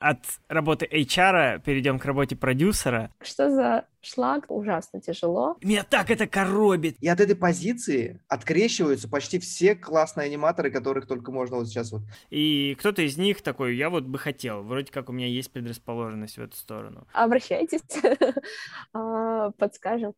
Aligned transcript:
от 0.00 0.18
работы 0.48 0.88
HR 0.90 1.60
перейдем 1.62 1.98
к 1.98 2.04
работе 2.04 2.34
продюсера. 2.34 3.12
Что 3.20 3.50
за 3.50 3.84
шлаг? 4.00 4.46
Ужасно 4.48 5.00
тяжело. 5.00 5.56
Меня 5.62 5.84
так 5.84 6.10
это 6.10 6.26
коробит. 6.26 6.96
И 7.00 7.08
от 7.08 7.20
этой 7.20 7.36
позиции 7.36 8.20
открещиваются 8.26 9.08
почти 9.08 9.38
все 9.38 9.76
классные 9.76 10.24
аниматоры, 10.24 10.70
которых 10.70 11.06
только 11.06 11.30
можно 11.30 11.58
вот 11.58 11.68
сейчас 11.68 11.92
вот. 11.92 12.02
И 12.30 12.74
кто-то 12.78 13.02
из 13.02 13.18
них 13.18 13.42
такой, 13.42 13.76
я 13.76 13.90
вот 13.90 14.04
бы 14.04 14.18
хотел, 14.18 14.62
вроде 14.62 14.90
как 14.90 15.10
у 15.10 15.12
меня 15.12 15.26
есть 15.26 15.52
предрасположенность 15.52 16.38
в 16.38 16.42
эту 16.42 16.56
сторону. 16.56 17.06
Обращайтесь, 17.12 17.82
а, 18.94 19.50
подскажем. 19.50 20.14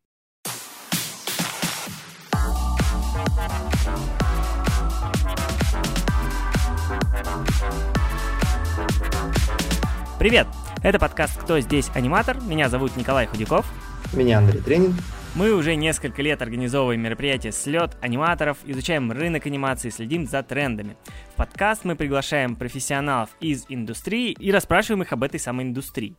Привет! 10.19 10.47
Это 10.83 10.99
подкаст 10.99 11.41
«Кто 11.41 11.59
здесь 11.61 11.91
аниматор?». 11.95 12.41
Меня 12.43 12.69
зовут 12.69 12.97
Николай 12.97 13.27
Худяков. 13.27 13.67
Меня 14.13 14.39
Андрей 14.39 14.61
Тренин. 14.61 14.95
Мы 15.35 15.53
уже 15.55 15.77
несколько 15.77 16.21
лет 16.21 16.43
организовываем 16.43 17.01
мероприятия 17.01 17.53
«Слет 17.53 17.97
аниматоров», 18.03 18.59
изучаем 18.67 19.11
рынок 19.11 19.47
анимации, 19.47 19.89
следим 19.89 20.27
за 20.27 20.43
трендами. 20.43 20.97
В 21.33 21.37
подкаст 21.37 21.85
мы 21.85 21.97
приглашаем 21.97 22.55
профессионалов 22.55 23.31
из 23.41 23.65
индустрии 23.71 24.33
и 24.33 24.53
расспрашиваем 24.53 25.03
их 25.03 25.13
об 25.13 25.23
этой 25.23 25.41
самой 25.41 25.65
индустрии. 25.65 26.17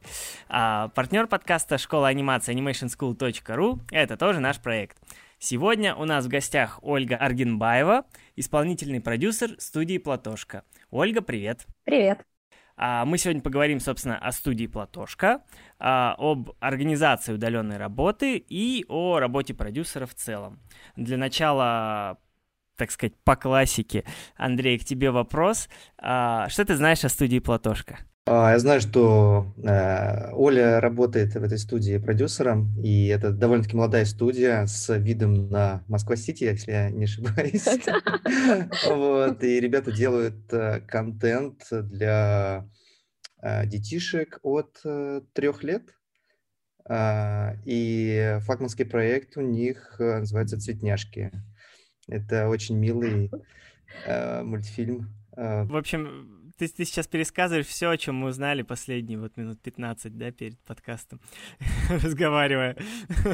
А 0.49 0.87
партнер 0.89 1.27
подкаста 1.27 1.77
«Школа 1.77 2.07
анимации 2.07 2.55
animationschool.ru»— 2.55 3.81
это 3.91 4.17
тоже 4.17 4.39
наш 4.39 4.59
проект. 4.59 4.97
Сегодня 5.37 5.93
у 5.93 6.05
нас 6.05 6.25
в 6.25 6.29
гостях 6.29 6.79
Ольга 6.81 7.15
Аргенбаева, 7.15 8.05
исполнительный 8.35 9.01
продюсер 9.01 9.51
студии 9.59 9.99
«Платошка». 9.99 10.63
Ольга, 10.89 11.21
привет! 11.21 11.67
Привет! 11.83 12.25
А, 12.75 13.05
мы 13.05 13.17
сегодня 13.17 13.41
поговорим, 13.41 13.79
собственно, 13.79 14.17
о 14.17 14.31
студии 14.31 14.67
Платошка, 14.67 15.43
а, 15.79 16.15
об 16.17 16.51
организации 16.59 17.33
удаленной 17.33 17.77
работы 17.77 18.37
и 18.37 18.85
о 18.87 19.19
работе 19.19 19.53
продюсера 19.53 20.05
в 20.05 20.15
целом. 20.15 20.59
Для 20.95 21.17
начала, 21.17 22.17
так 22.77 22.91
сказать, 22.91 23.13
по 23.23 23.35
классике, 23.35 24.05
Андрей, 24.35 24.79
к 24.79 24.85
тебе 24.85 25.11
вопрос. 25.11 25.69
А, 25.97 26.49
что 26.49 26.65
ты 26.65 26.75
знаешь 26.75 27.03
о 27.03 27.09
студии 27.09 27.39
Платошка? 27.39 27.99
Я 28.25 28.57
знаю, 28.59 28.79
что 28.79 29.53
э, 29.61 30.31
Оля 30.31 30.79
работает 30.79 31.33
в 31.33 31.43
этой 31.43 31.57
студии 31.57 31.97
продюсером, 31.97 32.73
и 32.81 33.07
это 33.07 33.31
довольно-таки 33.31 33.75
молодая 33.75 34.05
студия 34.05 34.65
с 34.65 34.95
видом 34.97 35.49
на 35.49 35.83
Москва-Сити, 35.89 36.45
если 36.45 36.71
я 36.71 36.89
не 36.89 37.03
ошибаюсь. 37.03 37.67
Вот, 38.87 39.43
и 39.43 39.59
ребята 39.59 39.91
делают 39.91 40.53
э, 40.53 40.79
контент 40.87 41.67
для 41.69 42.65
э, 43.41 43.65
детишек 43.65 44.39
от 44.41 44.81
трех 45.33 45.63
лет. 45.63 45.83
А, 46.85 47.55
и 47.65 48.37
флагманский 48.43 48.85
проект 48.85 49.35
у 49.35 49.41
них 49.41 49.95
называется 49.99 50.59
«Цветняшки». 50.59 51.31
Это 52.07 52.47
очень 52.47 52.77
милый 52.77 53.31
мультфильм. 54.43 55.13
В 55.35 55.77
общем, 55.77 56.42
ты, 56.57 56.67
ты 56.67 56.85
сейчас 56.85 57.07
пересказываешь 57.07 57.67
все, 57.67 57.89
о 57.89 57.97
чем 57.97 58.15
мы 58.15 58.29
узнали 58.29 58.61
последние 58.61 59.19
вот 59.19 59.37
минут 59.37 59.61
15, 59.61 60.17
да, 60.17 60.31
перед 60.31 60.59
подкастом, 60.61 61.19
разговаривая. 61.89 62.77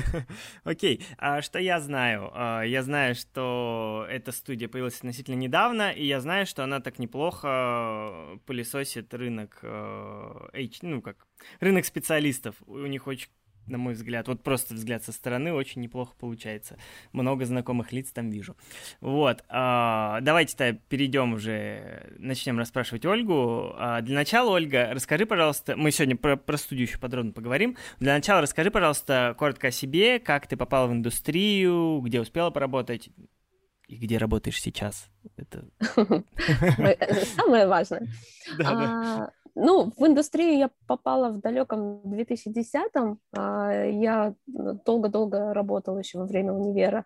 Окей, 0.64 1.06
а 1.17 1.42
что 1.42 1.59
я 1.59 1.80
знаю? 1.80 2.31
А, 2.34 2.64
я 2.64 2.84
знаю, 2.84 3.16
что 3.16 4.06
эта 4.09 4.31
студия 4.31 4.67
появилась 4.67 4.97
относительно 4.97 5.36
недавно, 5.36 5.92
и 5.92 6.06
я 6.06 6.22
знаю, 6.22 6.45
что 6.45 6.64
она 6.64 6.80
так 6.80 7.00
неплохо 7.00 8.40
пылесосит 8.45 9.14
рынок, 9.14 9.59
э, 9.64 10.67
ну 10.81 11.02
как, 11.02 11.28
рынок 11.59 11.86
специалистов. 11.86 12.56
У 12.66 12.86
них 12.86 13.08
очень 13.08 13.30
на 13.70 13.78
мой 13.78 13.94
взгляд. 13.94 14.28
Вот 14.28 14.44
просто 14.44 14.73
взгляд 14.73 15.03
со 15.03 15.12
стороны 15.12 15.53
очень 15.53 15.81
неплохо 15.81 16.14
получается. 16.20 16.78
Много 17.12 17.45
знакомых 17.45 17.92
лиц 17.92 18.12
там 18.12 18.30
вижу. 18.30 18.56
Вот. 19.02 19.44
А, 19.50 20.19
давайте-то 20.22 20.74
перейдем 20.90 21.34
уже, 21.34 22.13
начнем 22.18 22.58
расспрашивать 22.58 23.06
Ольгу. 23.06 23.74
А, 23.78 24.02
для 24.02 24.16
начала, 24.16 24.52
Ольга, 24.52 24.90
расскажи, 24.91 25.25
пожалуйста, 25.25 25.75
мы 25.75 25.91
сегодня 25.91 26.16
про, 26.16 26.38
про 26.38 26.58
студию 26.58 26.88
еще 26.88 26.97
подробно 26.97 27.31
поговорим. 27.31 27.78
Для 28.00 28.13
начала 28.13 28.41
расскажи, 28.41 28.72
пожалуйста, 28.72 29.35
коротко 29.38 29.68
о 29.68 29.72
себе, 29.72 30.19
как 30.19 30.47
ты 30.47 30.58
попала 30.58 30.88
в 30.88 30.94
индустрию, 30.94 32.02
где 32.02 32.22
успела 32.22 32.50
поработать, 32.50 33.09
и 33.90 33.96
где 33.96 34.19
работаешь 34.19 34.62
сейчас? 34.62 35.09
Это 35.35 35.66
самое 37.35 37.68
важное. 37.68 38.08
А, 38.63 39.31
ну, 39.55 39.91
в 39.95 40.05
индустрию 40.05 40.57
я 40.57 40.69
попала 40.87 41.29
в 41.29 41.39
далеком 41.39 42.01
2010-м. 42.05 43.19
А, 43.37 43.85
я 43.85 44.33
долго-долго 44.47 45.53
работала 45.53 45.97
еще 45.99 46.19
во 46.19 46.25
время 46.25 46.53
универа 46.53 47.05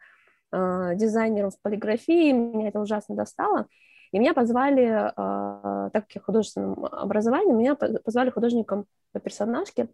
а, 0.51 0.95
дизайнером 0.95 1.51
в 1.51 1.59
полиграфии, 1.61 2.31
меня 2.31 2.69
это 2.69 2.79
ужасно 2.79 3.15
достало. 3.15 3.67
И 4.11 4.19
меня 4.19 4.33
позвали, 4.33 5.11
а, 5.15 5.89
так 5.91 6.05
как 6.05 6.15
я 6.15 6.21
художественным 6.21 6.85
образованием, 6.85 7.57
меня 7.57 7.75
позвали 7.75 8.29
художником 8.29 8.85
по 9.11 9.19
персонажке 9.19 9.87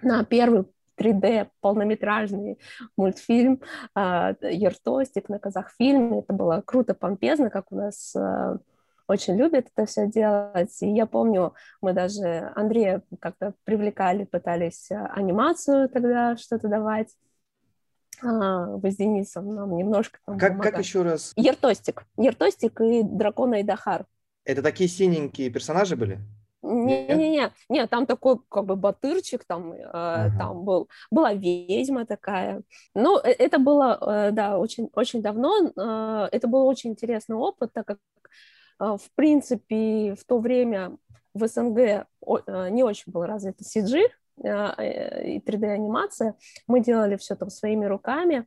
на 0.00 0.24
первый 0.24 0.64
3D 0.96 1.48
полнометражный 1.60 2.58
мультфильм 2.96 3.60
«Ертостик» 3.94 5.28
на 5.28 5.38
казахфильме. 5.38 6.20
Это 6.20 6.32
было 6.32 6.60
круто, 6.64 6.94
помпезно, 6.94 7.50
как 7.50 7.70
у 7.70 7.76
нас 7.76 8.16
очень 9.08 9.36
любит 9.36 9.68
это 9.74 9.86
все 9.86 10.06
делать. 10.06 10.76
И 10.82 10.88
я 10.88 11.06
помню, 11.06 11.54
мы 11.80 11.94
даже 11.94 12.52
Андрея 12.54 13.02
как-то 13.20 13.54
привлекали, 13.64 14.24
пытались 14.24 14.90
э, 14.90 14.96
анимацию 14.96 15.88
тогда 15.88 16.36
что-то 16.36 16.68
давать. 16.68 17.08
А, 18.22 18.66
вы 18.66 18.90
с 18.90 18.96
Денисом 18.96 19.54
нам 19.54 19.76
немножко 19.76 20.18
там 20.26 20.38
как, 20.38 20.60
как 20.60 20.78
еще 20.78 21.02
раз? 21.02 21.32
Ертостик. 21.36 22.04
Ертостик 22.16 22.80
и 22.80 23.02
Дракона 23.02 23.56
и 23.56 23.62
Дахар. 23.62 24.06
Это 24.44 24.62
такие 24.62 24.88
синенькие 24.88 25.50
персонажи 25.50 25.96
были? 25.96 26.20
Не-не-не, 26.60 27.52
не, 27.68 27.86
там 27.86 28.04
такой 28.04 28.40
как 28.48 28.64
бы 28.64 28.74
батырчик, 28.74 29.44
там, 29.44 29.72
э, 29.72 29.84
ага. 29.84 30.38
там 30.38 30.64
был, 30.64 30.88
была 31.10 31.32
ведьма 31.32 32.04
такая. 32.04 32.62
Ну, 32.94 33.16
э, 33.18 33.30
это 33.30 33.60
было, 33.60 33.96
э, 34.00 34.30
да, 34.32 34.58
очень, 34.58 34.90
очень 34.94 35.22
давно, 35.22 35.68
э, 35.68 36.28
это 36.32 36.48
был 36.48 36.66
очень 36.66 36.90
интересный 36.90 37.36
опыт, 37.36 37.72
так 37.72 37.86
как 37.86 37.98
в 38.78 39.10
принципе, 39.14 40.14
в 40.14 40.24
то 40.24 40.38
время 40.38 40.96
в 41.34 41.46
СНГ 41.46 42.06
а, 42.26 42.70
не 42.70 42.82
очень 42.82 43.12
был 43.12 43.24
развит 43.24 43.60
CG 43.60 44.08
а, 44.44 44.74
э, 44.82 45.32
и 45.32 45.40
3D-анимация. 45.40 46.34
Мы 46.66 46.80
делали 46.80 47.16
все 47.16 47.34
там 47.34 47.50
своими 47.50 47.86
руками, 47.86 48.46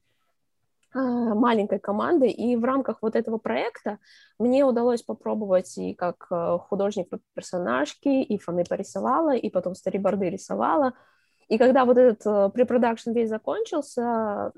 маленькой 0.94 1.80
командой, 1.80 2.32
и 2.32 2.58
в 2.58 2.66
рамках 2.66 2.98
вот 3.02 3.16
этого 3.16 3.38
проекта 3.38 3.98
мне 4.38 4.66
удалось 4.66 5.02
попробовать 5.02 5.78
и 5.78 5.94
как 5.94 6.28
художник 6.68 7.08
персонажки, 7.34 8.10
и 8.10 8.38
фоны 8.38 8.66
порисовала, 8.66 9.34
и 9.34 9.50
потом 9.50 9.74
стариборды 9.74 10.30
рисовала. 10.30 10.92
И 11.48 11.58
когда 11.58 11.86
вот 11.86 11.98
этот 11.98 12.54
препродакшн 12.54 13.12
весь 13.12 13.30
закончился, 13.30 14.52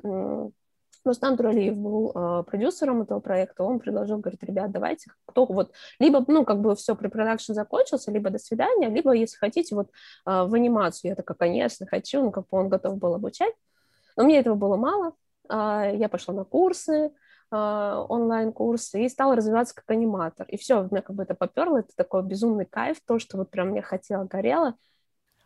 Рустам 1.05 1.35
Туралиев 1.35 1.77
был 1.77 2.11
э, 2.15 2.43
продюсером 2.43 3.01
этого 3.01 3.19
проекта, 3.19 3.63
он 3.63 3.79
предложил, 3.79 4.19
говорит, 4.19 4.43
ребят, 4.43 4.71
давайте, 4.71 5.11
кто 5.25 5.45
вот, 5.45 5.71
либо, 5.99 6.23
ну, 6.27 6.45
как 6.45 6.61
бы 6.61 6.75
все, 6.75 6.95
препродакшн 6.95 7.53
закончился, 7.53 8.11
либо 8.11 8.29
до 8.29 8.39
свидания, 8.39 8.89
либо, 8.89 9.11
если 9.11 9.37
хотите, 9.37 9.75
вот 9.75 9.89
э, 9.89 10.43
в 10.43 10.53
анимацию. 10.53 11.09
Я 11.09 11.15
такая, 11.15 11.37
конечно, 11.37 11.85
хочу, 11.85 12.21
ну, 12.21 12.31
как 12.31 12.47
бы 12.49 12.57
он 12.57 12.69
готов 12.69 12.97
был 12.97 13.13
обучать. 13.15 13.53
Но 14.15 14.23
мне 14.23 14.39
этого 14.39 14.55
было 14.55 14.77
мало. 14.77 15.13
Э, 15.49 15.91
я 15.93 16.07
пошла 16.09 16.33
на 16.33 16.43
курсы, 16.43 17.11
онлайн-курсы 17.51 19.05
и 19.05 19.09
стала 19.09 19.35
развиваться 19.35 19.75
как 19.75 19.87
аниматор. 19.91 20.47
И 20.47 20.57
все, 20.57 20.87
меня 20.89 21.03
как 21.03 21.15
бы 21.15 21.21
это 21.21 21.35
поперло, 21.35 21.77
это 21.77 21.89
такой 21.95 22.23
безумный 22.23 22.65
кайф, 22.65 22.97
то, 23.05 23.19
что 23.19 23.37
вот 23.37 23.51
прям 23.51 23.69
мне 23.69 23.83
хотела, 23.83 24.23
горело. 24.23 24.75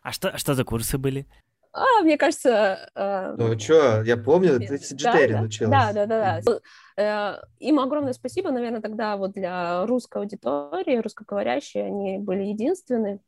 А 0.00 0.12
что, 0.12 0.34
что 0.38 0.54
за 0.54 0.64
курсы 0.64 0.96
были? 0.96 1.26
А, 1.72 2.02
мне 2.02 2.16
кажется... 2.16 2.90
Э, 2.94 3.34
ну, 3.36 3.58
что, 3.58 4.02
я 4.02 4.16
помню, 4.16 4.58
ты 4.58 4.78
в 4.78 4.92
GTR 4.92 5.32
да, 5.32 5.42
училась. 5.42 5.70
Да, 5.70 5.92
да, 5.92 6.06
да, 6.06 6.40
да. 6.40 6.60
Э, 6.96 7.42
им 7.58 7.78
огромное 7.78 8.12
спасибо, 8.12 8.50
наверное, 8.50 8.80
тогда 8.80 9.16
вот 9.16 9.32
для 9.32 9.86
русской 9.86 10.22
аудитории, 10.22 10.98
русскоговорящей, 10.98 11.86
они 11.86 12.18
были 12.18 12.44
единственные. 12.44 13.20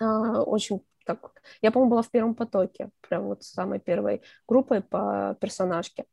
А, 0.00 0.42
очень 0.42 0.82
так... 1.04 1.32
Я, 1.60 1.70
по-моему, 1.70 1.90
была 1.90 2.02
в 2.02 2.10
первом 2.10 2.34
потоке, 2.34 2.90
прям 3.08 3.24
вот 3.24 3.42
самой 3.42 3.80
первой 3.80 4.22
группой 4.46 4.80
по 4.80 5.36
персонажке. 5.40 6.04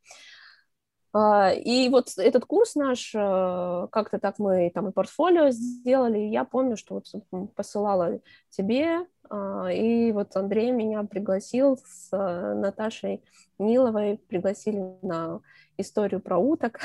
И 1.13 1.89
вот 1.89 2.17
этот 2.17 2.45
курс 2.45 2.75
наш, 2.75 3.11
э, 3.15 3.87
как-то 3.91 4.19
так 4.19 4.37
мы 4.37 4.69
там 4.73 4.89
и 4.89 4.91
портфолио 4.91 5.49
сделали, 5.49 6.19
и 6.19 6.29
я 6.29 6.43
помню, 6.43 6.77
что 6.77 7.01
вот 7.01 7.53
посылала 7.55 8.19
тебе, 8.49 9.07
а, 9.29 9.71
и 9.71 10.11
вот 10.11 10.35
Андрей 10.35 10.71
меня 10.71 11.03
пригласил 11.03 11.77
с 11.77 12.09
э, 12.11 12.53
Наташей 12.55 13.23
Ниловой, 13.59 14.19
пригласили 14.27 14.97
на 15.01 15.41
историю 15.77 16.19
про 16.19 16.37
уток. 16.37 16.79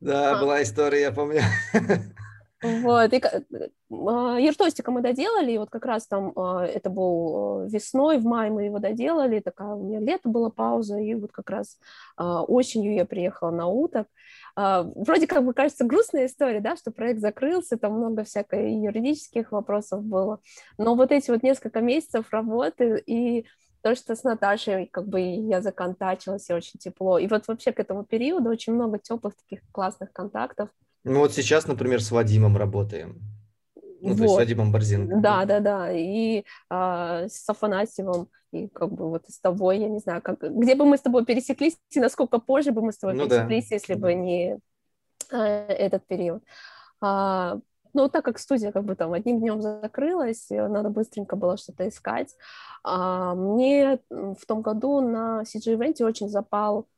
Да, 0.00 0.36
а. 0.36 0.40
была 0.40 0.62
история, 0.62 1.00
я 1.02 1.12
помню. 1.12 1.40
Вот, 2.62 3.12
и 3.12 3.22
Ертостика 3.90 4.90
мы 4.90 5.02
доделали, 5.02 5.52
и 5.52 5.58
вот 5.58 5.68
как 5.68 5.84
раз 5.84 6.06
там 6.06 6.30
это 6.30 6.88
был 6.88 7.66
весной, 7.66 8.18
в 8.18 8.24
мае 8.24 8.50
мы 8.50 8.64
его 8.64 8.78
доделали, 8.78 9.40
такая 9.40 9.74
у 9.74 9.84
меня 9.86 10.00
лето 10.00 10.30
была 10.30 10.48
пауза, 10.50 10.98
и 10.98 11.14
вот 11.14 11.32
как 11.32 11.50
раз 11.50 11.78
осенью 12.16 12.94
я 12.94 13.04
приехала 13.04 13.50
на 13.50 13.66
уток. 13.66 14.08
Вроде 14.56 15.26
как 15.26 15.44
бы 15.44 15.52
кажется 15.52 15.84
грустная 15.84 16.26
история, 16.26 16.60
да, 16.60 16.76
что 16.76 16.90
проект 16.90 17.20
закрылся, 17.20 17.76
там 17.76 17.98
много 17.98 18.24
всякой 18.24 18.72
юридических 18.72 19.52
вопросов 19.52 20.02
было, 20.02 20.40
но 20.78 20.94
вот 20.94 21.12
эти 21.12 21.30
вот 21.30 21.42
несколько 21.42 21.82
месяцев 21.82 22.26
работы 22.30 23.02
и 23.06 23.44
то, 23.82 23.94
что 23.94 24.16
с 24.16 24.24
Наташей 24.24 24.86
как 24.86 25.06
бы 25.06 25.20
я 25.20 25.60
законтачилась, 25.60 26.48
и 26.48 26.54
очень 26.54 26.80
тепло. 26.80 27.18
И 27.18 27.28
вот 27.28 27.46
вообще 27.46 27.70
к 27.72 27.78
этому 27.78 28.04
периоду 28.04 28.48
очень 28.48 28.72
много 28.72 28.98
теплых 28.98 29.36
таких 29.36 29.60
классных 29.70 30.10
контактов. 30.12 30.70
Ну 31.06 31.20
вот 31.20 31.32
сейчас, 31.32 31.68
например, 31.68 32.02
с 32.02 32.10
Вадимом 32.10 32.56
работаем. 32.56 33.20
Ну, 34.00 34.08
вот. 34.08 34.16
то 34.16 34.22
есть 34.24 34.34
с 34.34 34.36
Вадимом 34.36 34.72
Борзенко. 34.72 35.16
Да, 35.16 35.44
да, 35.44 35.60
да. 35.60 35.92
И 35.92 36.44
а, 36.68 37.28
с 37.28 37.48
Афанасьевым, 37.48 38.28
и 38.50 38.66
как 38.68 38.92
бы 38.92 39.08
вот 39.08 39.22
с 39.28 39.38
тобой, 39.38 39.78
я 39.78 39.88
не 39.88 40.00
знаю, 40.00 40.20
как, 40.20 40.40
где 40.40 40.74
бы 40.74 40.84
мы 40.84 40.96
с 40.96 41.02
тобой 41.02 41.24
пересеклись, 41.24 41.78
и 41.90 42.00
насколько 42.00 42.38
позже 42.38 42.72
бы 42.72 42.82
мы 42.82 42.92
с 42.92 42.98
тобой 42.98 43.14
ну, 43.14 43.28
пересеклись, 43.28 43.68
да. 43.68 43.74
если 43.76 43.94
бы 43.94 44.14
не 44.14 44.58
а, 45.30 45.46
этот 45.68 46.04
период. 46.06 46.42
А, 47.00 47.60
ну, 47.92 48.08
так 48.08 48.24
как 48.24 48.40
студия 48.40 48.72
как 48.72 48.84
бы 48.84 48.96
там 48.96 49.12
одним 49.12 49.38
днем 49.38 49.62
закрылась, 49.62 50.48
надо 50.50 50.90
быстренько 50.90 51.36
было 51.36 51.56
что-то 51.56 51.88
искать. 51.88 52.34
А, 52.82 53.36
мне 53.36 54.00
в 54.10 54.44
том 54.44 54.60
году 54.60 55.00
на 55.00 55.42
CG 55.42 55.76
Event 55.76 56.04
очень 56.04 56.28
запал, 56.28 56.88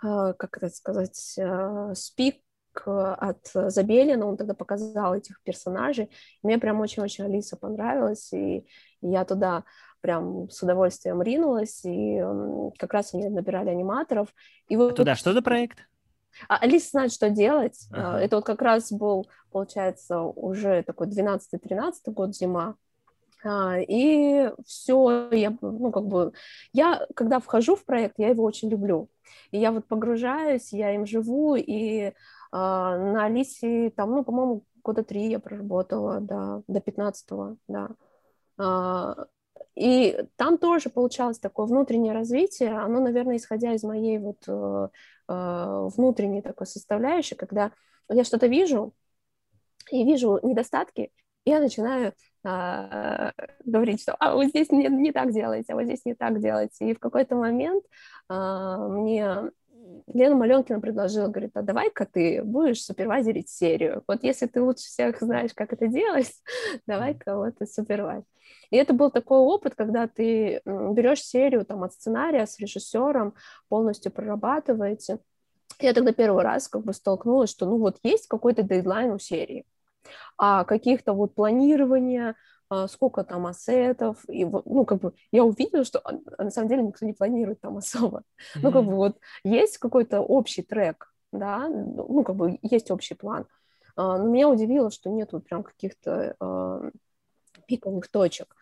как 0.00 0.56
это 0.56 0.68
сказать, 0.70 1.38
а, 1.38 1.94
спик 1.94 2.36
от 2.86 3.50
Забелина, 3.52 4.24
он 4.26 4.36
тогда 4.36 4.54
показал 4.54 5.14
этих 5.14 5.42
персонажей. 5.42 6.10
Мне 6.44 6.58
прям 6.58 6.80
очень-очень 6.80 7.24
Алиса 7.24 7.56
понравилась, 7.56 8.32
и 8.32 8.66
я 9.00 9.24
туда 9.24 9.64
прям 10.00 10.48
с 10.48 10.62
удовольствием 10.62 11.20
ринулась, 11.20 11.84
и 11.84 12.22
как 12.78 12.92
раз 12.92 13.14
они 13.14 13.28
набирали 13.28 13.70
аниматоров. 13.70 14.28
И 14.68 14.76
вот 14.76 14.94
туда 14.94 15.16
что 15.16 15.32
за 15.32 15.42
проект? 15.42 15.78
А 16.48 16.58
Алиса 16.58 16.90
знает, 16.90 17.12
что 17.12 17.30
делать. 17.30 17.88
Ага. 17.90 18.20
Это 18.20 18.36
вот 18.36 18.44
как 18.44 18.62
раз 18.62 18.92
был, 18.92 19.28
получается, 19.50 20.20
уже 20.20 20.82
такой 20.84 21.08
12-13 21.08 21.92
год 22.06 22.36
зима. 22.36 22.76
А, 23.44 23.78
и 23.78 24.50
все, 24.66 25.28
я, 25.32 25.56
ну, 25.60 25.90
как 25.90 26.06
бы, 26.06 26.32
я, 26.72 27.06
когда 27.14 27.40
вхожу 27.40 27.76
в 27.76 27.84
проект, 27.84 28.18
я 28.18 28.28
его 28.28 28.44
очень 28.44 28.68
люблю. 28.68 29.08
И 29.50 29.58
я 29.58 29.72
вот 29.72 29.86
погружаюсь, 29.86 30.72
я 30.72 30.94
им 30.94 31.06
живу, 31.06 31.56
и 31.56 32.12
а, 32.50 32.96
на 32.98 33.26
Алисе 33.26 33.90
там, 33.90 34.10
ну, 34.12 34.24
по-моему, 34.24 34.64
года 34.82 35.02
три 35.02 35.28
я 35.28 35.38
проработала, 35.38 36.20
да, 36.20 36.62
до 36.66 36.80
15-го, 36.80 37.56
да. 37.68 37.90
А, 38.58 39.26
и 39.74 40.24
там 40.36 40.58
тоже 40.58 40.90
получалось 40.90 41.38
такое 41.38 41.66
внутреннее 41.66 42.12
развитие, 42.12 42.76
оно, 42.76 43.00
наверное, 43.00 43.36
исходя 43.36 43.74
из 43.74 43.84
моей 43.84 44.18
вот 44.18 44.42
э, 44.48 44.88
э, 45.28 45.88
внутренней 45.96 46.42
такой 46.42 46.66
составляющей, 46.66 47.36
когда 47.36 47.70
я 48.08 48.24
что-то 48.24 48.48
вижу 48.48 48.92
и 49.92 50.04
вижу 50.04 50.40
недостатки, 50.42 51.12
я 51.44 51.60
начинаю 51.60 52.12
э, 52.48 53.32
говорить, 53.64 54.02
что 54.02 54.14
а 54.14 54.34
вот 54.34 54.46
здесь 54.46 54.70
не, 54.70 54.86
не 54.88 55.12
так 55.12 55.32
делайте, 55.32 55.72
а 55.72 55.76
вот 55.76 55.84
здесь 55.84 56.04
не 56.04 56.14
так 56.14 56.40
делайте. 56.40 56.90
И 56.90 56.94
в 56.94 56.98
какой-то 56.98 57.36
момент 57.36 57.84
э, 58.30 58.88
мне 58.90 59.50
Лена 60.06 60.34
Маленкина 60.34 60.80
предложила, 60.80 61.28
говорит, 61.28 61.52
а 61.54 61.62
давай-ка 61.62 62.06
ты 62.06 62.42
будешь 62.42 62.82
супервайзерить 62.82 63.48
серию. 63.48 64.02
Вот 64.06 64.22
если 64.22 64.46
ты 64.46 64.62
лучше 64.62 64.84
всех 64.84 65.20
знаешь, 65.20 65.52
как 65.54 65.72
это 65.72 65.86
делать, 65.86 66.32
давай-ка 66.86 67.36
вот 67.36 67.60
и 67.60 67.66
супервайз. 67.66 68.24
И 68.70 68.76
это 68.76 68.92
был 68.92 69.10
такой 69.10 69.38
опыт, 69.38 69.74
когда 69.74 70.06
ты 70.06 70.62
берешь 70.64 71.22
серию 71.22 71.64
там 71.64 71.82
от 71.84 71.92
сценария 71.92 72.46
с 72.46 72.58
режиссером, 72.58 73.34
полностью 73.68 74.12
прорабатываете. 74.12 75.18
Я 75.80 75.92
тогда 75.92 76.12
первый 76.12 76.42
раз 76.42 76.68
как 76.68 76.82
бы 76.84 76.92
столкнулась, 76.92 77.50
что 77.50 77.66
ну 77.66 77.78
вот 77.78 77.98
есть 78.02 78.26
какой-то 78.26 78.62
дедлайн 78.62 79.12
у 79.12 79.18
серии, 79.18 79.64
а 80.36 80.64
каких-то 80.64 81.12
вот 81.12 81.34
планирования, 81.34 82.36
а, 82.70 82.86
сколько 82.88 83.24
там 83.24 83.46
ассетов, 83.46 84.18
и 84.28 84.44
ну, 84.44 84.84
как 84.84 85.00
бы 85.00 85.14
я 85.32 85.44
увидела, 85.44 85.84
что 85.84 86.00
а, 86.00 86.44
на 86.44 86.50
самом 86.50 86.68
деле 86.68 86.82
никто 86.82 87.06
не 87.06 87.14
планирует 87.14 87.60
там 87.60 87.76
особо. 87.78 88.18
Mm-hmm. 88.18 88.60
Ну, 88.62 88.72
как 88.72 88.84
бы 88.84 88.94
вот 88.94 89.18
есть 89.44 89.78
какой-то 89.78 90.20
общий 90.20 90.62
трек, 90.62 91.12
да, 91.32 91.68
ну, 91.68 92.22
как 92.24 92.36
бы 92.36 92.58
есть 92.62 92.90
общий 92.90 93.14
план. 93.14 93.46
А, 93.96 94.18
но 94.18 94.28
меня 94.28 94.48
удивило, 94.48 94.90
что 94.90 95.10
нет 95.10 95.32
вот 95.32 95.44
прям 95.44 95.62
каких-то 95.62 96.92
пиковых 97.66 98.08
точек. 98.08 98.54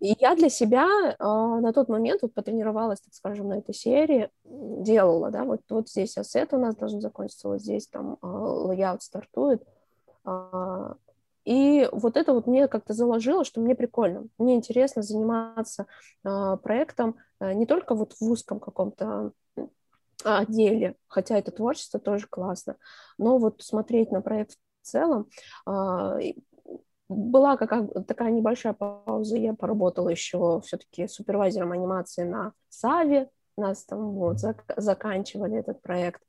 И 0.00 0.16
я 0.20 0.34
для 0.36 0.48
себя 0.48 0.86
э, 0.86 1.14
на 1.18 1.72
тот 1.72 1.88
момент 1.88 2.22
вот 2.22 2.32
потренировалась, 2.32 3.00
так 3.00 3.12
скажем, 3.14 3.48
на 3.48 3.58
этой 3.58 3.74
серии, 3.74 4.30
делала, 4.44 5.30
да, 5.30 5.44
вот, 5.44 5.60
вот 5.68 5.88
здесь 5.88 6.16
asset 6.16 6.54
у 6.54 6.58
нас 6.58 6.76
должен 6.76 7.00
закончиться, 7.00 7.48
вот 7.48 7.60
здесь 7.60 7.88
там 7.88 8.16
э, 8.22 8.26
layout 8.26 9.02
стартует. 9.02 9.62
Э, 10.26 10.94
и 11.44 11.88
вот 11.92 12.16
это 12.16 12.32
вот 12.32 12.46
мне 12.46 12.68
как-то 12.68 12.92
заложило, 12.92 13.44
что 13.44 13.60
мне 13.60 13.74
прикольно, 13.74 14.26
мне 14.38 14.56
интересно 14.56 15.02
заниматься 15.02 15.86
э, 16.24 16.56
проектом 16.62 17.16
э, 17.40 17.52
не 17.52 17.66
только 17.66 17.94
вот 17.94 18.14
в 18.18 18.22
узком 18.22 18.60
каком-то 18.60 19.32
отделе, 20.24 20.96
хотя 21.06 21.38
это 21.38 21.52
творчество 21.52 22.00
тоже 22.00 22.26
классно, 22.26 22.76
но 23.16 23.38
вот 23.38 23.62
смотреть 23.62 24.10
на 24.10 24.22
проект 24.22 24.52
в 24.52 24.86
целом, 24.86 25.28
была 27.08 27.56
какая 27.56 27.86
такая 27.86 28.30
небольшая 28.30 28.72
пауза, 28.72 29.36
я 29.36 29.54
поработала 29.54 30.08
еще 30.08 30.60
все-таки 30.64 31.06
супервайзером 31.06 31.70
анимации 31.72 32.24
на 32.24 32.54
Саве, 32.70 33.30
нас 33.56 33.84
там 33.84 34.12
вот 34.12 34.38
зак 34.38 34.64
заканчивали 34.76 35.58
этот 35.58 35.80
проект. 35.82 36.22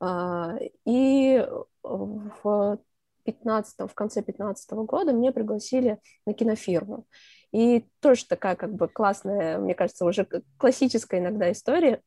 А, 0.00 0.56
и 0.84 1.46
в 1.82 2.78
15 3.24 3.90
в 3.90 3.94
конце 3.94 4.22
15 4.22 4.70
года 4.72 5.12
мне 5.12 5.32
пригласили 5.32 5.98
на 6.26 6.34
кинофирму. 6.34 7.06
И 7.52 7.86
тоже 8.00 8.26
такая 8.26 8.56
как 8.56 8.74
бы 8.74 8.88
классная, 8.88 9.58
мне 9.58 9.74
кажется, 9.74 10.04
уже 10.04 10.26
классическая 10.56 11.20
иногда 11.20 11.52
история, 11.52 12.02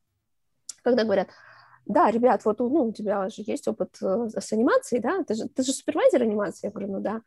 когда 0.84 1.04
говорят, 1.04 1.30
да, 1.86 2.10
ребят, 2.10 2.44
вот 2.46 2.60
ну, 2.60 2.88
у 2.88 2.92
тебя 2.92 3.30
же 3.30 3.44
есть 3.46 3.68
опыт 3.68 3.98
э, 4.02 4.30
с 4.36 4.52
анимацией, 4.54 5.02
да, 5.02 5.24
ты 5.24 5.36
же, 5.36 5.48
ты 5.48 5.64
же 5.64 5.72
супервайзер 5.72 6.22
анимации. 6.22 6.68
Я 6.68 6.72
говорю, 6.72 6.94
ну 6.94 7.00
да. 7.00 7.22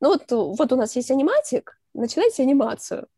Ну 0.00 0.08
вот, 0.08 0.30
вот 0.30 0.72
у 0.72 0.76
нас 0.76 0.96
есть 0.96 1.10
аниматик, 1.10 1.78
начинайте 1.92 2.42
анимацию. 2.42 3.08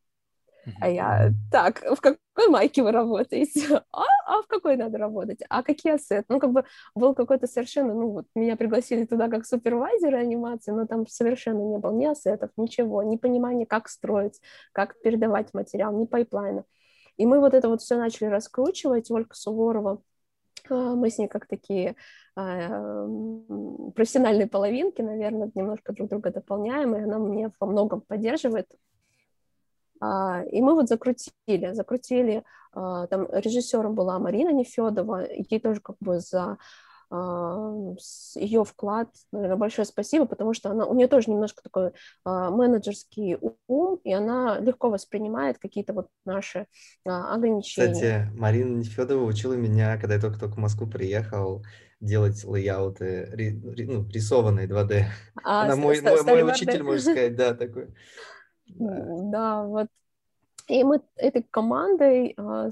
А 0.81 0.89
я, 0.89 1.33
так, 1.51 1.83
в 1.83 2.01
какой 2.01 2.49
майке 2.49 2.83
вы 2.83 2.93
работаете? 2.93 3.83
А, 3.93 4.05
а 4.27 4.43
в 4.43 4.47
какой 4.47 4.77
надо 4.77 4.99
работать? 4.99 5.39
А 5.49 5.63
какие 5.63 5.95
ассеты? 5.95 6.25
Ну, 6.29 6.41
как 6.41 6.53
бы 6.53 6.65
был 6.95 7.15
какой-то 7.15 7.47
совершенно, 7.47 7.95
ну, 7.95 8.11
вот 8.11 8.27
меня 8.35 8.57
пригласили 8.57 9.05
туда 9.05 9.29
как 9.29 9.47
супервайзера 9.47 10.17
анимации, 10.19 10.73
но 10.73 10.87
там 10.87 11.07
совершенно 11.07 11.63
не 11.63 11.79
было 11.79 11.93
ни 11.93 12.05
ассетов, 12.05 12.51
ничего, 12.57 13.03
ни 13.03 13.17
понимания, 13.17 13.67
как 13.67 13.89
строить, 13.89 14.41
как 14.73 15.01
передавать 15.01 15.55
материал, 15.55 15.97
ни 15.97 16.07
пайплайна. 16.07 16.65
И 17.17 17.27
мы 17.27 17.41
вот 17.41 17.55
это 17.55 17.69
вот 17.69 17.81
все 17.81 17.97
начали 17.97 18.27
раскручивать. 18.29 19.11
Ольга 19.11 19.35
Суворова 19.35 20.03
а, 20.69 20.95
мы 20.95 21.11
с 21.11 21.19
ней 21.19 21.29
как 21.29 21.47
такие 21.47 21.97
а, 22.35 23.07
профессиональные 23.95 24.47
половинки, 24.47 25.01
наверное, 25.03 25.51
немножко 25.55 25.93
друг 25.93 26.11
друга 26.11 26.31
дополняем, 26.31 26.95
и 26.95 27.01
она 27.01 27.19
меня 27.19 27.51
во 27.59 27.67
многом 27.67 28.01
поддерживает. 28.01 28.67
А, 30.01 30.43
и 30.51 30.61
мы 30.61 30.75
вот 30.75 30.89
закрутили, 30.89 31.73
закрутили, 31.73 32.45
там 32.75 33.27
режиссером 33.33 33.95
была 33.95 34.19
Марина 34.19 34.51
Нефедова, 34.51 35.27
ей 35.33 35.61
тоже 35.61 35.81
как 35.81 35.97
бы 35.99 36.21
за 36.21 36.59
ее 37.09 38.65
вклад, 38.65 39.09
наверное, 39.31 39.57
большое 39.57 39.87
спасибо, 39.87 40.27
потому 40.27 40.55
что 40.55 40.71
она, 40.71 40.87
у 40.87 40.95
нее 40.95 41.07
тоже 41.07 41.31
немножко 41.31 41.63
такой 41.63 41.93
а, 42.25 42.51
менеджерский 42.51 43.39
ум, 43.69 44.01
и 44.03 44.13
она 44.13 44.59
легко 44.59 44.91
воспринимает 44.91 45.59
какие-то 45.59 45.93
вот 45.93 46.09
наши 46.25 46.67
а, 47.07 47.33
ограничения. 47.33 47.93
Кстати, 47.93 48.31
Марина 48.37 48.79
Нефедова 48.79 49.25
учила 49.25 49.53
меня, 49.53 49.97
когда 49.99 50.17
я 50.17 50.21
только-только 50.21 50.55
в 50.55 50.59
Москву 50.59 50.89
приехал, 50.89 51.65
делать 52.01 52.43
лейауты, 52.45 53.31
ну, 53.87 54.09
рисованные 54.09 54.67
2D. 54.67 55.05
А, 55.45 55.63
она 55.63 55.77
мой, 55.77 56.01
мой, 56.01 56.23
мой 56.23 56.43
учитель, 56.43 56.83
можно 56.83 57.13
сказать, 57.13 57.37
да, 57.37 57.55
такой. 57.55 57.95
Да. 58.67 59.63
вот. 59.65 59.89
И 60.69 60.83
мы 60.83 61.01
этой 61.17 61.43
командой 61.43 62.35
а, 62.37 62.71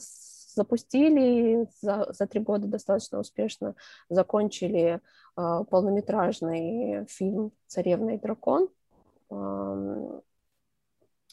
запустили 0.54 1.68
за, 1.80 2.12
за 2.12 2.26
три 2.26 2.40
года 2.40 2.66
достаточно 2.66 3.18
успешно, 3.18 3.74
закончили 4.08 5.00
э, 5.36 5.64
полнометражный 5.68 7.06
фильм 7.06 7.52
«Царевна 7.66 8.10
и 8.14 8.18
дракон». 8.18 8.68
Э, 9.30 10.20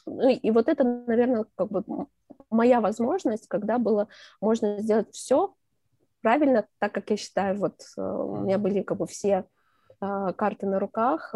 ну 0.07 0.29
и 0.29 0.51
вот 0.51 0.67
это, 0.67 0.83
наверное, 0.83 1.45
как 1.55 1.69
бы 1.69 2.07
моя 2.49 2.81
возможность, 2.81 3.47
когда 3.47 3.77
было 3.77 4.07
можно 4.39 4.81
сделать 4.81 5.13
все 5.13 5.53
правильно, 6.21 6.67
так 6.79 6.91
как 6.91 7.11
я 7.11 7.17
считаю, 7.17 7.57
вот 7.57 7.81
у 7.97 8.37
меня 8.37 8.57
были 8.57 8.81
как 8.81 8.97
бы 8.97 9.05
все 9.05 9.45
карты 9.99 10.65
на 10.65 10.79
руках, 10.79 11.35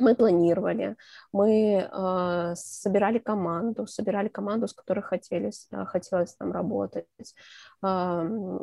мы 0.00 0.14
планировали, 0.14 0.96
мы 1.32 1.88
э, 1.90 2.54
собирали 2.54 3.18
команду, 3.18 3.86
собирали 3.86 4.28
команду, 4.28 4.68
с 4.68 4.72
которой 4.72 5.00
хотели, 5.00 5.50
э, 5.72 5.84
хотелось 5.86 6.36
нам 6.40 6.52
работать, 6.52 7.06
э, 7.82 7.86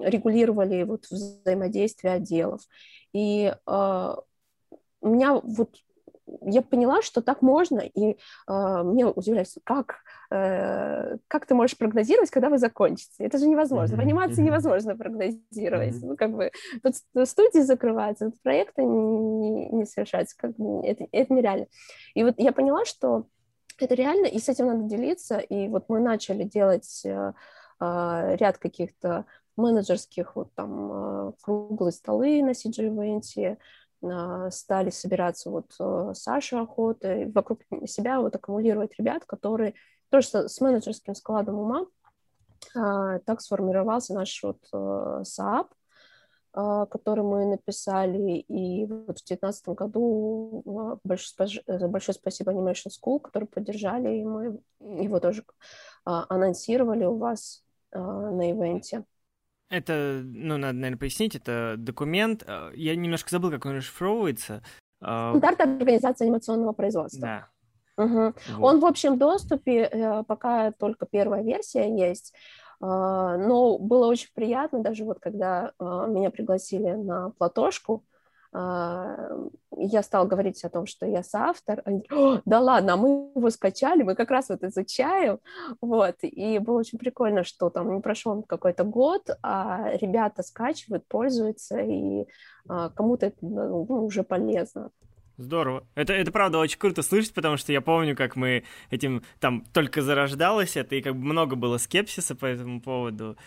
регулировали 0.04 0.84
вот 0.84 1.06
взаимодействие 1.10 2.14
отделов. 2.14 2.62
И 3.14 3.54
э, 3.54 4.16
у 5.02 5.10
меня 5.10 5.34
вот 5.34 5.76
я 6.42 6.62
поняла, 6.62 7.02
что 7.02 7.22
так 7.22 7.42
можно, 7.42 7.80
и 7.80 8.18
э, 8.48 8.84
мне 8.84 9.06
удивляется, 9.06 9.60
как, 9.64 9.98
э, 10.32 11.18
как 11.28 11.46
ты 11.46 11.56
можешь 11.56 11.78
прогнозировать, 11.78 12.30
когда 12.30 12.50
вы 12.50 12.58
закончите? 12.58 13.24
Это 13.24 13.38
же 13.38 13.48
невозможно. 13.48 13.98
В 13.98 14.00
анимации 14.00 14.42
невозможно 14.42 14.96
прогнозировать. 14.96 16.02
Ну, 16.02 16.18
как 16.18 16.32
бы 16.32 16.52
тут 16.84 16.96
студии 17.28 17.60
закрываются, 17.60 18.32
тут 18.32 18.42
проекты 18.42 18.84
не, 18.84 19.70
не 19.70 19.86
совершаются, 19.86 20.36
как, 20.38 20.52
это, 20.84 21.08
это 21.12 21.34
нереально. 21.34 21.68
И 22.14 22.24
вот 22.24 22.36
я 22.38 22.52
поняла, 22.52 22.86
что 22.86 23.26
это 23.80 23.94
реально, 23.94 24.28
и 24.28 24.40
с 24.40 24.50
этим 24.50 24.68
надо 24.68 24.84
делиться, 24.84 25.38
и 25.38 25.68
вот 25.68 25.86
мы 25.90 26.00
начали 26.00 26.44
делать 26.44 27.02
э, 27.06 27.34
э, 27.80 28.36
ряд 28.40 28.58
каких-то 28.58 29.26
менеджерских 29.58 30.36
вот 30.36 30.54
там 30.54 30.92
э, 30.92 31.32
круглые 31.42 31.92
столы 31.92 32.42
на 32.44 32.52
CG-ивенте, 32.52 33.54
а, 33.54 33.58
стали 34.52 34.90
собираться 34.90 35.50
вот 35.50 35.74
э, 35.80 36.12
Саша 36.14 36.62
Охота, 36.62 37.30
вокруг 37.34 37.62
себя 37.86 38.20
вот 38.20 38.36
аккумулировать 38.36 38.98
ребят, 38.98 39.26
которые 39.26 39.74
тоже 40.10 40.28
с 40.48 40.62
менеджерским 40.62 41.16
складом 41.16 41.60
ума 41.60 41.86
а, 42.76 43.20
так 43.20 43.42
сформировался 43.42 44.14
наш 44.14 44.42
вот 44.44 44.60
э, 44.74 45.22
СААП, 45.24 45.74
а, 46.54 46.86
который 46.86 47.24
мы 47.24 47.46
написали, 47.46 48.40
и 48.40 48.86
вот 48.86 49.20
в 49.20 49.26
2019 49.26 49.70
году 49.70 50.98
большое, 51.04 51.62
э, 51.68 51.88
большое 51.88 52.16
спасибо 52.16 52.52
Animation 52.52 52.90
School, 52.90 53.20
которые 53.20 53.48
поддержали, 53.48 54.18
и 54.18 54.24
мы 54.24 54.60
его 54.80 55.20
тоже 55.20 55.44
анонсировали 56.04 57.06
у 57.06 57.18
вас 57.18 57.64
на 57.92 58.52
ивенте. 58.52 59.06
Это, 59.70 60.22
ну, 60.24 60.58
надо, 60.58 60.74
наверное, 60.74 61.00
пояснить, 61.00 61.36
это 61.36 61.76
документ. 61.78 62.44
Э, 62.46 62.72
я 62.76 62.96
немножко 62.96 63.30
забыл, 63.30 63.52
как 63.52 63.66
он 63.66 63.78
расшифровывается. 63.78 64.64
А, 65.02 65.32
Стандарт 65.32 65.60
организации 65.62 66.26
анимационного 66.26 66.74
производства. 66.74 67.22
Да. 67.22 68.04
Угу. 68.04 68.34
Вот. 68.58 68.60
Он 68.60 68.80
в 68.80 68.86
общем 68.86 69.18
доступе, 69.18 69.90
э, 69.92 70.24
пока 70.28 70.72
только 70.72 71.06
первая 71.06 71.44
версия 71.44 71.96
есть. 71.96 72.34
А, 72.82 73.38
но 73.38 73.78
было 73.78 74.08
очень 74.08 74.30
приятно, 74.34 74.80
даже 74.80 75.06
вот 75.06 75.20
когда 75.20 75.72
а, 75.80 76.08
меня 76.08 76.30
пригласили 76.30 76.92
на 76.92 77.32
платошку, 77.32 78.04
а, 78.04 78.15
я 78.58 80.04
стала 80.04 80.26
говорить 80.26 80.64
о 80.64 80.70
том, 80.70 80.86
что 80.86 81.06
я 81.06 81.24
соавтор, 81.24 81.82
они, 81.86 82.04
да 82.46 82.60
ладно, 82.60 82.94
а 82.94 82.98
мы 82.98 83.32
его 83.36 83.50
скачали, 83.50 84.04
мы 84.04 84.16
как 84.16 84.32
раз 84.32 84.50
вот 84.50 84.64
изучаем, 84.64 85.40
вот, 85.82 86.16
и 86.22 86.60
было 86.60 86.80
очень 86.80 86.98
прикольно, 86.98 87.44
что 87.44 87.70
там 87.70 87.94
не 87.94 88.02
прошел 88.02 88.44
какой-то 88.44 88.84
год, 88.84 89.30
а 89.44 89.90
ребята 90.02 90.44
скачивают, 90.44 91.06
пользуются, 91.08 91.80
и 91.80 92.26
а, 92.68 92.90
кому-то 92.90 93.28
это 93.28 93.38
ну, 93.42 93.84
уже 93.84 94.24
полезно. 94.24 94.92
Здорово. 95.38 95.86
Это, 95.96 96.14
это 96.14 96.32
правда 96.32 96.60
очень 96.60 96.80
круто 96.80 97.02
слышать, 97.02 97.34
потому 97.34 97.58
что 97.58 97.74
я 97.74 97.82
помню, 97.82 98.16
как 98.16 98.38
мы 98.38 98.64
этим 98.90 99.24
там 99.40 99.66
только 99.74 100.02
зарождалось 100.02 100.78
это, 100.78 100.96
и 100.96 101.02
как 101.02 101.14
бы 101.14 101.26
много 101.26 101.58
было 101.58 101.78
скепсиса 101.78 102.36
по 102.36 102.46
этому 102.46 102.82
поводу. 102.82 103.38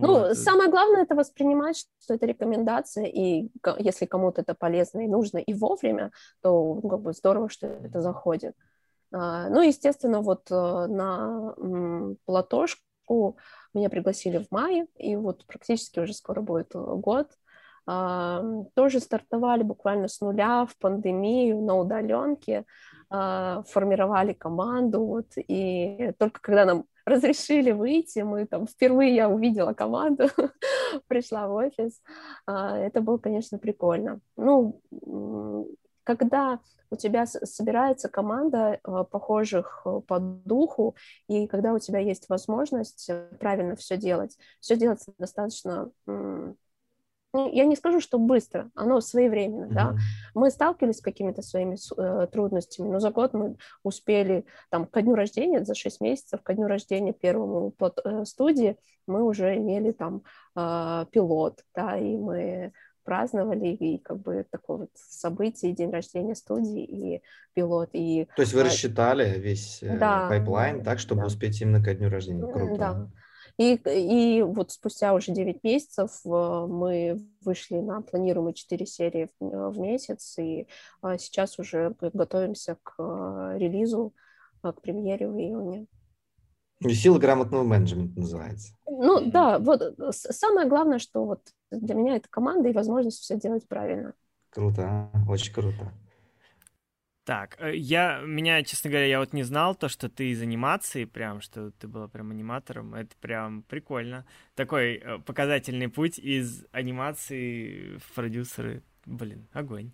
Ну, 0.00 0.18
вот. 0.20 0.36
самое 0.36 0.70
главное 0.70 1.02
это 1.02 1.14
воспринимать, 1.14 1.86
что 2.02 2.14
это 2.14 2.26
рекомендация, 2.26 3.04
и 3.06 3.50
если 3.78 4.06
кому-то 4.06 4.42
это 4.42 4.54
полезно 4.54 5.00
и 5.00 5.08
нужно, 5.08 5.38
и 5.38 5.54
вовремя, 5.54 6.10
то 6.42 6.80
ну, 6.82 6.88
как 6.88 7.00
бы 7.00 7.12
здорово, 7.12 7.48
что 7.48 7.66
это 7.66 8.00
заходит. 8.00 8.54
А, 9.12 9.48
ну, 9.48 9.62
естественно, 9.62 10.20
вот 10.20 10.50
э, 10.50 10.54
на 10.54 11.54
платошку 12.24 13.36
меня 13.72 13.88
пригласили 13.90 14.38
в 14.38 14.50
мае, 14.50 14.86
и 14.96 15.16
вот 15.16 15.46
практически 15.46 16.00
уже 16.00 16.14
скоро 16.14 16.40
будет 16.40 16.74
э, 16.74 16.78
год. 16.78 17.30
А, 17.86 18.42
тоже 18.74 19.00
стартовали 19.00 19.62
буквально 19.62 20.08
с 20.08 20.20
нуля 20.20 20.66
в 20.66 20.76
пандемию 20.78 21.60
на 21.60 21.76
удаленке, 21.76 22.64
а, 23.10 23.62
формировали 23.68 24.32
команду, 24.32 25.04
вот, 25.04 25.26
и 25.36 26.12
только 26.18 26.40
когда 26.40 26.64
нам 26.64 26.86
разрешили 27.06 27.72
выйти, 27.72 28.20
мы 28.20 28.46
там 28.46 28.66
впервые 28.66 29.14
я 29.14 29.28
увидела 29.28 29.72
команду, 29.72 30.28
пришла 31.06 31.48
в 31.48 31.54
офис, 31.54 32.00
а, 32.46 32.78
это 32.78 33.00
было, 33.00 33.18
конечно, 33.18 33.58
прикольно. 33.58 34.20
Ну, 34.36 34.80
когда 36.04 36.60
у 36.90 36.96
тебя 36.96 37.26
собирается 37.26 38.08
команда 38.08 38.78
а, 38.84 39.04
похожих 39.04 39.82
э, 39.84 40.00
по 40.06 40.20
духу, 40.20 40.94
и 41.28 41.46
когда 41.46 41.72
у 41.72 41.78
тебя 41.78 41.98
есть 41.98 42.28
возможность 42.28 43.08
э, 43.08 43.28
правильно 43.40 43.74
все 43.74 43.96
делать, 43.96 44.36
все 44.60 44.76
делается 44.76 45.12
достаточно 45.18 45.90
я 47.52 47.64
не 47.64 47.76
скажу, 47.76 48.00
что 48.00 48.18
быстро, 48.18 48.70
оно 48.74 49.00
своевременно, 49.00 49.64
mm-hmm. 49.64 49.74
да. 49.74 49.96
Мы 50.34 50.50
сталкивались 50.50 50.98
с 50.98 51.02
какими-то 51.02 51.42
своими 51.42 51.76
э, 51.96 52.26
трудностями, 52.28 52.88
но 52.88 53.00
за 53.00 53.10
год 53.10 53.34
мы 53.34 53.56
успели, 53.82 54.44
там, 54.70 54.86
ко 54.86 55.02
дню 55.02 55.14
рождения, 55.14 55.64
за 55.64 55.74
6 55.74 56.00
месяцев, 56.00 56.42
ко 56.42 56.54
дню 56.54 56.66
рождения 56.66 57.12
первому 57.12 57.70
плот, 57.70 57.98
э, 58.04 58.24
студии, 58.24 58.76
мы 59.06 59.22
уже 59.22 59.56
имели 59.56 59.92
там 59.92 60.22
э, 60.56 61.06
пилот, 61.10 61.64
да, 61.74 61.98
и 61.98 62.16
мы 62.16 62.72
праздновали, 63.04 63.68
и 63.68 63.98
как 63.98 64.20
бы 64.20 64.46
такое 64.50 64.78
вот 64.78 64.90
событие, 64.94 65.72
день 65.72 65.90
рождения 65.90 66.34
студии 66.34 66.82
и 66.82 67.22
пилот. 67.52 67.90
И, 67.92 68.26
То 68.34 68.42
есть 68.42 68.54
вы 68.54 68.64
рассчитали 68.64 69.38
весь 69.38 69.82
э, 69.82 69.98
да, 69.98 70.28
пайплайн 70.28 70.82
так, 70.82 70.98
чтобы 70.98 71.20
да. 71.20 71.26
успеть 71.26 71.60
именно 71.60 71.82
ко 71.82 71.94
дню 71.94 72.08
рождения? 72.08 72.50
Круто. 72.50 72.78
Да. 72.78 73.08
И, 73.56 73.74
и 73.74 74.42
вот 74.42 74.72
спустя 74.72 75.14
уже 75.14 75.32
9 75.32 75.62
месяцев 75.62 76.20
э, 76.24 76.28
мы 76.28 77.20
вышли 77.42 77.76
на 77.76 78.02
планируемые 78.02 78.54
4 78.54 78.84
серии 78.86 79.28
в, 79.38 79.44
э, 79.44 79.68
в 79.70 79.78
месяц, 79.78 80.36
и 80.38 80.66
а, 81.02 81.18
сейчас 81.18 81.58
уже 81.60 81.94
готовимся 82.00 82.76
к 82.82 82.94
э, 82.98 83.58
релизу, 83.58 84.12
к 84.60 84.80
премьере 84.80 85.28
в 85.28 85.38
июне. 85.38 85.86
Сила 86.82 87.18
грамотного 87.18 87.62
менеджмента 87.62 88.18
называется. 88.18 88.74
Ну 88.86 89.30
да, 89.30 89.58
вот 89.58 89.82
самое 90.10 90.68
главное, 90.68 90.98
что 90.98 91.24
вот 91.24 91.40
для 91.70 91.94
меня 91.94 92.16
это 92.16 92.28
команда 92.28 92.68
и 92.68 92.72
возможность 92.72 93.20
все 93.20 93.38
делать 93.38 93.68
правильно. 93.68 94.14
Круто, 94.50 95.10
а? 95.12 95.30
очень 95.30 95.52
круто. 95.52 95.92
Так, 97.24 97.56
э, 97.58 97.74
я, 97.74 98.20
меня, 98.20 98.62
честно 98.64 98.90
говоря, 98.90 99.06
я 99.06 99.18
вот 99.18 99.32
не 99.32 99.44
знал 99.44 99.74
то, 99.74 99.88
что 99.88 100.10
ты 100.10 100.30
из 100.30 100.42
анимации, 100.42 101.06
прям, 101.06 101.40
что 101.40 101.70
ты 101.70 101.88
была 101.88 102.06
прям 102.06 102.30
аниматором, 102.30 102.94
это 102.94 103.16
прям 103.16 103.62
прикольно. 103.62 104.26
Такой 104.54 104.96
э, 104.96 105.18
показательный 105.20 105.88
путь 105.88 106.18
из 106.18 106.66
анимации 106.70 107.96
в 107.96 108.12
продюсеры, 108.14 108.82
блин, 109.06 109.48
огонь. 109.52 109.92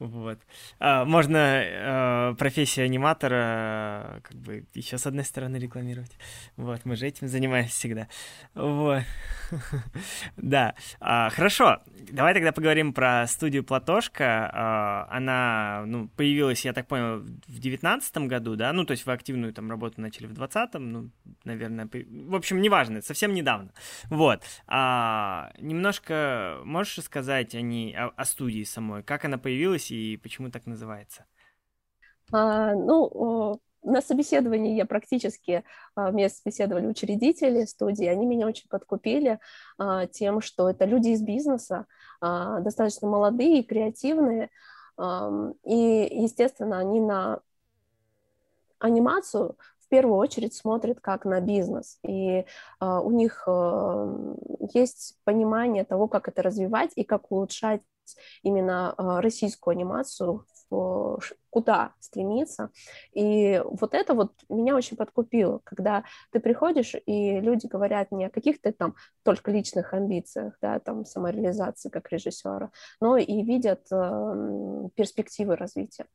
Вот. 0.00 0.38
А, 0.78 1.04
можно 1.04 1.38
а, 1.62 2.34
профессию 2.34 2.86
аниматора 2.86 4.20
как 4.22 4.34
бы 4.38 4.64
еще 4.72 4.96
с 4.96 5.06
одной 5.06 5.24
стороны 5.24 5.58
рекламировать. 5.58 6.16
Вот, 6.56 6.86
мы 6.86 6.96
же 6.96 7.06
этим 7.06 7.28
занимаемся 7.28 7.74
всегда. 7.74 8.08
Вот. 8.54 9.02
да. 10.38 10.74
А, 11.00 11.28
хорошо. 11.28 11.82
Давай 12.10 12.32
тогда 12.32 12.52
поговорим 12.52 12.94
про 12.94 13.26
студию 13.26 13.62
Платошка. 13.62 14.50
А, 14.54 15.06
она, 15.10 15.84
ну, 15.86 16.08
появилась, 16.08 16.64
я 16.64 16.72
так 16.72 16.86
понял, 16.86 17.18
в 17.18 17.58
девятнадцатом 17.58 18.26
году, 18.26 18.56
да? 18.56 18.72
Ну, 18.72 18.84
то 18.84 18.92
есть 18.92 19.04
вы 19.04 19.12
активную 19.12 19.52
там 19.52 19.68
работу 19.68 20.00
начали 20.00 20.26
в 20.26 20.32
двадцатом, 20.32 20.92
ну, 20.92 21.10
наверное, 21.44 21.86
в 21.92 22.34
общем, 22.34 22.62
неважно, 22.62 23.02
совсем 23.02 23.34
недавно. 23.34 23.70
Вот. 24.08 24.42
А, 24.66 25.52
немножко 25.58 26.58
можешь 26.64 26.96
рассказать 26.96 27.54
о, 27.54 27.60
ней, 27.60 27.94
о 27.94 28.24
студии 28.24 28.64
самой, 28.64 29.02
как 29.02 29.26
она 29.26 29.36
появилась 29.36 29.89
и 29.90 30.16
почему 30.16 30.50
так 30.50 30.66
называется? 30.66 31.26
А, 32.32 32.74
ну, 32.74 33.60
на 33.82 34.02
собеседовании 34.02 34.76
я 34.76 34.84
практически, 34.84 35.64
а, 35.94 36.10
меня 36.10 36.28
собеседовали 36.28 36.86
учредители 36.86 37.64
студии, 37.64 38.06
они 38.06 38.26
меня 38.26 38.46
очень 38.46 38.68
подкупили 38.68 39.40
а, 39.78 40.06
тем, 40.06 40.40
что 40.40 40.68
это 40.68 40.84
люди 40.84 41.08
из 41.08 41.22
бизнеса, 41.22 41.86
а, 42.20 42.60
достаточно 42.60 43.08
молодые, 43.08 43.62
креативные, 43.62 44.50
и, 45.64 46.08
естественно, 46.10 46.78
они 46.78 47.00
на 47.00 47.40
анимацию 48.78 49.56
в 49.78 49.88
первую 49.88 50.18
очередь 50.18 50.52
смотрят 50.52 51.00
как 51.00 51.24
на 51.24 51.40
бизнес, 51.40 51.98
и 52.02 52.44
у 52.80 53.10
них 53.10 53.48
есть 54.74 55.16
понимание 55.24 55.84
того, 55.84 56.06
как 56.06 56.28
это 56.28 56.42
развивать 56.42 56.90
и 56.96 57.04
как 57.04 57.32
улучшать 57.32 57.80
именно 58.42 58.94
а, 58.96 59.20
российскую 59.20 59.72
анимацию 59.72 60.44
куда 61.50 61.94
стремиться. 61.98 62.70
И 63.12 63.60
вот 63.64 63.92
это 63.92 64.14
вот 64.14 64.32
меня 64.48 64.76
очень 64.76 64.96
подкупило, 64.96 65.60
когда 65.64 66.04
ты 66.30 66.38
приходишь, 66.38 66.94
и 67.06 67.40
люди 67.40 67.66
говорят 67.66 68.12
не 68.12 68.26
о 68.26 68.30
каких-то 68.30 68.72
там 68.72 68.94
только 69.24 69.50
личных 69.50 69.92
амбициях, 69.92 70.56
да, 70.62 70.78
там 70.78 71.04
самореализации 71.04 71.88
как 71.88 72.10
режиссера, 72.12 72.70
но 73.00 73.16
и 73.16 73.42
видят 73.42 73.86
э, 73.90 74.88
перспективы 74.94 75.56
развития. 75.56 76.06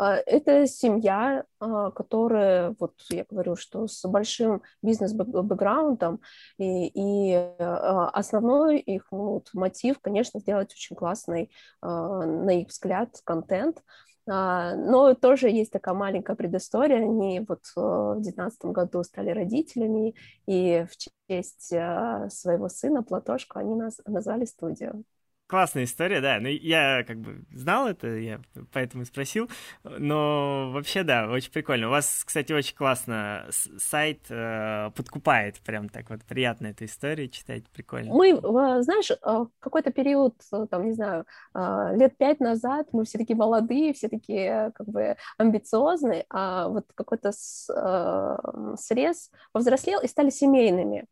А, 0.00 0.16
это 0.16 0.66
семья, 0.66 1.44
а, 1.58 1.90
которая, 1.90 2.74
вот 2.78 2.94
я 3.10 3.26
говорю, 3.28 3.54
что 3.54 3.86
с 3.86 4.08
большим 4.08 4.62
бизнес-бэкграундом, 4.80 6.22
и, 6.56 6.86
и 6.86 7.34
а, 7.34 8.08
основной 8.08 8.78
их 8.78 9.08
ну, 9.10 9.32
вот, 9.34 9.50
мотив, 9.52 9.98
конечно, 10.00 10.40
сделать 10.40 10.72
очень 10.72 10.96
классный, 10.96 11.50
на 11.82 12.50
их 12.50 12.68
взгляд, 12.68 13.10
контент, 13.24 13.82
но 14.26 15.14
тоже 15.14 15.50
есть 15.50 15.72
такая 15.72 15.94
маленькая 15.94 16.36
предыстория. 16.36 16.98
Они 16.98 17.44
вот 17.46 17.64
в 17.74 18.14
2019 18.14 18.64
году 18.66 19.02
стали 19.02 19.30
родителями, 19.30 20.14
и 20.46 20.86
в 20.90 20.96
честь 20.96 21.68
своего 21.68 22.68
сына 22.68 23.02
Платошку 23.02 23.58
они 23.58 23.74
нас 23.74 24.00
назвали 24.06 24.44
студию 24.44 25.04
классная 25.50 25.82
история, 25.84 26.20
да. 26.20 26.38
Ну, 26.38 26.48
я 26.48 27.02
как 27.02 27.18
бы 27.18 27.42
знал 27.52 27.88
это, 27.88 28.06
я 28.06 28.40
поэтому 28.72 29.02
и 29.02 29.06
спросил. 29.06 29.50
Но 29.82 30.70
вообще, 30.70 31.02
да, 31.02 31.28
очень 31.28 31.50
прикольно. 31.50 31.88
У 31.88 31.90
вас, 31.90 32.22
кстати, 32.24 32.52
очень 32.52 32.76
классно 32.76 33.46
сайт 33.50 34.20
э, 34.30 34.90
подкупает. 34.94 35.58
Прям 35.60 35.88
так 35.88 36.08
вот 36.08 36.22
приятно 36.24 36.68
эту 36.68 36.84
историю 36.84 37.28
читать, 37.28 37.64
прикольно. 37.70 38.14
Мы, 38.14 38.40
знаешь, 38.82 39.10
э, 39.10 39.46
какой-то 39.58 39.90
период, 39.90 40.36
э, 40.52 40.66
там, 40.70 40.84
не 40.84 40.92
знаю, 40.92 41.26
э, 41.54 41.96
лет 41.96 42.16
пять 42.16 42.38
назад 42.38 42.86
мы 42.92 43.04
все 43.04 43.18
такие 43.18 43.36
молодые, 43.36 43.92
все 43.92 44.08
такие 44.08 44.70
как 44.76 44.86
бы 44.86 45.16
амбициозные, 45.36 46.26
а 46.30 46.68
вот 46.68 46.86
какой-то 46.94 47.32
срез 47.32 49.30
повзрослел 49.50 50.00
и 50.00 50.06
стали 50.06 50.30
семейными. 50.30 51.06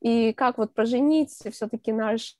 И 0.00 0.32
как 0.32 0.58
вот 0.58 0.74
поженить 0.74 1.30
все-таки 1.30 1.92
наш 1.92 2.36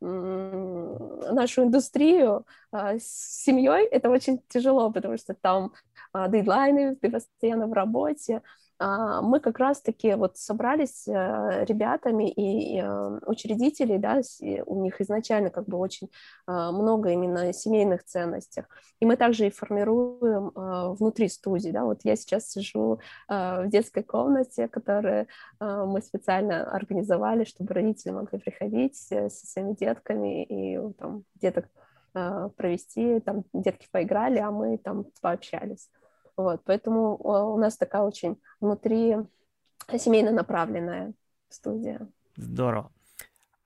нашу 0.00 1.64
индустрию 1.64 2.46
а, 2.70 2.98
с 2.98 3.42
семьей, 3.44 3.86
это 3.86 4.10
очень 4.10 4.40
тяжело, 4.48 4.90
потому 4.90 5.16
что 5.18 5.34
там 5.34 5.72
а, 6.12 6.28
дедлайны, 6.28 6.96
ты 6.96 7.10
постоянно 7.10 7.66
в 7.66 7.72
работе, 7.72 8.42
мы 8.80 9.40
как 9.40 9.58
раз-таки 9.58 10.14
вот 10.14 10.36
собрались 10.36 11.08
э, 11.08 11.64
ребятами 11.64 12.30
и 12.30 12.80
э, 12.80 13.18
учредителей, 13.26 13.98
да, 13.98 14.20
у 14.66 14.82
них 14.82 15.00
изначально 15.00 15.50
как 15.50 15.66
бы 15.66 15.78
очень 15.78 16.10
а, 16.46 16.70
много 16.70 17.10
именно 17.10 17.52
семейных 17.52 18.04
ценностей, 18.04 18.62
и 19.00 19.06
мы 19.06 19.16
также 19.16 19.48
и 19.48 19.50
формируем 19.50 20.52
а, 20.54 20.90
внутри 20.90 21.28
студии, 21.28 21.70
да, 21.70 21.84
вот 21.84 22.00
я 22.04 22.14
сейчас 22.14 22.50
сижу 22.50 23.00
в 23.28 23.66
детской 23.66 24.02
комнате, 24.02 24.68
которую 24.68 25.26
мы 25.60 26.00
специально 26.00 26.70
организовали, 26.70 27.44
чтобы 27.44 27.74
родители 27.74 28.12
могли 28.12 28.38
приходить 28.38 29.06
э, 29.10 29.28
со 29.28 29.46
своими 29.46 29.74
детками 29.74 30.44
и 30.44 30.92
там 30.94 31.24
деток 31.34 31.66
провести, 32.12 33.20
там 33.20 33.44
детки 33.52 33.86
поиграли, 33.92 34.38
а 34.38 34.50
мы 34.50 34.78
там 34.78 35.06
пообщались. 35.20 35.88
Вот, 36.38 36.62
поэтому 36.64 37.16
у 37.16 37.58
нас 37.58 37.76
такая 37.76 38.02
очень 38.02 38.40
внутри 38.60 39.16
семейно 39.98 40.30
направленная 40.30 41.12
студия. 41.48 42.06
Здорово. 42.36 42.92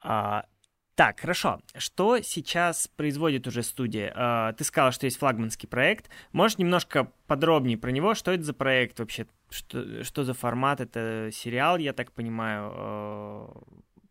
А, 0.00 0.46
так, 0.94 1.20
хорошо. 1.20 1.60
Что 1.74 2.22
сейчас 2.22 2.88
производит 2.88 3.46
уже 3.46 3.62
студия? 3.62 4.10
А, 4.16 4.54
ты 4.54 4.64
сказала, 4.64 4.90
что 4.90 5.04
есть 5.04 5.18
флагманский 5.18 5.68
проект. 5.68 6.08
Можешь 6.32 6.56
немножко 6.56 7.12
подробнее 7.26 7.76
про 7.76 7.90
него? 7.90 8.14
Что 8.14 8.32
это 8.32 8.42
за 8.42 8.54
проект 8.54 8.98
вообще? 9.00 9.26
Что, 9.50 10.02
что 10.02 10.24
за 10.24 10.32
формат? 10.32 10.80
Это 10.80 11.28
сериал, 11.30 11.76
я 11.76 11.92
так 11.92 12.10
понимаю. 12.12 12.72
А, 12.74 13.62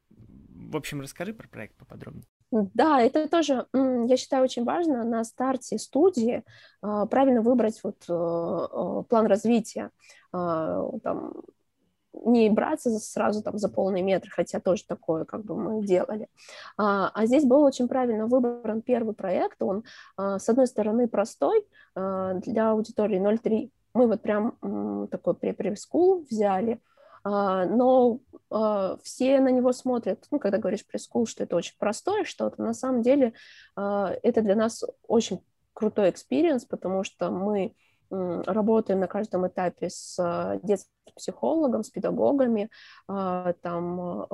в 0.09 0.75
общем, 0.75 1.01
расскажи 1.01 1.33
про 1.33 1.47
проект 1.47 1.75
поподробнее. 1.77 2.25
Да, 2.51 3.01
это 3.01 3.29
тоже, 3.29 3.65
я 3.73 4.17
считаю, 4.17 4.43
очень 4.43 4.65
важно 4.65 5.05
на 5.05 5.23
старте 5.23 5.77
студии 5.77 6.43
а, 6.81 7.05
правильно 7.05 7.41
выбрать 7.41 7.79
вот 7.81 8.03
э, 8.09 8.13
э, 8.13 9.03
план 9.07 9.25
развития, 9.25 9.89
а, 10.33 10.85
там, 11.01 11.33
не 12.13 12.49
браться 12.49 12.91
сразу 12.99 13.41
там 13.41 13.57
за 13.57 13.69
полный 13.69 14.01
метр, 14.01 14.29
хотя 14.29 14.59
тоже 14.59 14.83
такое 14.85 15.23
как 15.23 15.45
бы 15.45 15.55
мы 15.55 15.85
делали. 15.85 16.27
А, 16.77 17.09
а 17.13 17.25
здесь 17.25 17.45
был 17.45 17.63
очень 17.63 17.87
правильно 17.87 18.27
выбран 18.27 18.81
первый 18.81 19.15
проект, 19.15 19.61
он 19.63 19.85
с 20.17 20.49
одной 20.49 20.67
стороны 20.67 21.07
простой 21.07 21.65
для 21.95 22.71
аудитории 22.71 23.17
0.3, 23.17 23.71
мы 23.93 24.07
вот 24.07 24.21
прям 24.21 25.07
такой 25.09 25.35
препрев-скул 25.35 26.25
взяли, 26.29 26.73
а, 26.73 26.90
но 27.23 28.19
а, 28.51 28.97
все 29.01 29.39
на 29.39 29.49
него 29.49 29.71
смотрят, 29.71 30.27
ну, 30.29 30.39
когда 30.39 30.57
говоришь 30.57 30.85
пресс-скул, 30.85 31.25
что 31.25 31.43
это 31.43 31.55
очень 31.55 31.75
простое 31.79 32.25
что-то, 32.25 32.61
на 32.61 32.73
самом 32.73 33.01
деле 33.01 33.33
а, 33.75 34.13
это 34.23 34.41
для 34.41 34.55
нас 34.55 34.83
очень 35.07 35.41
крутой 35.73 36.09
experience, 36.09 36.65
потому 36.65 37.03
что 37.03 37.31
мы 37.31 37.75
работаем 38.09 38.99
на 38.99 39.07
каждом 39.07 39.47
этапе 39.47 39.89
с 39.89 40.59
детским 40.63 40.91
психологом, 41.15 41.81
с 41.85 41.89
педагогами, 41.89 42.69
там 43.07 44.27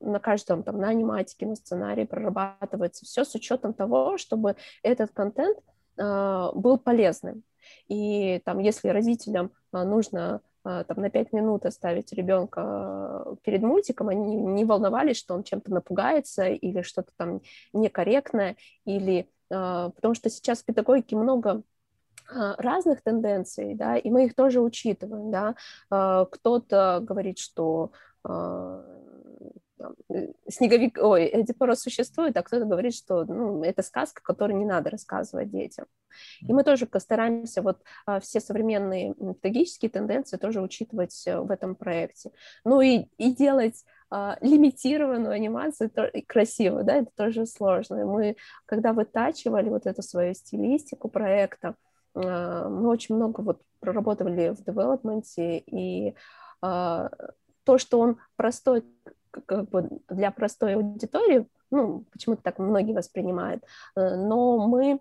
на 0.00 0.18
каждом, 0.22 0.62
там, 0.62 0.78
на 0.78 0.88
аниматике, 0.88 1.44
на 1.44 1.54
сценарии 1.54 2.04
прорабатывается 2.04 3.04
все 3.04 3.26
с 3.26 3.34
учетом 3.34 3.74
того, 3.74 4.16
чтобы 4.16 4.56
этот 4.82 5.10
контент 5.10 5.58
был 5.98 6.78
полезным. 6.78 7.42
И 7.88 8.40
там, 8.46 8.58
если 8.58 8.88
родителям 8.88 9.52
нужно 9.70 10.36
а, 10.36 10.40
там, 10.84 11.00
на 11.00 11.10
пять 11.10 11.32
минут 11.32 11.66
оставить 11.66 12.12
ребенка 12.12 13.24
э, 13.26 13.36
перед 13.42 13.62
мультиком, 13.62 14.08
они 14.08 14.36
не 14.36 14.64
волновались, 14.64 15.18
что 15.18 15.34
он 15.34 15.42
чем-то 15.42 15.72
напугается 15.72 16.46
или 16.46 16.82
что-то 16.82 17.12
там 17.16 17.40
некорректное, 17.72 18.56
или 18.84 19.28
а, 19.50 19.90
потому 19.90 20.14
что 20.14 20.28
сейчас 20.28 20.60
в 20.60 20.64
педагогике 20.64 21.16
много 21.16 21.62
разных 22.30 23.00
тенденций, 23.00 23.74
да, 23.74 23.96
и 23.96 24.10
мы 24.10 24.26
их 24.26 24.34
тоже 24.34 24.60
учитываем, 24.60 25.30
да. 25.30 25.54
Кто-то 26.30 27.00
говорит, 27.02 27.38
что 27.38 27.90
Э, 28.28 28.82
снеговик, 30.48 30.98
ой, 31.00 31.30
Эдипорос 31.32 31.80
существует, 31.80 32.36
а 32.36 32.42
кто-то 32.42 32.64
говорит, 32.64 32.94
что 32.94 33.24
ну, 33.24 33.62
это 33.62 33.82
сказка, 33.82 34.22
которую 34.22 34.58
не 34.58 34.64
надо 34.64 34.90
рассказывать 34.90 35.50
детям. 35.50 35.86
И 36.40 36.52
мы 36.52 36.64
тоже 36.64 36.88
стараемся 36.98 37.62
вот 37.62 37.80
а, 38.06 38.20
все 38.20 38.40
современные 38.40 39.14
педагогические 39.14 39.90
тенденции 39.90 40.36
тоже 40.36 40.60
учитывать 40.60 41.22
э, 41.26 41.38
в 41.38 41.50
этом 41.50 41.74
проекте. 41.74 42.30
Ну 42.64 42.80
и, 42.80 43.06
и 43.18 43.34
делать 43.34 43.84
а, 44.10 44.36
лимитированную 44.40 45.32
анимацию 45.32 45.90
то, 45.90 46.10
красиво, 46.26 46.82
да, 46.82 46.96
это 46.96 47.10
тоже 47.16 47.46
сложно. 47.46 48.04
Мы, 48.06 48.36
когда 48.66 48.92
вытачивали 48.92 49.68
вот 49.68 49.86
эту 49.86 50.02
свою 50.02 50.34
стилистику 50.34 51.08
проекта, 51.08 51.74
а, 52.14 52.68
мы 52.68 52.88
очень 52.88 53.14
много 53.14 53.40
вот 53.40 53.62
проработали 53.80 54.50
в 54.50 54.64
девелопменте, 54.64 55.58
и 55.58 56.14
то, 56.60 57.76
что 57.76 58.00
он 58.00 58.16
простой 58.34 58.82
как 59.30 59.68
бы 59.70 59.88
для 60.08 60.30
простой 60.30 60.74
аудитории, 60.74 61.46
ну, 61.70 62.04
почему-то 62.12 62.42
так 62.42 62.58
многие 62.58 62.92
воспринимают, 62.94 63.64
э, 63.96 64.16
но 64.16 64.66
мы 64.66 65.00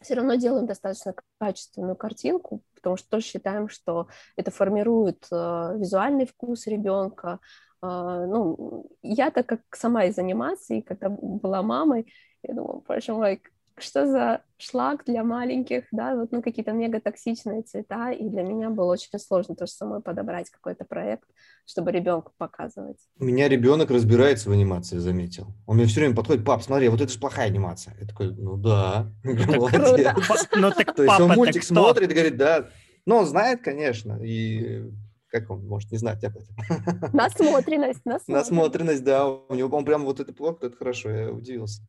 все 0.00 0.14
равно 0.14 0.34
делаем 0.34 0.66
достаточно 0.66 1.14
качественную 1.40 1.96
картинку, 1.96 2.62
потому 2.74 2.96
что 2.96 3.10
тоже 3.10 3.26
считаем, 3.26 3.68
что 3.68 4.08
это 4.36 4.50
формирует 4.50 5.26
э, 5.30 5.74
визуальный 5.78 6.26
вкус 6.26 6.66
ребенка. 6.66 7.40
Э, 7.82 8.26
ну, 8.28 8.86
я 9.02 9.30
так 9.30 9.46
как 9.46 9.60
сама 9.72 10.04
из 10.04 10.18
анимации, 10.18 10.80
когда 10.80 11.08
была 11.08 11.62
мамой, 11.62 12.12
я 12.42 12.54
думала, 12.54 12.82
боже 12.86 13.12
мой, 13.12 13.42
что 13.82 14.06
за 14.06 14.42
шлак 14.58 15.04
для 15.04 15.24
маленьких, 15.24 15.84
да, 15.92 16.14
вот, 16.14 16.32
ну, 16.32 16.42
какие-то 16.42 16.72
мегатоксичные 16.72 17.62
цвета, 17.62 18.10
и 18.10 18.28
для 18.28 18.42
меня 18.42 18.70
было 18.70 18.92
очень 18.92 19.18
сложно 19.18 19.54
тоже 19.54 19.72
самой 19.72 20.00
подобрать 20.00 20.50
какой-то 20.50 20.84
проект, 20.84 21.28
чтобы 21.66 21.92
ребенку 21.92 22.32
показывать. 22.38 22.98
У 23.18 23.24
меня 23.24 23.48
ребенок 23.48 23.90
разбирается 23.90 24.48
в 24.50 24.52
анимации, 24.52 24.98
заметил. 24.98 25.54
Он 25.66 25.76
мне 25.76 25.86
все 25.86 26.00
время 26.00 26.16
подходит, 26.16 26.44
пап, 26.44 26.62
смотри, 26.62 26.88
вот 26.88 27.00
это 27.00 27.12
же 27.12 27.18
плохая 27.18 27.46
анимация. 27.46 27.94
Я 28.00 28.06
такой, 28.06 28.34
ну 28.34 28.56
да, 28.56 29.12
молодец. 29.24 30.48
Ну 30.54 30.70
так 30.70 30.94
То 30.94 31.04
есть 31.04 31.20
он 31.20 31.30
мультик 31.30 31.62
смотрит 31.62 32.10
и 32.10 32.14
говорит, 32.14 32.36
да, 32.36 32.68
ну 33.06 33.16
он 33.16 33.26
знает, 33.26 33.62
конечно, 33.62 34.18
и 34.22 34.90
как 35.30 35.50
он 35.50 35.66
может 35.66 35.90
не 35.90 35.98
знать 35.98 36.22
об 36.24 36.36
этом? 36.36 36.54
Насмотренность, 37.12 38.04
насмотренность. 38.04 38.28
Насмотренность, 38.28 39.04
да. 39.04 39.28
У 39.28 39.54
него, 39.54 39.76
он 39.76 39.84
прям 39.84 40.04
вот 40.04 40.20
это 40.20 40.32
плохо, 40.32 40.66
это 40.66 40.76
хорошо, 40.76 41.10
я 41.10 41.30
удивился. 41.30 41.82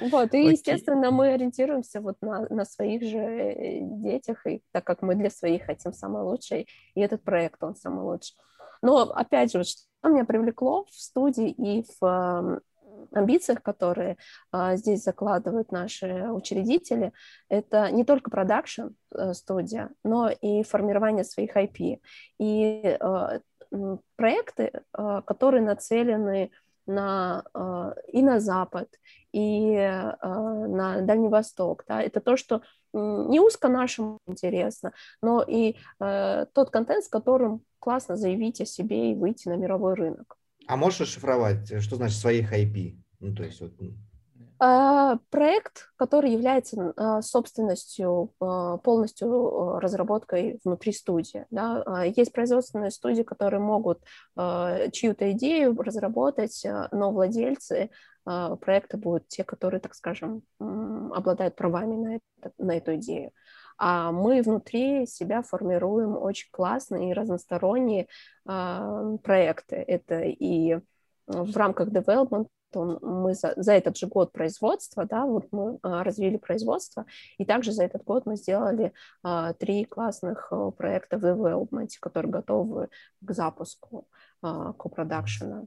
Вот, 0.00 0.34
и, 0.34 0.38
Окей. 0.38 0.52
естественно, 0.52 1.10
мы 1.10 1.32
ориентируемся 1.32 2.00
вот 2.00 2.16
на, 2.20 2.46
на 2.48 2.64
своих 2.64 3.02
же 3.02 3.18
э, 3.18 3.80
детях, 3.82 4.46
и 4.46 4.62
так 4.72 4.84
как 4.84 5.02
мы 5.02 5.14
для 5.14 5.30
своих 5.30 5.64
хотим 5.64 5.92
самое 5.92 6.24
лучшее, 6.24 6.66
и 6.94 7.00
этот 7.00 7.22
проект, 7.22 7.62
он 7.62 7.74
самый 7.76 8.04
лучший. 8.04 8.36
Но, 8.82 9.02
опять 9.02 9.52
же, 9.52 9.64
что 9.64 9.82
меня 10.08 10.24
привлекло 10.24 10.84
в 10.84 10.92
студии 10.92 11.50
и 11.50 11.86
в 12.00 12.60
амбициях, 13.12 13.62
которые 13.62 14.16
а, 14.52 14.76
здесь 14.76 15.02
закладывают 15.02 15.72
наши 15.72 16.28
учредители, 16.30 17.12
это 17.48 17.90
не 17.90 18.04
только 18.04 18.30
продакшн 18.30 18.88
э, 19.14 19.34
студия, 19.34 19.90
но 20.04 20.28
и 20.28 20.62
формирование 20.62 21.24
своих 21.24 21.56
IP. 21.56 22.00
И 22.38 22.96
а, 23.00 23.40
проекты, 24.16 24.70
которые 24.92 25.62
нацелены 25.62 26.52
на, 26.86 27.42
и 28.12 28.22
на 28.22 28.38
Запад, 28.38 28.88
и 29.34 29.76
на 30.22 31.00
Дальний 31.02 31.28
Восток. 31.28 31.84
Да? 31.88 32.00
Это 32.00 32.20
то, 32.20 32.36
что 32.36 32.62
не 32.92 33.40
узко 33.40 33.68
нашим 33.68 34.18
интересно, 34.28 34.92
но 35.20 35.42
и 35.42 35.76
тот 35.98 36.70
контент, 36.70 37.04
с 37.04 37.08
которым 37.08 37.62
классно 37.80 38.16
заявить 38.16 38.60
о 38.60 38.66
себе 38.66 39.12
и 39.12 39.14
выйти 39.14 39.48
на 39.48 39.56
мировой 39.56 39.94
рынок. 39.94 40.38
А 40.66 40.76
можешь 40.76 41.00
расшифровать, 41.00 41.70
э, 41.70 41.80
что 41.80 41.96
значит 41.96 42.18
своих 42.18 42.52
IP? 42.52 42.96
Ну, 43.20 43.34
то 43.34 43.44
есть 43.44 43.60
вот... 43.60 43.72
А, 44.60 45.18
проект, 45.30 45.90
который 45.96 46.30
является 46.30 46.94
а, 46.96 47.22
собственностью, 47.22 48.32
а, 48.40 48.78
полностью 48.78 49.78
разработкой 49.78 50.60
внутри 50.64 50.92
студии. 50.92 51.44
Да? 51.50 52.04
Есть 52.04 52.32
производственные 52.32 52.90
студии, 52.90 53.22
которые 53.22 53.60
могут 53.60 54.00
чью-то 54.92 55.32
идею 55.32 55.76
разработать, 55.76 56.64
но 56.92 57.10
владельцы 57.10 57.90
проекта 58.24 58.96
будут 58.96 59.28
те, 59.28 59.44
которые, 59.44 59.80
так 59.80 59.94
скажем, 59.94 60.42
обладают 60.58 61.56
правами 61.56 61.94
на, 61.94 62.16
это, 62.16 62.52
на 62.58 62.76
эту 62.76 62.96
идею 62.96 63.32
а 63.76 64.12
мы 64.12 64.40
внутри 64.40 65.04
себя 65.04 65.42
формируем 65.42 66.16
очень 66.16 66.48
классные 66.52 67.10
и 67.10 67.12
разносторонние 67.12 68.06
проекты. 68.44 69.74
Это 69.74 70.20
и 70.20 70.78
в 71.26 71.56
рамках 71.56 71.88
development 71.88 72.46
мы 72.74 73.34
за, 73.34 73.54
за 73.56 73.72
этот 73.72 73.96
же 73.96 74.06
год 74.06 74.32
производства, 74.32 75.04
да, 75.04 75.24
вот 75.24 75.48
мы 75.52 75.78
а, 75.82 76.04
развили 76.04 76.36
производство, 76.36 77.06
и 77.38 77.44
также 77.44 77.72
за 77.72 77.84
этот 77.84 78.04
год 78.04 78.26
мы 78.26 78.36
сделали 78.36 78.92
а, 79.22 79.52
три 79.54 79.84
классных 79.84 80.48
а, 80.50 80.70
проекта 80.70 81.18
в 81.18 81.24
development, 81.24 81.90
которые 82.00 82.32
готовы 82.32 82.88
к 83.20 83.32
запуску 83.32 84.08
а, 84.42 84.72
копродакшена. 84.72 85.66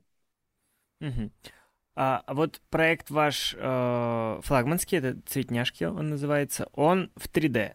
Угу. 1.02 1.32
А, 1.96 2.24
вот 2.28 2.62
проект 2.70 3.10
ваш 3.10 3.56
э, 3.58 4.40
флагманский, 4.44 5.00
это 5.00 5.20
«Цветняшки» 5.26 5.84
он 5.86 6.10
называется, 6.10 6.70
он 6.74 7.12
в 7.16 7.28
3D, 7.28 7.74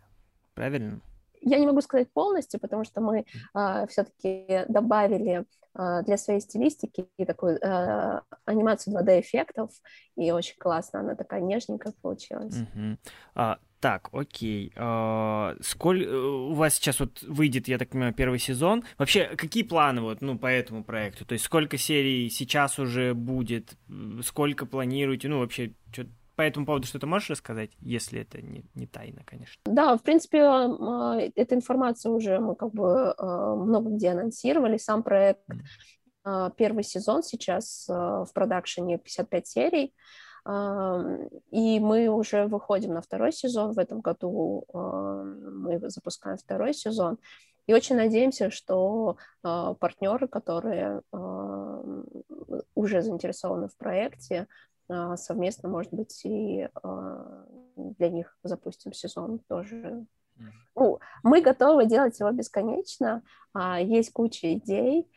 правильно? 0.55 1.01
Я 1.43 1.59
не 1.59 1.67
могу 1.67 1.81
сказать 1.81 2.13
полностью, 2.13 2.61
потому 2.61 2.85
что 2.85 3.01
мы 3.01 3.25
э, 3.55 3.87
все-таки 3.89 4.65
добавили 4.69 5.45
э, 5.75 6.03
для 6.05 6.17
своей 6.17 6.41
стилистики 6.41 7.07
такую 7.27 7.59
э, 7.59 8.21
анимацию 8.45 8.97
2D-эффектов, 8.97 9.71
и 10.17 10.31
очень 10.31 10.57
классно, 10.59 11.01
она 11.01 11.15
такая 11.15 11.41
нежненькая 11.41 11.93
получилась. 12.01 12.57
Uh-huh. 12.57 12.97
А, 13.35 13.59
так, 13.83 14.11
окей. 14.13 14.73
А, 14.77 15.57
сколь 15.61 16.05
э, 16.05 16.17
у 16.17 16.53
вас 16.53 16.75
сейчас 16.75 17.01
вот 17.01 17.21
выйдет, 17.23 17.67
я 17.67 17.79
так 17.79 17.91
понимаю, 17.91 18.15
первый 18.15 18.39
сезон? 18.39 18.85
Вообще, 18.97 19.25
какие 19.37 19.65
планы 19.65 20.03
вот, 20.03 20.21
ну, 20.21 20.39
по 20.39 20.47
этому 20.47 20.85
проекту? 20.85 21.27
То 21.27 21.33
есть 21.33 21.45
сколько 21.45 21.77
серий 21.77 22.31
сейчас 22.31 22.79
уже 22.79 23.13
будет? 23.13 23.77
Сколько 24.23 24.67
планируете? 24.67 25.27
Ну, 25.27 25.41
вообще, 25.41 25.75
что 25.91 26.07
по 26.43 26.47
этому 26.47 26.67
поводу 26.67 26.89
что-то 26.89 27.07
можешь 27.07 27.31
рассказать, 27.31 27.71
если 27.79 28.23
это 28.23 28.43
не, 28.43 28.65
не 28.75 28.89
тайна, 28.89 29.23
конечно? 29.25 29.63
Да, 29.65 29.97
в 29.97 30.03
принципе, 30.03 30.43
а, 30.43 31.17
эта 31.37 31.55
информация 31.55 32.11
уже 32.11 32.41
мы 32.41 32.57
как 32.57 32.73
бы 32.73 33.15
а, 33.17 33.55
много 33.55 33.91
где 33.91 34.09
анонсировали. 34.11 34.77
Сам 34.77 35.05
проект, 35.05 35.45
а, 36.25 36.51
первый 36.51 36.83
сезон 36.83 37.23
сейчас 37.23 37.87
в 37.87 38.29
продакшене 38.35 38.99
55 38.99 39.47
серий, 39.47 39.95
и 41.53 41.79
мы 41.79 42.09
уже 42.09 42.47
выходим 42.49 42.95
на 42.95 43.03
второй 43.03 43.33
сезон. 43.33 43.71
В 43.71 43.79
этом 43.79 44.01
году 44.01 44.67
мы 44.73 45.79
запускаем 45.89 46.39
второй 46.39 46.75
сезон. 46.75 47.19
И 47.69 47.75
очень 47.75 47.95
надеемся, 47.95 48.51
что 48.51 49.19
партнеры, 49.43 50.27
которые 50.27 51.03
уже 52.75 53.03
заинтересованы 53.03 53.69
в 53.69 53.77
проекте, 53.77 54.49
совместно, 55.17 55.69
может 55.69 55.93
быть, 55.93 56.21
и 56.25 56.69
а, 56.83 57.47
для 57.77 58.09
них 58.09 58.37
запустим 58.43 58.93
сезон 58.93 59.39
тоже. 59.49 60.05
Ну, 60.75 60.99
мы 61.23 61.41
готовы 61.41 61.87
делать 61.87 62.19
его 62.19 62.31
бесконечно, 62.31 63.23
а, 63.53 63.81
есть 63.81 64.13
куча 64.13 64.55
идей, 64.55 65.09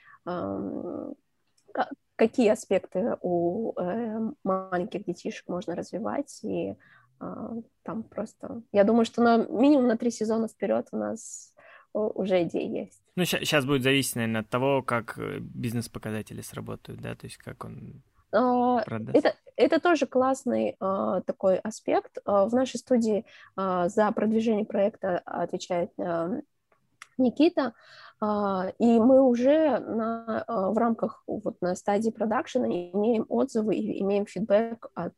какие 2.16 2.50
аспекты 2.50 3.18
у 3.22 3.74
э, 3.78 4.32
маленьких 4.44 5.04
детишек 5.04 5.48
можно 5.48 5.76
развивать, 5.76 6.40
и 6.44 6.76
там 7.20 8.04
просто... 8.04 8.62
Я 8.72 8.84
думаю, 8.84 9.06
что 9.06 9.22
на 9.22 9.38
минимум 9.46 9.88
на 9.88 9.98
три 9.98 10.12
сезона 10.12 10.48
вперед 10.48 10.88
у 10.92 10.98
нас 10.98 11.54
уже 11.94 12.44
идеи 12.44 12.68
есть. 12.68 13.02
Ну, 13.16 13.26
сейчас 13.26 13.66
будет 13.66 13.84
зависеть, 13.84 14.16
наверное, 14.16 14.42
от 14.42 14.50
того, 14.50 14.82
как 14.84 15.18
э, 15.18 15.40
бизнес-показатели 15.40 16.42
сработают, 16.42 17.00
да, 17.02 17.16
то 17.16 17.26
есть 17.26 17.38
как 17.38 17.64
он 17.64 18.04
это, 18.32 19.36
это 19.56 19.80
тоже 19.80 20.06
классный 20.06 20.76
uh, 20.80 21.22
такой 21.22 21.58
аспект. 21.58 22.18
Uh, 22.26 22.48
в 22.48 22.54
нашей 22.54 22.78
студии 22.78 23.26
uh, 23.58 23.90
за 23.90 24.12
продвижение 24.12 24.66
проекта 24.66 25.22
отвечает 25.26 25.92
Никита, 27.18 27.74
и 28.22 29.00
мы 29.00 29.22
уже 29.22 29.80
на, 29.80 30.44
в 30.48 30.78
рамках 30.78 31.24
вот 31.28 31.62
на 31.62 31.76
стадии 31.76 32.10
продакшена 32.10 32.68
имеем 32.68 33.26
отзывы 33.30 33.76
и 33.76 34.02
имеем 34.02 34.26
фидбэк 34.26 34.88
от 34.94 35.16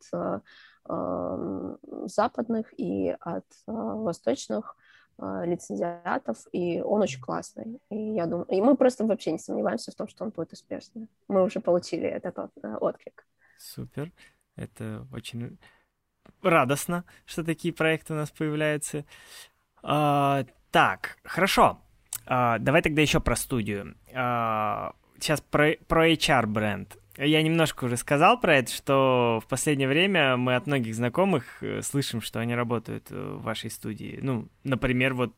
западных 2.08 2.80
и 2.80 3.16
от 3.20 3.46
восточных 3.66 4.76
лицензиатов, 5.20 6.38
и 6.52 6.82
он 6.82 7.02
очень 7.02 7.22
классный. 7.22 7.80
И 7.90 8.14
я 8.14 8.28
думаю, 8.28 8.46
и 8.46 8.62
мы 8.62 8.78
просто 8.78 9.04
вообще 9.04 9.32
не 9.32 9.40
сомневаемся 9.40 9.92
в 9.92 9.96
том, 9.96 10.08
что 10.08 10.24
он 10.24 10.30
будет 10.30 10.54
успешным. 10.54 11.10
Мы 11.28 11.42
уже 11.42 11.60
получили 11.62 12.08
этот 12.08 12.38
отклик. 12.80 13.26
Супер. 13.58 14.12
Это 14.56 15.08
очень 15.12 15.58
радостно, 16.42 17.06
что 17.26 17.44
такие 17.44 17.74
проекты 17.74 18.14
у 18.14 18.18
нас 18.18 18.32
появляются. 18.32 19.06
А, 19.84 20.46
так, 20.72 21.18
хорошо. 21.24 21.82
А, 22.26 22.60
давай 22.60 22.82
тогда 22.82 23.02
еще 23.02 23.20
про 23.20 23.36
студию. 23.36 23.96
А, 24.14 24.94
сейчас 25.20 25.42
про, 25.42 25.76
про 25.88 26.10
HR 26.12 26.46
бренд. 26.48 26.98
Я 27.18 27.42
немножко 27.42 27.86
уже 27.86 27.98
сказал 27.98 28.40
про 28.40 28.58
это, 28.58 28.72
что 28.72 29.42
в 29.44 29.48
последнее 29.48 29.88
время 29.88 30.38
мы 30.38 30.56
от 30.56 30.68
многих 30.68 30.94
знакомых 30.94 31.64
э, 31.64 31.82
слышим, 31.82 32.22
что 32.22 32.40
они 32.40 32.54
работают 32.54 33.08
э, 33.10 33.16
в 33.16 33.42
вашей 33.42 33.72
студии. 33.72 34.20
Ну, 34.22 34.50
например, 34.64 35.16
вот 35.16 35.34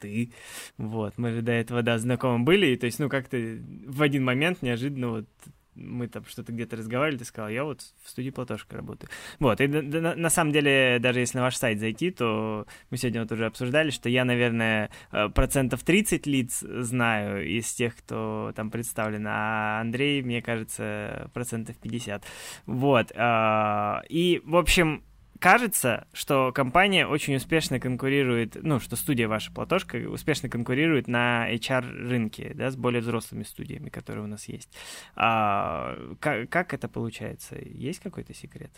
ты. 0.00 0.32
Вот, 0.78 1.18
мы 1.18 1.32
же 1.32 1.42
до 1.42 1.52
этого, 1.52 1.82
да, 1.82 1.98
знакомы 1.98 2.44
были, 2.44 2.68
и 2.68 2.76
то 2.76 2.86
есть, 2.86 2.98
ну, 2.98 3.10
как-то 3.10 3.36
в 3.36 4.00
один 4.00 4.24
момент 4.24 4.62
неожиданно 4.62 5.10
вот 5.10 5.28
мы 5.74 6.08
там 6.08 6.24
что-то 6.26 6.52
где-то 6.52 6.76
разговаривали, 6.76 7.18
ты 7.18 7.24
сказал, 7.24 7.50
я 7.50 7.64
вот 7.64 7.80
в 8.02 8.10
студии 8.10 8.30
Платошка 8.30 8.76
работаю. 8.76 9.10
Вот, 9.38 9.60
и 9.60 9.66
на, 9.66 10.14
на, 10.14 10.30
самом 10.30 10.52
деле, 10.52 10.98
даже 11.00 11.20
если 11.20 11.38
на 11.38 11.44
ваш 11.44 11.56
сайт 11.56 11.78
зайти, 11.80 12.10
то 12.10 12.66
мы 12.90 12.96
сегодня 12.96 13.22
вот 13.22 13.32
уже 13.32 13.46
обсуждали, 13.46 13.90
что 13.90 14.08
я, 14.08 14.24
наверное, 14.24 14.90
э, 15.12 15.28
процентов 15.28 15.82
30 15.82 16.26
лиц 16.26 16.60
знаю 16.60 17.48
из 17.48 17.72
тех, 17.72 17.96
кто 17.96 18.52
там 18.54 18.70
представлен, 18.70 19.26
а 19.28 19.80
Андрей, 19.80 20.22
мне 20.22 20.42
кажется, 20.42 21.30
процентов 21.32 21.76
50. 21.76 22.24
Вот, 22.66 23.12
а, 23.16 24.02
и, 24.08 24.42
в 24.44 24.56
общем, 24.56 25.02
кажется, 25.42 26.06
что 26.12 26.52
компания 26.52 27.04
очень 27.04 27.34
успешно 27.34 27.80
конкурирует, 27.80 28.56
ну, 28.62 28.78
что 28.78 28.94
студия 28.94 29.26
ваша 29.26 29.52
Платошка 29.52 29.96
успешно 29.96 30.48
конкурирует 30.48 31.08
на 31.08 31.52
HR-рынке, 31.52 32.52
да, 32.54 32.70
с 32.70 32.76
более 32.76 33.02
взрослыми 33.02 33.42
студиями, 33.42 33.90
которые 33.90 34.24
у 34.24 34.28
нас 34.28 34.46
есть. 34.46 34.70
А, 35.16 35.96
как, 36.20 36.48
как 36.48 36.72
это 36.72 36.88
получается? 36.88 37.56
Есть 37.58 37.98
какой-то 37.98 38.32
секрет? 38.32 38.70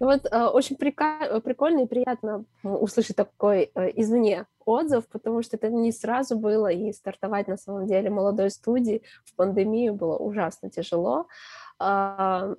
Ну 0.00 0.06
вот 0.06 0.26
э, 0.30 0.44
очень 0.46 0.76
прика- 0.76 1.40
прикольно 1.40 1.84
и 1.84 1.86
приятно 1.86 2.44
услышать 2.62 3.16
такой 3.16 3.70
э, 3.74 3.90
извне 3.94 4.46
отзыв, 4.64 5.08
потому 5.08 5.42
что 5.42 5.56
это 5.56 5.70
не 5.70 5.92
сразу 5.92 6.36
было, 6.38 6.68
и 6.70 6.92
стартовать 6.92 7.48
на 7.48 7.56
самом 7.56 7.86
деле 7.86 8.10
молодой 8.10 8.50
студии 8.50 9.02
в 9.24 9.34
пандемию 9.34 9.94
было 9.94 10.16
ужасно 10.16 10.70
тяжело. 10.70 11.26
А, 11.78 12.54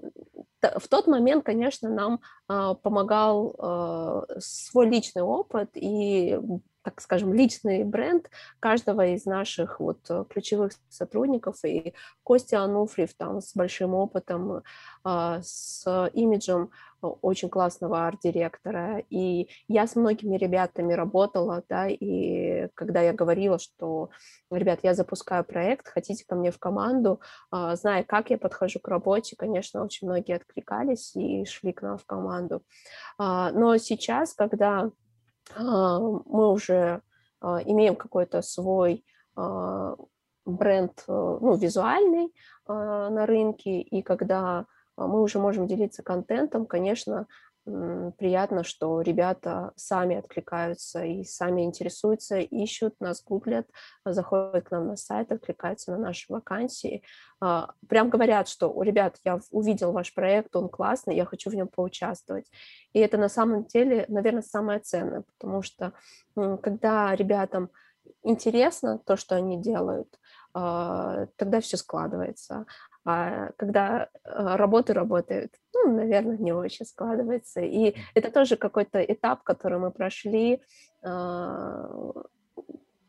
в 0.62 0.88
тот 0.88 1.08
момент, 1.08 1.44
конечно, 1.46 1.90
нам 1.90 2.22
а, 2.48 2.74
помогал 2.76 3.56
а, 3.58 4.26
свой 4.40 4.90
личный 4.90 5.22
опыт 5.22 5.72
и 5.76 6.38
так 6.90 7.02
скажем, 7.02 7.34
личный 7.34 7.84
бренд 7.84 8.30
каждого 8.60 9.06
из 9.08 9.26
наших 9.26 9.80
вот 9.80 10.00
ключевых 10.30 10.74
сотрудников. 10.90 11.64
И 11.64 11.94
Костя 12.24 12.62
Ануфриев 12.62 13.14
там 13.14 13.42
с 13.42 13.56
большим 13.56 13.94
опытом, 13.94 14.64
с 15.06 16.10
имиджем 16.14 16.72
очень 17.02 17.50
классного 17.50 18.08
арт-директора. 18.08 19.04
И 19.10 19.50
я 19.68 19.88
с 19.88 19.96
многими 19.96 20.38
ребятами 20.38 20.94
работала, 20.94 21.64
да, 21.70 21.88
и 21.88 22.68
когда 22.74 23.02
я 23.02 23.14
говорила, 23.14 23.60
что, 23.60 24.10
ребят, 24.52 24.80
я 24.84 24.94
запускаю 24.94 25.44
проект, 25.44 25.88
хотите 25.88 26.26
ко 26.26 26.36
мне 26.36 26.52
в 26.52 26.60
команду, 26.60 27.22
а, 27.52 27.76
зная, 27.76 28.04
как 28.04 28.30
я 28.30 28.38
подхожу 28.38 28.80
к 28.80 28.88
работе, 28.88 29.36
конечно, 29.38 29.84
очень 29.84 30.08
многие 30.08 30.36
откликались 30.36 31.16
и 31.16 31.46
шли 31.46 31.74
к 31.74 31.82
нам 31.82 31.98
в 31.98 32.06
команду. 32.06 32.64
А, 33.18 33.52
но 33.52 33.78
сейчас, 33.78 34.34
когда 34.34 34.80
а, 34.82 34.92
мы 35.58 36.52
уже 36.52 37.02
имеем 37.42 37.96
какой-то 37.96 38.42
свой 38.42 39.04
бренд, 40.46 41.04
ну, 41.08 41.56
визуальный 41.56 42.34
на 42.68 43.26
рынке, 43.26 43.82
и 43.82 44.02
когда 44.02 44.66
а 45.00 45.08
мы 45.08 45.22
уже 45.22 45.40
можем 45.40 45.66
делиться 45.66 46.04
контентом, 46.04 46.66
конечно, 46.66 47.26
приятно, 48.18 48.64
что 48.64 49.02
ребята 49.02 49.72
сами 49.76 50.18
откликаются 50.18 51.04
и 51.04 51.24
сами 51.24 51.64
интересуются, 51.64 52.38
ищут 52.40 52.96
нас, 53.00 53.24
гуглят, 53.24 53.68
заходят 54.06 54.66
к 54.66 54.72
нам 54.72 54.88
на 54.88 54.96
сайт, 54.96 55.32
откликаются 55.32 55.92
на 55.92 55.98
наши 55.98 56.26
вакансии. 56.32 57.04
А, 57.42 57.72
прям 57.88 58.10
говорят, 58.10 58.48
что, 58.48 58.82
ребят, 58.82 59.18
я 59.24 59.40
увидел 59.52 59.92
ваш 59.92 60.14
проект, 60.14 60.56
он 60.56 60.70
классный, 60.70 61.16
я 61.16 61.26
хочу 61.26 61.50
в 61.50 61.56
нем 61.56 61.68
поучаствовать. 61.68 62.50
И 62.94 63.00
это 63.00 63.18
на 63.18 63.30
самом 63.30 63.66
деле, 63.66 64.06
наверное, 64.08 64.42
самое 64.42 64.80
ценное, 64.80 65.24
потому 65.38 65.62
что 65.62 65.94
когда 66.36 67.16
ребятам 67.16 67.70
интересно 68.24 69.00
то, 69.00 69.16
что 69.16 69.36
они 69.36 69.62
делают, 69.62 70.20
а, 70.54 71.28
тогда 71.36 71.62
все 71.62 71.78
складывается. 71.78 72.66
А 73.06 73.52
когда 73.58 74.10
а, 74.24 74.58
работы 74.58 74.94
работают, 74.94 75.54
ну, 75.74 75.94
наверное, 75.94 76.38
не 76.38 76.54
очень 76.54 76.86
складывается. 76.86 77.62
И 77.62 77.96
это 78.14 78.32
тоже 78.32 78.58
какой-то 78.58 79.02
этап, 79.02 79.44
который 79.44 79.80
мы 79.80 79.92
прошли, 79.92 80.62
а, 81.04 81.90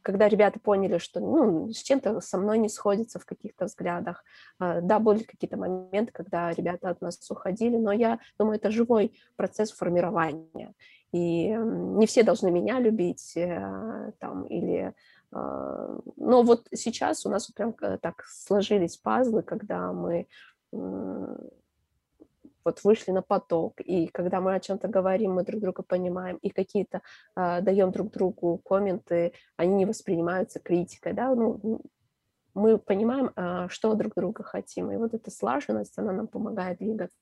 когда 0.03 0.29
ребята 0.29 0.59
поняли, 0.59 0.99
что 0.99 1.21
ну, 1.21 1.71
с 1.73 1.83
чем-то 1.83 2.21
со 2.21 2.39
мной 2.39 2.59
не 2.59 2.69
сходится 2.69 3.19
в 3.19 3.27
каких-то 3.27 3.67
взглядах. 3.67 4.25
Да, 4.59 4.99
были 4.99 5.25
какие-то 5.25 5.59
моменты, 5.59 6.11
когда 6.11 6.51
ребята 6.53 6.89
от 6.89 7.03
нас 7.03 7.31
уходили, 7.31 7.77
но 7.77 7.93
я 7.93 8.19
думаю, 8.39 8.57
это 8.57 8.71
живой 8.71 9.13
процесс 9.37 9.71
формирования. 9.71 10.73
И 11.13 11.49
не 11.49 12.07
все 12.07 12.23
должны 12.23 12.51
меня 12.51 12.79
любить 12.79 13.37
э, 13.37 14.13
там, 14.21 14.45
или 14.45 14.95
но 15.33 16.43
вот 16.43 16.67
сейчас 16.73 17.25
у 17.25 17.31
нас 17.31 17.47
прям 17.51 17.73
так 17.73 18.25
сложились 18.27 18.97
пазлы, 18.97 19.43
когда 19.43 19.93
мы 19.93 20.27
вот 22.65 22.85
вышли 22.85 23.13
на 23.13 23.23
поток, 23.23 23.81
и 23.81 24.07
когда 24.09 24.41
мы 24.41 24.55
о 24.55 24.61
чем-то 24.61 24.89
говорим, 24.89 25.35
мы 25.35 25.45
друг 25.45 25.61
друга 25.61 25.83
понимаем, 25.83 26.37
и 26.37 26.51
какие-то 26.51 27.01
э, 27.37 27.61
даем 27.63 27.91
друг 27.91 28.11
другу 28.11 28.59
комменты, 28.59 29.33
они 29.57 29.75
не 29.75 29.87
воспринимаются 29.87 30.61
критикой, 30.61 31.13
да, 31.13 31.35
ну, 31.35 31.81
мы 32.55 32.79
понимаем, 32.79 33.33
э, 33.35 33.69
что 33.69 33.95
друг 33.95 34.15
друга 34.15 34.43
хотим, 34.43 34.91
и 34.91 34.97
вот 34.97 35.15
эта 35.15 35.31
слаженность, 35.31 35.99
она 35.99 36.13
нам 36.13 36.27
помогает 36.27 36.79
двигаться. 36.79 37.17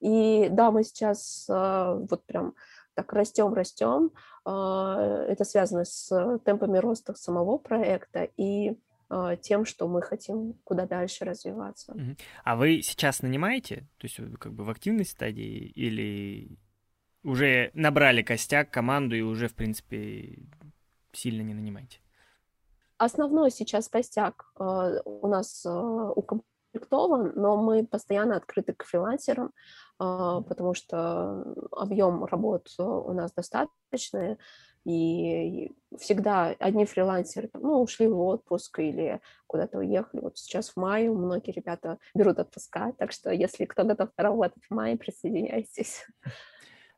И 0.00 0.48
да, 0.50 0.70
мы 0.70 0.84
сейчас 0.84 1.46
э, 1.48 2.06
вот 2.10 2.24
прям 2.24 2.54
так 2.98 3.12
растем, 3.12 3.54
растем. 3.54 4.10
А, 4.44 5.22
это 5.28 5.44
связано 5.44 5.84
с 5.84 6.08
темпами 6.44 6.78
роста 6.78 7.14
самого 7.14 7.56
проекта 7.56 8.28
и 8.36 8.76
а, 9.08 9.36
тем, 9.36 9.64
что 9.64 9.86
мы 9.86 10.02
хотим 10.02 10.54
куда 10.64 10.84
дальше 10.84 11.24
развиваться. 11.24 11.94
А 12.42 12.56
вы 12.56 12.82
сейчас 12.82 13.22
нанимаете, 13.22 13.86
то 13.98 14.06
есть 14.08 14.18
как 14.40 14.52
бы 14.52 14.64
в 14.64 14.70
активной 14.70 15.04
стадии 15.04 15.70
или 15.76 16.58
уже 17.22 17.70
набрали 17.72 18.22
костяк, 18.22 18.72
команду 18.72 19.14
и 19.14 19.20
уже, 19.20 19.46
в 19.46 19.54
принципе, 19.54 20.40
сильно 21.12 21.42
не 21.42 21.54
нанимаете? 21.54 22.00
Основной 22.96 23.52
сейчас 23.52 23.88
костяк 23.88 24.50
э, 24.58 24.62
у 25.04 25.28
нас 25.28 25.64
э, 25.64 25.70
укомплектован, 26.78 27.32
но 27.34 27.56
мы 27.56 27.86
постоянно 27.86 28.36
открыты 28.36 28.72
к 28.72 28.84
фрилансерам. 28.84 29.52
А, 29.98 30.40
потому 30.42 30.74
что 30.74 31.44
объем 31.72 32.24
работ 32.24 32.68
у 32.78 33.12
нас 33.12 33.32
достаточный, 33.32 34.38
и 34.84 35.72
всегда 35.98 36.54
одни 36.58 36.86
фрилансеры 36.86 37.50
ну, 37.52 37.82
ушли 37.82 38.06
в 38.06 38.18
отпуск 38.20 38.78
или 38.78 39.20
куда-то 39.46 39.78
уехали. 39.78 40.20
Вот 40.20 40.38
сейчас 40.38 40.70
в 40.70 40.76
мае 40.76 41.10
многие 41.10 41.50
ребята 41.50 41.98
берут 42.14 42.38
отпуска, 42.38 42.92
так 42.96 43.12
что 43.12 43.30
если 43.30 43.66
кто 43.66 43.84
готов 43.84 44.10
работать 44.16 44.62
в 44.64 44.74
мае, 44.74 44.96
присоединяйтесь. 44.96 46.06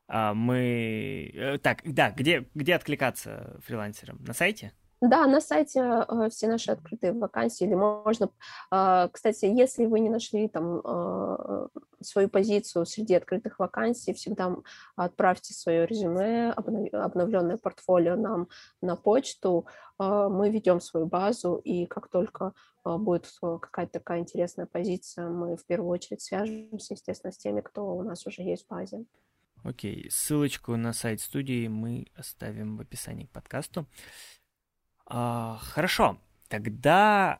А 0.07 0.33
мы... 0.33 1.31
Э, 1.33 1.57
так, 1.57 1.81
да, 1.83 2.11
где, 2.11 2.45
где 2.53 2.75
откликаться 2.75 3.59
фрилансерам? 3.65 4.23
На 4.23 4.33
сайте? 4.33 4.73
Да, 5.01 5.25
на 5.25 5.41
сайте 5.41 5.79
э, 5.79 6.29
все 6.29 6.47
наши 6.47 6.71
открытые 6.71 7.13
вакансии, 7.13 7.65
или 7.65 7.73
можно, 7.73 8.29
э, 8.71 9.09
кстати, 9.11 9.45
если 9.45 9.87
вы 9.87 9.99
не 9.99 10.11
нашли 10.11 10.47
там 10.47 10.79
э, 10.83 11.67
свою 12.01 12.29
позицию 12.29 12.85
среди 12.85 13.15
открытых 13.15 13.57
вакансий, 13.57 14.13
всегда 14.13 14.55
отправьте 14.95 15.55
свое 15.55 15.87
резюме, 15.87 16.51
обновленное 16.51 17.57
портфолио 17.57 18.15
нам 18.15 18.47
на 18.81 18.95
почту, 18.95 19.65
э, 19.99 20.27
мы 20.29 20.51
ведем 20.51 20.79
свою 20.79 21.07
базу, 21.07 21.55
и 21.55 21.87
как 21.87 22.07
только 22.07 22.53
э, 22.85 22.95
будет 22.95 23.27
какая-то 23.41 23.93
такая 23.93 24.19
интересная 24.19 24.67
позиция, 24.67 25.29
мы 25.29 25.57
в 25.57 25.65
первую 25.65 25.89
очередь 25.89 26.21
свяжемся, 26.21 26.93
естественно, 26.93 27.33
с 27.33 27.39
теми, 27.39 27.61
кто 27.61 27.95
у 27.95 28.03
нас 28.03 28.27
уже 28.27 28.43
есть 28.43 28.65
в 28.65 28.67
базе. 28.67 29.03
Окей, 29.63 30.09
ссылочку 30.11 30.75
на 30.75 30.93
сайт 30.93 31.21
студии 31.21 31.67
мы 31.67 32.07
оставим 32.15 32.77
в 32.77 32.81
описании 32.81 33.25
к 33.25 33.31
подкасту. 33.31 33.87
А, 35.07 35.57
хорошо, 35.61 36.17
тогда 36.47 37.39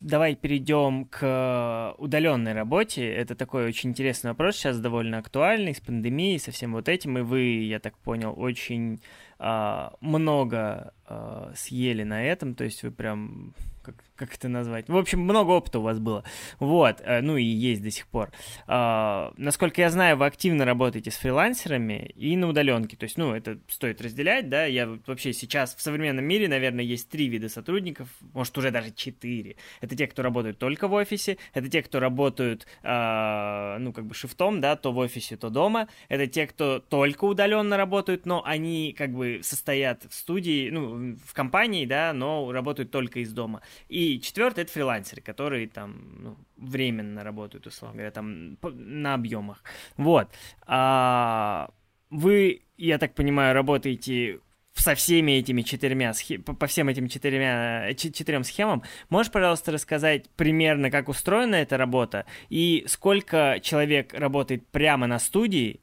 давай 0.00 0.34
перейдем 0.34 1.04
к 1.04 1.94
удаленной 1.98 2.52
работе. 2.52 3.06
Это 3.06 3.34
такой 3.34 3.66
очень 3.66 3.90
интересный 3.90 4.30
вопрос, 4.30 4.56
сейчас 4.56 4.78
довольно 4.80 5.18
актуальный, 5.18 5.74
с 5.74 5.80
пандемией, 5.80 6.38
со 6.38 6.50
всем 6.50 6.72
вот 6.72 6.88
этим. 6.88 7.18
И 7.18 7.22
вы, 7.22 7.64
я 7.64 7.78
так 7.78 7.98
понял, 7.98 8.34
очень 8.36 9.00
много 9.38 10.92
а, 11.04 11.52
съели 11.54 12.02
на 12.02 12.24
этом, 12.24 12.54
то 12.54 12.64
есть 12.64 12.82
вы 12.82 12.90
прям 12.90 13.54
как, 13.86 13.94
как 14.16 14.34
это 14.34 14.48
назвать? 14.48 14.88
В 14.88 14.96
общем, 14.96 15.20
много 15.20 15.50
опыта 15.52 15.78
у 15.78 15.82
вас 15.82 16.00
было. 16.00 16.24
Вот, 16.58 17.00
э, 17.04 17.20
ну 17.20 17.36
и 17.36 17.44
есть 17.44 17.82
до 17.82 17.90
сих 17.92 18.08
пор. 18.08 18.32
А, 18.66 19.32
насколько 19.36 19.80
я 19.80 19.90
знаю, 19.90 20.16
вы 20.16 20.26
активно 20.26 20.64
работаете 20.64 21.12
с 21.12 21.16
фрилансерами 21.16 22.10
и 22.16 22.36
на 22.36 22.48
удаленке. 22.48 22.96
То 22.96 23.04
есть, 23.04 23.16
ну, 23.16 23.32
это 23.32 23.58
стоит 23.68 24.00
разделять, 24.00 24.48
да. 24.48 24.64
Я 24.64 24.88
вообще 25.06 25.32
сейчас 25.32 25.76
в 25.76 25.80
современном 25.80 26.24
мире, 26.24 26.48
наверное, 26.48 26.84
есть 26.84 27.08
три 27.08 27.28
вида 27.28 27.48
сотрудников, 27.48 28.08
может, 28.34 28.58
уже 28.58 28.72
даже 28.72 28.90
четыре. 28.90 29.54
Это 29.80 29.94
те, 29.94 30.08
кто 30.08 30.22
работают 30.22 30.58
только 30.58 30.88
в 30.88 30.92
офисе, 30.92 31.38
это 31.54 31.68
те, 31.68 31.82
кто 31.82 32.00
работают, 32.00 32.66
а, 32.82 33.78
ну, 33.78 33.92
как 33.92 34.06
бы 34.06 34.14
шифтом, 34.14 34.60
да, 34.60 34.74
то 34.74 34.92
в 34.92 34.98
офисе, 34.98 35.36
то 35.36 35.48
дома. 35.48 35.86
Это 36.08 36.26
те, 36.26 36.48
кто 36.48 36.80
только 36.80 37.24
удаленно 37.24 37.76
работают, 37.76 38.26
но 38.26 38.42
они 38.44 38.92
как 38.98 39.12
бы 39.12 39.25
состоят 39.42 40.04
в 40.08 40.14
студии, 40.14 40.70
ну, 40.70 41.16
в 41.24 41.34
компании, 41.34 41.86
да, 41.86 42.12
но 42.12 42.50
работают 42.52 42.90
только 42.90 43.20
из 43.20 43.32
дома. 43.32 43.62
И 43.88 44.20
четвертый 44.20 44.64
это 44.64 44.72
фрилансеры, 44.72 45.22
которые 45.22 45.68
там 45.68 46.22
ну, 46.22 46.36
временно 46.56 47.24
работают, 47.24 47.66
условно 47.66 47.96
говоря, 47.96 48.10
там 48.10 48.58
на 48.62 49.14
объемах. 49.14 49.62
Вот. 49.96 50.28
А, 50.66 51.70
вы, 52.10 52.62
я 52.76 52.98
так 52.98 53.14
понимаю, 53.14 53.54
работаете 53.54 54.40
со 54.74 54.94
всеми 54.94 55.32
этими 55.32 55.62
четырьмя 55.62 56.12
по 56.44 56.66
всем 56.66 56.88
этим 56.88 57.08
четырьмя 57.08 57.94
четырем 57.94 58.44
схемам. 58.44 58.82
Можешь, 59.08 59.32
пожалуйста, 59.32 59.72
рассказать 59.72 60.28
примерно, 60.36 60.90
как 60.90 61.08
устроена 61.08 61.56
эта 61.56 61.76
работа 61.76 62.26
и 62.50 62.84
сколько 62.86 63.58
человек 63.62 64.12
работает 64.14 64.66
прямо 64.68 65.06
на 65.06 65.18
студии, 65.18 65.80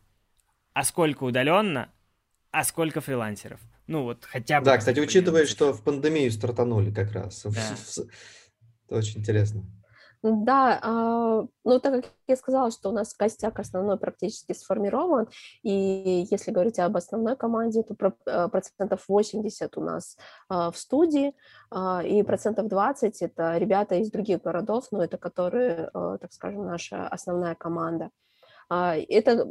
а 0.74 0.84
сколько 0.84 1.24
удаленно, 1.24 1.90
а 2.54 2.64
сколько 2.64 3.02
фрилансеров? 3.02 3.60
Ну 3.88 4.04
вот 4.04 4.24
хотя 4.26 4.60
бы. 4.60 4.66
Да, 4.66 4.78
кстати, 4.78 5.00
учитывая, 5.00 5.46
что 5.46 5.74
в 5.74 5.84
пандемию 5.84 6.32
стартанули 6.32 6.92
как 6.94 7.12
раз. 7.12 7.44
Да. 7.44 7.52
Это 8.88 8.96
очень 8.96 9.22
интересно. 9.22 9.64
Да, 10.22 10.80
а, 10.82 11.46
ну 11.66 11.80
так 11.82 11.96
как 11.96 12.12
я 12.28 12.38
сказала, 12.38 12.72
что 12.72 12.90
у 12.90 12.92
нас 12.94 13.14
костяк 13.14 13.60
основной 13.60 13.98
практически 13.98 14.54
сформирован, 14.54 15.28
и 15.64 16.26
если 16.32 16.52
говорить 16.52 16.80
об 16.80 16.96
основной 16.96 17.36
команде, 17.36 17.84
то 17.84 17.94
э, 18.26 18.48
процентов 18.48 19.04
80 19.10 19.78
у 19.78 19.82
нас 19.82 20.16
а, 20.48 20.72
в 20.72 20.78
студии, 20.78 21.36
а, 21.72 22.02
и 22.06 22.24
процентов 22.24 22.70
20 22.70 23.22
это 23.22 23.58
ребята 23.58 23.96
из 23.96 24.12
других 24.12 24.42
городов, 24.44 24.86
но 24.92 25.04
это 25.04 25.18
которые, 25.18 25.90
э, 25.94 26.18
так 26.22 26.32
скажем, 26.32 26.68
наша 26.68 27.06
основная 27.10 27.56
команда. 27.56 28.10
Это 28.70 29.46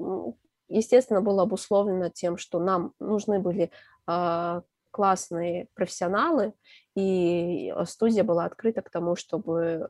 естественно, 0.76 1.20
было 1.20 1.42
обусловлено 1.42 2.08
тем, 2.08 2.36
что 2.36 2.58
нам 2.58 2.92
нужны 2.98 3.38
были 3.38 3.70
а, 4.06 4.62
классные 4.90 5.68
профессионалы, 5.74 6.54
и 6.94 7.74
студия 7.86 8.24
была 8.24 8.44
открыта 8.44 8.82
к 8.82 8.90
тому, 8.90 9.16
чтобы 9.16 9.88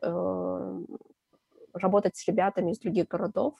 работать 1.72 2.16
с 2.16 2.28
ребятами 2.28 2.70
из 2.70 2.78
других 2.78 3.08
городов. 3.08 3.54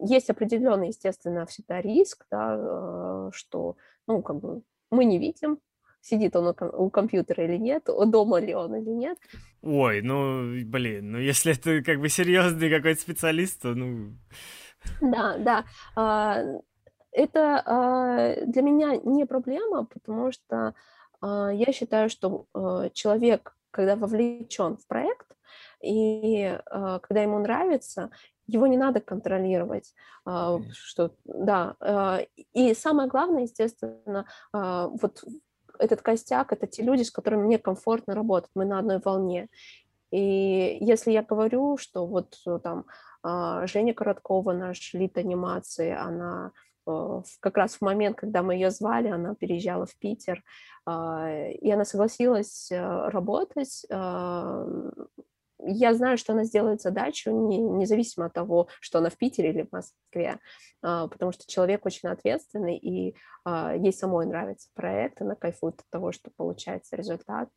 Есть 0.00 0.30
определенный, 0.30 0.88
естественно, 0.88 1.46
всегда 1.46 1.80
риск, 1.80 2.26
да, 2.30 3.30
что, 3.32 3.76
ну, 4.06 4.22
как 4.22 4.36
бы 4.36 4.62
мы 4.90 5.04
не 5.04 5.18
видим, 5.18 5.58
сидит 6.04 6.36
он 6.36 6.54
у 6.60 6.90
компьютера 6.90 7.44
или 7.44 7.56
нет, 7.56 7.84
дома 8.06 8.38
ли 8.38 8.54
он 8.54 8.76
или 8.76 8.90
нет. 8.90 9.18
Ой, 9.62 10.02
ну, 10.02 10.52
блин, 10.64 11.12
ну 11.12 11.18
если 11.18 11.52
это 11.52 11.82
как 11.82 12.00
бы 12.00 12.08
серьезный 12.08 12.70
какой-то 12.70 13.00
специалист, 13.00 13.62
то 13.62 13.74
ну... 13.74 14.12
Да, 15.00 15.36
да. 15.38 15.64
А, 15.96 16.42
это 17.12 17.62
а, 17.64 18.36
для 18.46 18.62
меня 18.62 18.96
не 18.96 19.24
проблема, 19.24 19.84
потому 19.86 20.32
что 20.32 20.74
а, 21.20 21.50
я 21.50 21.72
считаю, 21.72 22.08
что 22.10 22.46
человек, 22.92 23.56
когда 23.70 23.96
вовлечен 23.96 24.76
в 24.76 24.86
проект, 24.86 25.26
и 25.82 26.58
когда 26.70 27.22
ему 27.22 27.38
нравится, 27.40 28.10
его 28.46 28.66
не 28.66 28.76
надо 28.76 29.00
контролировать, 29.00 29.94
что 30.72 31.10
да. 31.24 32.24
И 32.52 32.74
самое 32.74 33.08
главное, 33.08 33.42
естественно, 33.42 34.26
вот 34.52 35.24
этот 35.78 36.02
костяк, 36.02 36.52
это 36.52 36.66
те 36.66 36.82
люди, 36.82 37.02
с 37.02 37.10
которыми 37.10 37.42
мне 37.42 37.58
комфортно 37.58 38.14
работать, 38.14 38.50
мы 38.54 38.64
на 38.64 38.78
одной 38.78 39.00
волне. 39.04 39.48
И 40.14 40.78
если 40.80 41.10
я 41.10 41.24
говорю, 41.24 41.76
что 41.76 42.06
вот 42.06 42.36
э, 42.46 42.60
там 42.62 42.84
Женя 43.24 43.94
Короткова, 43.94 44.52
наш 44.52 44.92
лид 44.94 45.16
анимации, 45.16 45.90
она 45.90 46.52
э, 46.86 47.22
как 47.40 47.56
раз 47.56 47.76
в 47.76 47.82
момент, 47.82 48.16
когда 48.16 48.42
мы 48.42 48.54
ее 48.54 48.70
звали, 48.70 49.08
она 49.08 49.34
переезжала 49.34 49.86
в 49.86 49.96
Питер, 49.98 50.42
а, 50.86 51.30
и 51.48 51.70
она 51.70 51.84
согласилась 51.84 52.70
работать 52.70 53.84
я 55.66 55.94
знаю, 55.94 56.18
что 56.18 56.32
она 56.32 56.44
сделает 56.44 56.80
задачу, 56.80 57.30
не, 57.30 57.58
независимо 57.58 58.26
от 58.26 58.32
того, 58.32 58.68
что 58.80 58.98
она 58.98 59.10
в 59.10 59.16
Питере 59.16 59.50
или 59.50 59.62
в 59.62 59.72
Москве, 59.72 60.38
а, 60.82 61.08
потому 61.08 61.32
что 61.32 61.44
человек 61.46 61.86
очень 61.86 62.08
ответственный, 62.08 62.76
и 62.76 63.16
а, 63.44 63.74
ей 63.74 63.92
самой 63.92 64.26
нравится 64.26 64.68
проект, 64.74 65.22
она 65.22 65.34
кайфует 65.34 65.80
от 65.80 65.88
того, 65.90 66.12
что 66.12 66.30
получается 66.36 66.96
результат. 66.96 67.48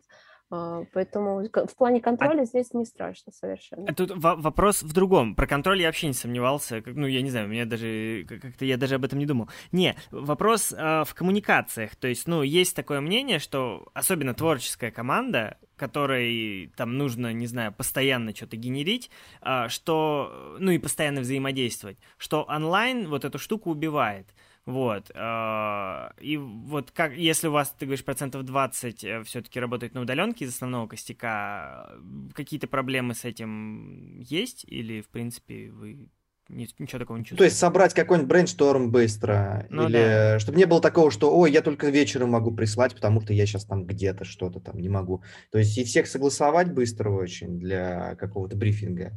А, 0.50 0.84
поэтому 0.94 1.44
в 1.44 1.76
плане 1.76 2.00
контроля 2.00 2.42
а... 2.42 2.46
здесь 2.46 2.74
не 2.74 2.86
страшно 2.86 3.34
совершенно. 3.34 3.94
Тут 3.94 4.12
вопрос 4.16 4.82
в 4.82 4.94
другом. 4.94 5.36
Про 5.36 5.46
контроль 5.46 5.82
я 5.82 5.88
вообще 5.88 6.08
не 6.08 6.14
сомневался. 6.14 6.82
Ну, 6.86 7.06
я 7.06 7.22
не 7.22 7.30
знаю, 7.30 7.48
у 7.48 7.50
меня 7.50 7.66
даже 7.66 8.26
как-то 8.28 8.64
я 8.64 8.78
даже 8.78 8.96
об 8.96 9.04
этом 9.04 9.20
не 9.20 9.26
думал. 9.26 9.50
Не, 9.72 9.96
вопрос 10.12 10.72
э, 10.72 11.04
в 11.06 11.14
коммуникациях. 11.14 11.96
То 11.98 12.08
есть, 12.08 12.28
ну, 12.28 12.44
есть 12.44 12.76
такое 12.76 13.02
мнение, 13.02 13.40
что 13.40 13.88
особенно 13.94 14.34
творческая 14.34 14.92
команда, 14.92 15.58
которой 15.76 16.72
там 16.78 16.98
нужно, 16.98 17.34
не 17.34 17.46
знаю, 17.46 17.74
постоянно 17.74 18.34
что-то 18.34 18.56
генерить, 18.56 19.12
э, 19.42 19.68
что, 19.68 20.56
ну 20.60 20.72
и 20.72 20.78
постоянно 20.78 21.22
взаимодействовать, 21.22 21.98
что 22.18 22.44
онлайн 22.44 23.10
вот 23.10 23.26
эту 23.26 23.38
штуку 23.38 23.72
убивает. 23.72 24.34
Вот. 24.68 25.10
А, 25.16 26.12
и 26.20 26.36
вот 26.36 26.92
как, 26.92 27.14
если 27.16 27.48
у 27.48 27.54
вас, 27.54 27.74
ты 27.80 27.86
говоришь, 27.86 28.04
процентов 28.04 28.44
20 28.44 29.04
э, 29.06 29.24
все-таки 29.24 29.62
работает 29.62 29.94
на 29.94 30.02
удаленке 30.02 30.44
из 30.44 30.54
основного 30.54 30.88
костяка, 30.88 31.94
какие-то 32.34 32.68
проблемы 32.68 33.16
с 33.16 33.24
этим 33.24 34.20
есть? 34.20 34.66
Или, 34.68 35.00
в 35.00 35.08
принципе, 35.08 35.72
вы 35.72 36.10
ничего 36.50 37.00
такого 37.00 37.16
не 37.16 37.24
чувствуете? 37.24 37.38
То 37.38 37.46
есть 37.46 37.58
собрать 37.58 37.94
какой-нибудь 37.94 38.28
брейншторм 38.28 38.92
быстро, 38.92 39.66
ну, 39.70 39.88
или 39.88 39.94
да. 39.94 40.40
чтобы 40.40 40.58
не 40.58 40.66
было 40.66 40.82
такого, 40.82 41.12
что, 41.12 41.34
ой, 41.34 41.50
я 41.50 41.62
только 41.62 41.90
вечером 41.90 42.32
могу 42.32 42.52
прислать, 42.52 42.94
потому 42.94 43.22
что 43.22 43.32
я 43.32 43.46
сейчас 43.46 43.64
там 43.64 43.86
где-то 43.86 44.26
что-то 44.26 44.60
там 44.60 44.80
не 44.80 44.90
могу. 44.90 45.24
То 45.50 45.60
есть 45.60 45.78
и 45.78 45.86
всех 45.86 46.08
согласовать 46.08 46.74
быстро 46.74 47.10
очень 47.12 47.58
для 47.58 48.16
какого-то 48.16 48.58
брифинга. 48.58 49.12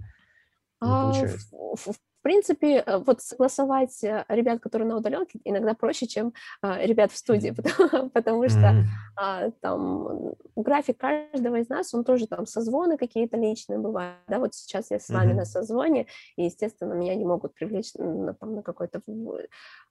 Не 0.80 0.88
а, 0.88 1.02
получается. 1.06 1.48
В, 1.50 1.92
в 1.92 1.96
принципе, 2.22 2.82
э, 2.84 2.98
вот 2.98 3.20
согласовать 3.20 4.02
э, 4.04 4.24
ребят, 4.28 4.60
которые 4.60 4.88
на 4.88 4.96
удаленке, 4.96 5.40
иногда 5.44 5.74
проще, 5.74 6.06
чем 6.06 6.32
а, 6.62 6.78
ребят 6.78 7.12
в 7.12 7.16
студии, 7.16 7.50
потому, 7.50 8.10
потому 8.14 8.48
что 8.48 8.84
а, 9.16 9.50
там 9.60 10.34
график 10.56 10.98
каждого 10.98 11.56
из 11.56 11.68
нас, 11.68 11.94
он 11.94 12.04
тоже 12.04 12.26
там 12.26 12.46
созвоны 12.46 12.96
какие-то 12.96 13.36
личные 13.36 13.78
бывают, 13.78 14.18
да, 14.28 14.38
вот 14.38 14.54
сейчас 14.54 14.90
я 14.90 14.98
с 14.98 15.08
вами 15.08 15.32
на 15.32 15.44
созвоне, 15.44 16.06
и, 16.36 16.44
естественно, 16.44 16.94
меня 16.94 17.14
не 17.14 17.24
могут 17.24 17.54
привлечь 17.54 17.94
на, 17.94 18.34
там, 18.34 18.56
на 18.56 18.62
какое-то 18.62 19.02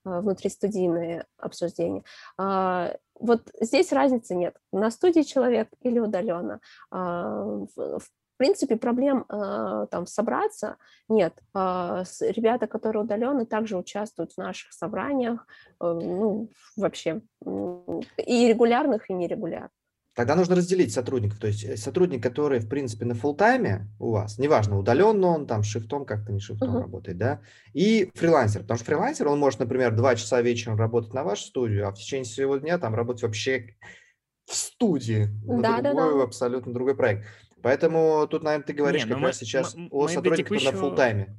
а, 0.04 0.20
внутристудийное 0.20 1.26
обсуждение. 1.38 2.04
А, 2.38 2.96
вот 3.18 3.50
здесь 3.60 3.92
разницы 3.92 4.34
нет. 4.34 4.56
На 4.72 4.90
студии 4.90 5.20
человек 5.20 5.68
или 5.82 5.98
удаленно. 5.98 6.60
В, 6.90 8.00
принципе, 8.40 8.76
проблем 8.76 9.26
э, 9.28 9.86
там 9.90 10.06
собраться 10.06 10.76
нет. 11.10 11.34
Э, 11.54 12.04
ребята, 12.20 12.66
которые 12.66 13.02
удаленно, 13.02 13.44
также 13.44 13.76
участвуют 13.76 14.32
в 14.32 14.38
наших 14.38 14.72
собраниях, 14.72 15.46
э, 15.78 15.84
ну, 15.84 16.48
вообще, 16.74 17.20
и 17.44 18.48
регулярных, 18.48 19.10
и 19.10 19.12
нерегулярных. 19.12 19.70
Тогда 20.14 20.36
нужно 20.36 20.56
разделить 20.56 20.90
сотрудников. 20.92 21.38
То 21.38 21.48
есть 21.48 21.64
э, 21.64 21.76
сотрудник, 21.76 22.22
который, 22.22 22.60
в 22.60 22.68
принципе, 22.68 23.04
на 23.04 23.14
фултайме 23.14 23.86
у 23.98 24.12
вас, 24.12 24.38
неважно, 24.38 24.78
удаленно 24.78 25.26
он, 25.26 25.46
там, 25.46 25.62
шифтом 25.62 26.06
как-то 26.06 26.32
не 26.32 26.40
шифтом 26.40 26.76
uh-huh. 26.76 26.82
работает, 26.82 27.18
да, 27.18 27.42
и 27.74 28.10
фрилансер. 28.14 28.62
Потому 28.62 28.78
что 28.78 28.86
фрилансер, 28.86 29.28
он 29.28 29.38
может, 29.38 29.60
например, 29.60 29.94
два 29.94 30.16
часа 30.16 30.40
вечером 30.40 30.78
работать 30.78 31.12
на 31.12 31.24
вашу 31.24 31.44
студию, 31.44 31.86
а 31.86 31.90
в 31.90 31.96
течение 31.96 32.24
всего 32.24 32.56
дня 32.56 32.78
там 32.78 32.94
работать 32.94 33.22
вообще 33.22 33.76
в 34.46 34.54
студии, 34.54 35.28
на 35.44 35.60
да, 35.60 35.82
другой, 35.82 36.12
да, 36.12 36.18
да. 36.18 36.24
абсолютно 36.24 36.72
другой 36.72 36.96
проект. 36.96 37.26
Поэтому 37.62 38.26
тут, 38.28 38.42
наверное, 38.42 38.66
ты 38.66 38.72
говоришь 38.72 39.04
не, 39.04 39.10
как 39.10 39.20
раз 39.20 39.38
сейчас 39.38 39.74
мы, 39.74 39.88
о 39.90 40.08
сотрудниках 40.08 40.58
текущего... 40.58 40.72
на 40.72 40.78
фултайме. 40.78 41.36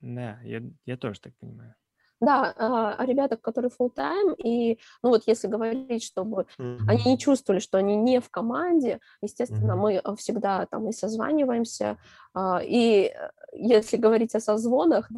Да, 0.00 0.40
я, 0.42 0.62
я 0.86 0.96
тоже 0.96 1.20
так 1.20 1.34
понимаю. 1.38 1.74
Да, 2.20 2.54
а, 2.58 2.94
о 2.96 3.06
ребятах, 3.06 3.40
которые 3.40 3.70
full 3.70 3.94
time, 3.94 4.36
и, 4.36 4.78
ну 5.02 5.08
вот 5.08 5.22
если 5.26 5.48
говорить, 5.48 6.04
чтобы 6.04 6.46
mm-hmm. 6.58 6.78
они 6.86 7.04
не 7.06 7.18
чувствовали, 7.18 7.60
что 7.60 7.78
они 7.78 7.96
не 7.96 8.20
в 8.20 8.28
команде, 8.28 9.00
естественно, 9.22 9.72
mm-hmm. 9.72 9.76
мы 9.76 9.94
э, 9.94 10.16
всегда 10.16 10.66
там 10.66 10.86
и 10.90 10.92
созваниваемся, 10.92 11.96
а, 12.34 12.60
и 12.62 13.06
э, 13.06 13.30
если 13.54 13.96
говорить 13.96 14.34
о 14.34 14.40
созвонах, 14.40 15.10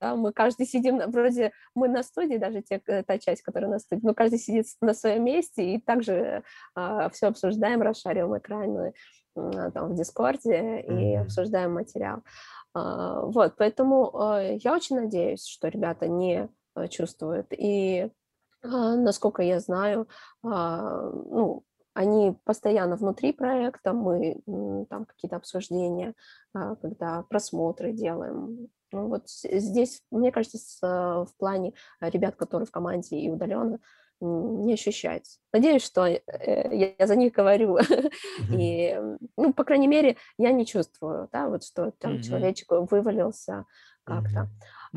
да, 0.00 0.16
мы 0.16 0.32
каждый 0.32 0.66
сидим, 0.66 0.98
вроде 1.10 1.52
мы 1.76 1.86
на 1.86 2.02
студии, 2.02 2.38
даже 2.38 2.60
те, 2.62 2.82
э, 2.88 3.04
та 3.04 3.18
часть, 3.18 3.42
которая 3.42 3.70
на 3.70 3.78
студии, 3.78 4.04
но 4.04 4.12
каждый 4.12 4.40
сидит 4.40 4.66
на 4.80 4.94
своем 4.94 5.24
месте 5.24 5.74
и 5.74 5.80
также 5.80 6.42
а, 6.74 7.08
все 7.10 7.28
обсуждаем, 7.28 7.82
расшариваем 7.82 8.36
экраны 8.36 8.94
там 9.72 9.90
в 9.90 9.94
Дискорде 9.94 10.80
и 10.80 11.14
обсуждаем 11.14 11.74
материал. 11.74 12.22
А, 12.74 13.22
вот, 13.22 13.54
поэтому 13.56 14.16
а, 14.16 14.42
я 14.42 14.74
очень 14.74 14.96
надеюсь, 14.96 15.46
что 15.46 15.68
ребята 15.68 16.08
не 16.08 16.48
а, 16.74 16.88
чувствуют. 16.88 17.48
И 17.50 18.10
насколько 18.62 19.40
я 19.40 19.60
знаю, 19.60 20.08
ну, 20.42 21.62
они 21.94 22.36
постоянно 22.44 22.96
внутри 22.96 23.32
проекта, 23.32 23.92
мы 23.92 24.40
там 24.90 25.04
какие-то 25.04 25.36
обсуждения, 25.36 26.14
когда 26.52 27.22
просмотры 27.30 27.92
делаем. 27.92 28.68
Ну, 28.90 29.06
вот 29.06 29.28
здесь, 29.28 30.02
мне 30.10 30.32
кажется, 30.32 31.24
в 31.24 31.30
плане 31.38 31.72
ребят, 32.00 32.34
которые 32.34 32.66
в 32.66 32.72
команде 32.72 33.16
и 33.16 33.30
удаленно, 33.30 33.78
не 34.20 34.74
ощущается. 34.74 35.38
Надеюсь, 35.52 35.84
что 35.84 36.06
э, 36.06 36.20
я 36.98 37.06
за 37.06 37.16
них 37.16 37.32
говорю. 37.32 37.78
И, 38.52 38.98
ну, 39.36 39.52
по 39.52 39.64
крайней 39.64 39.88
мере, 39.88 40.16
я 40.38 40.52
не 40.52 40.66
чувствую, 40.66 41.28
да, 41.32 41.48
вот 41.48 41.64
что 41.64 41.92
там 41.98 42.20
человечек 42.20 42.68
вывалился 42.70 43.64
как-то. 44.04 44.48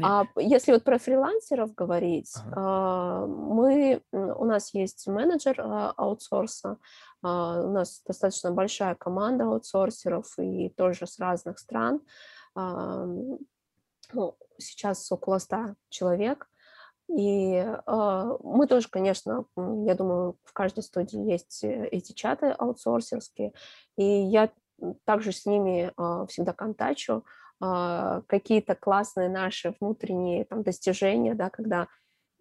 А 0.01 0.25
если 0.37 0.71
вот 0.71 0.83
про 0.83 0.97
фрилансеров 0.97 1.75
говорить, 1.75 2.33
ага. 2.53 3.27
мы, 3.27 4.01
у 4.11 4.45
нас 4.45 4.73
есть 4.73 5.05
менеджер 5.07 5.59
а, 5.59 5.91
аутсорса, 5.97 6.77
а, 7.21 7.61
у 7.61 7.71
нас 7.71 8.01
достаточно 8.07 8.51
большая 8.51 8.95
команда 8.95 9.45
аутсорсеров 9.45 10.39
и 10.39 10.69
тоже 10.69 11.07
с 11.07 11.19
разных 11.19 11.59
стран. 11.59 11.99
Ну, 12.55 14.37
сейчас 14.57 15.11
около 15.11 15.39
100 15.39 15.75
человек. 15.89 16.47
И 17.17 17.55
э, 17.55 18.37
мы 18.43 18.67
тоже, 18.67 18.87
конечно, 18.89 19.45
я 19.57 19.95
думаю, 19.95 20.37
в 20.43 20.53
каждой 20.53 20.83
студии 20.83 21.19
есть 21.19 21.63
э, 21.63 21.87
эти 21.87 22.13
чаты 22.13 22.47
аутсорсерские, 22.47 23.53
и 23.97 24.03
я 24.03 24.49
также 25.03 25.31
с 25.31 25.45
ними 25.45 25.91
э, 25.95 26.25
всегда 26.27 26.53
контачу, 26.53 27.25
э, 27.61 28.21
какие-то 28.27 28.75
классные 28.75 29.29
наши 29.29 29.75
внутренние 29.79 30.45
там, 30.45 30.63
достижения, 30.63 31.35
да, 31.35 31.49
когда 31.49 31.87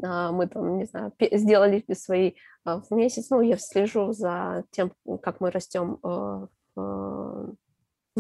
мы 0.02 0.46
там, 0.46 0.78
не 0.78 0.86
знаю, 0.86 1.12
сделали 1.32 1.84
свои 1.92 2.32
в 2.64 2.86
месяц, 2.90 3.28
ну, 3.28 3.42
я 3.42 3.58
слежу 3.58 4.12
за 4.12 4.64
тем, 4.70 4.94
как 5.20 5.40
мы 5.40 5.50
растем 5.50 5.98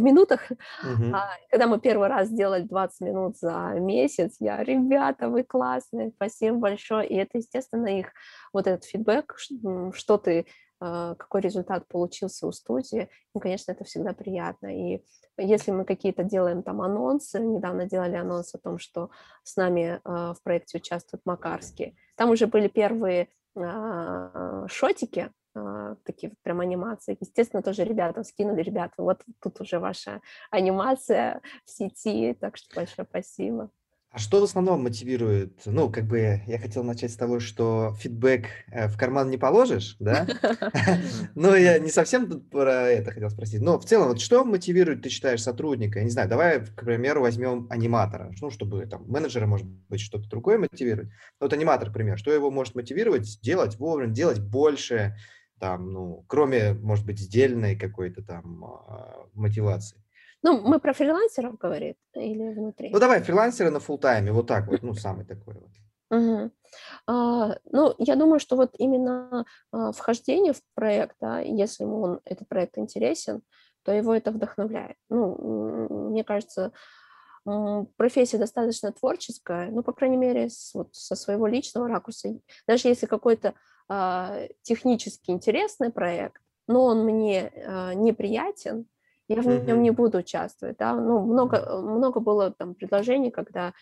в 0.00 0.02
минутах. 0.02 0.50
Uh-huh. 0.50 1.14
А, 1.14 1.28
когда 1.50 1.66
мы 1.66 1.80
первый 1.80 2.08
раз 2.08 2.28
сделали 2.28 2.62
20 2.62 3.00
минут 3.00 3.38
за 3.38 3.74
месяц, 3.78 4.36
я, 4.40 4.62
ребята, 4.62 5.28
вы 5.28 5.44
классные, 5.44 6.10
спасибо 6.10 6.56
большое. 6.56 7.06
И 7.06 7.14
это, 7.14 7.38
естественно, 7.38 7.86
их 7.86 8.08
вот 8.52 8.66
этот 8.66 8.84
фидбэк, 8.84 9.36
что 9.92 10.18
ты 10.18 10.46
а, 10.80 11.14
какой 11.14 11.40
результат 11.42 11.86
получился 11.88 12.46
у 12.46 12.52
студии, 12.52 13.08
ну, 13.34 13.40
конечно, 13.40 13.72
это 13.72 13.84
всегда 13.84 14.12
приятно. 14.12 14.68
И 14.68 15.04
если 15.38 15.70
мы 15.70 15.84
какие-то 15.84 16.24
делаем 16.24 16.62
там 16.62 16.82
анонсы, 16.82 17.38
недавно 17.38 17.86
делали 17.86 18.16
анонс 18.16 18.54
о 18.54 18.58
том, 18.58 18.78
что 18.78 19.10
с 19.44 19.56
нами 19.56 20.00
в 20.04 20.36
проекте 20.42 20.78
участвует 20.78 21.22
Макарский, 21.24 21.96
там 22.16 22.30
уже 22.30 22.46
были 22.46 22.68
первые 22.68 23.28
шотики, 24.68 25.30
а, 25.54 25.96
такие 26.04 26.32
прям 26.42 26.60
анимации. 26.60 27.16
Естественно, 27.20 27.62
тоже 27.62 27.84
ребята 27.84 28.22
скинули, 28.22 28.62
ребята, 28.62 28.94
вот 28.98 29.22
тут 29.40 29.60
уже 29.60 29.78
ваша 29.78 30.20
анимация 30.50 31.40
в 31.64 31.70
сети, 31.70 32.36
так 32.40 32.56
что 32.56 32.74
большое 32.74 33.06
спасибо. 33.08 33.70
А 34.12 34.18
что 34.18 34.40
в 34.40 34.42
основном 34.42 34.82
мотивирует? 34.82 35.60
Ну, 35.66 35.88
как 35.88 36.04
бы 36.04 36.42
я 36.44 36.58
хотел 36.58 36.82
начать 36.82 37.12
с 37.12 37.16
того, 37.16 37.38
что 37.38 37.94
фидбэк 38.00 38.44
э, 38.72 38.88
в 38.88 38.98
карман 38.98 39.30
не 39.30 39.38
положишь, 39.38 39.94
да? 40.00 40.26
Но 41.36 41.54
я 41.54 41.78
не 41.78 41.90
совсем 41.90 42.28
тут 42.28 42.50
про 42.50 42.90
это 42.90 43.12
хотел 43.12 43.30
спросить. 43.30 43.60
Но 43.60 43.78
в 43.78 43.84
целом, 43.84 44.08
вот 44.08 44.20
что 44.20 44.44
мотивирует, 44.44 45.02
ты 45.02 45.10
считаешь, 45.10 45.40
сотрудника? 45.40 46.00
Я 46.00 46.04
не 46.04 46.10
знаю, 46.10 46.28
давай, 46.28 46.58
к 46.58 46.84
примеру, 46.84 47.20
возьмем 47.20 47.68
аниматора. 47.70 48.32
Ну, 48.40 48.50
чтобы 48.50 48.84
там 48.86 49.04
менеджера, 49.06 49.46
может 49.46 49.68
быть, 49.68 50.00
что-то 50.00 50.28
другое 50.28 50.58
мотивировать. 50.58 51.10
Вот 51.38 51.52
аниматор, 51.52 51.86
например, 51.86 52.18
что 52.18 52.32
его 52.32 52.50
может 52.50 52.74
мотивировать 52.74 53.38
делать 53.42 53.76
вовремя, 53.76 54.12
делать 54.12 54.40
больше, 54.40 55.14
там, 55.60 55.92
ну, 55.92 56.24
кроме, 56.26 56.72
может 56.72 57.06
быть, 57.06 57.20
сдельной 57.20 57.76
какой-то 57.76 58.22
там 58.22 58.64
а, 58.64 59.26
мотивации? 59.34 60.02
Ну, 60.42 60.60
мы 60.62 60.80
про 60.80 60.92
фрилансеров 60.94 61.58
говорим 61.58 61.94
или 62.14 62.54
внутри? 62.54 62.90
Ну, 62.90 62.98
давай, 62.98 63.22
фрилансеры 63.22 63.70
на 63.70 63.76
full 63.76 63.98
тайме 63.98 64.32
вот 64.32 64.46
так 64.46 64.66
вот, 64.68 64.82
ну, 64.82 64.94
самый 64.94 65.24
такой 65.24 65.54
вот. 65.54 65.70
Угу. 66.10 66.50
А, 67.06 67.56
ну, 67.70 67.94
я 67.98 68.16
думаю, 68.16 68.40
что 68.40 68.56
вот 68.56 68.74
именно 68.78 69.44
а, 69.70 69.92
вхождение 69.92 70.52
в 70.52 70.60
проект, 70.74 71.16
да, 71.20 71.40
если 71.40 71.84
ему 71.84 72.02
он, 72.02 72.20
этот 72.24 72.48
проект 72.48 72.78
интересен, 72.78 73.42
то 73.84 73.92
его 73.92 74.14
это 74.14 74.30
вдохновляет. 74.30 74.96
Ну, 75.08 76.10
мне 76.10 76.24
кажется, 76.24 76.72
профессия 77.96 78.38
достаточно 78.38 78.92
творческая, 78.92 79.70
ну, 79.70 79.82
по 79.82 79.92
крайней 79.92 80.16
мере, 80.16 80.50
с, 80.50 80.74
вот, 80.74 80.94
со 80.94 81.14
своего 81.14 81.46
личного 81.46 81.88
ракурса. 81.88 82.28
Даже 82.66 82.88
если 82.88 83.06
какой-то 83.06 83.54
технически 84.62 85.30
интересный 85.32 85.90
проект, 85.90 86.40
но 86.68 86.84
он 86.84 87.04
мне 87.04 87.52
а, 87.66 87.94
неприятен, 87.94 88.86
я 89.28 89.42
в 89.42 89.64
нем 89.64 89.82
не 89.82 89.90
буду 89.90 90.18
участвовать, 90.18 90.76
да, 90.78 90.94
ну, 90.94 91.20
много, 91.20 91.80
много 91.82 92.20
было 92.20 92.50
там 92.50 92.74
предложений, 92.74 93.30
когда 93.30 93.68
а, 93.68 93.72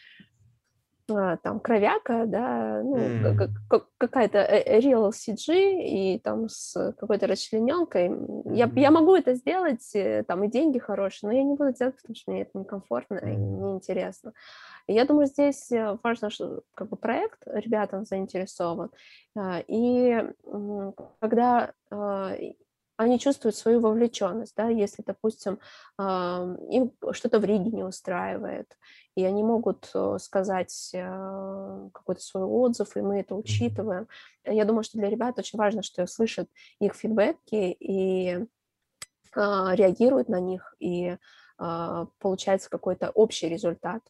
там 1.09 1.61
кровяка, 1.61 2.27
да, 2.27 2.83
ну, 2.83 2.97
mm. 2.97 3.83
какая-то 3.97 4.39
э, 4.39 4.63
э, 4.63 4.81
real 4.81 5.11
CG 5.11 5.83
и 5.83 6.19
там 6.19 6.49
с 6.49 6.95
какой-то 6.99 7.27
расчлененкой. 7.27 8.09
Mm. 8.09 8.55
Я, 8.55 8.71
я 8.77 8.91
могу 8.91 9.15
это 9.17 9.35
сделать, 9.35 9.91
э, 9.95 10.23
там 10.25 10.45
и 10.45 10.49
деньги 10.49 10.79
хорошие, 10.79 11.31
но 11.31 11.37
я 11.37 11.43
не 11.45 11.55
буду 11.55 11.73
делать, 11.73 11.97
потому 11.97 12.15
что 12.15 12.31
мне 12.31 12.43
это 12.43 12.59
некомфортно 12.59 13.17
mm. 13.17 13.33
и 13.33 13.37
неинтересно. 13.37 14.33
И 14.87 14.95
я 14.95 15.05
думаю, 15.05 15.27
здесь 15.27 15.71
важно, 16.03 16.31
что 16.31 16.63
как 16.75 16.89
бы 16.89 16.97
проект 16.97 17.43
ребятам 17.47 18.05
заинтересован. 18.05 18.91
И 19.67 20.25
когда 21.21 21.73
они 22.99 23.19
чувствуют 23.19 23.57
свою 23.57 23.81
вовлеченность, 23.81 24.55
да, 24.57 24.69
если, 24.69 25.03
допустим, 25.07 25.59
им 25.99 26.93
что-то 27.13 27.39
в 27.39 27.45
Риге 27.45 27.71
не 27.71 27.85
устраивает, 27.85 28.77
и 29.15 29.25
они 29.25 29.43
могут 29.43 29.91
э, 29.95 30.17
сказать 30.21 30.91
э, 30.95 31.89
какой-то 31.93 32.21
свой 32.21 32.45
отзыв, 32.45 32.97
и 32.97 33.01
мы 33.01 33.19
это 33.19 33.35
учитываем. 33.35 34.07
Я 34.45 34.65
думаю, 34.65 34.85
что 34.85 34.99
для 34.99 35.11
ребят 35.11 35.39
очень 35.39 35.59
важно, 35.59 35.83
что 35.83 36.07
слышат 36.07 36.49
их 36.81 36.95
фидбэки 36.95 37.77
и 37.81 38.47
а, 39.35 39.75
реагируют 39.75 40.29
на 40.29 40.41
них, 40.41 40.75
и 40.79 41.17
а, 41.59 42.07
получается 42.19 42.71
какой-то 42.71 43.11
общий 43.11 43.49
результат. 43.49 44.03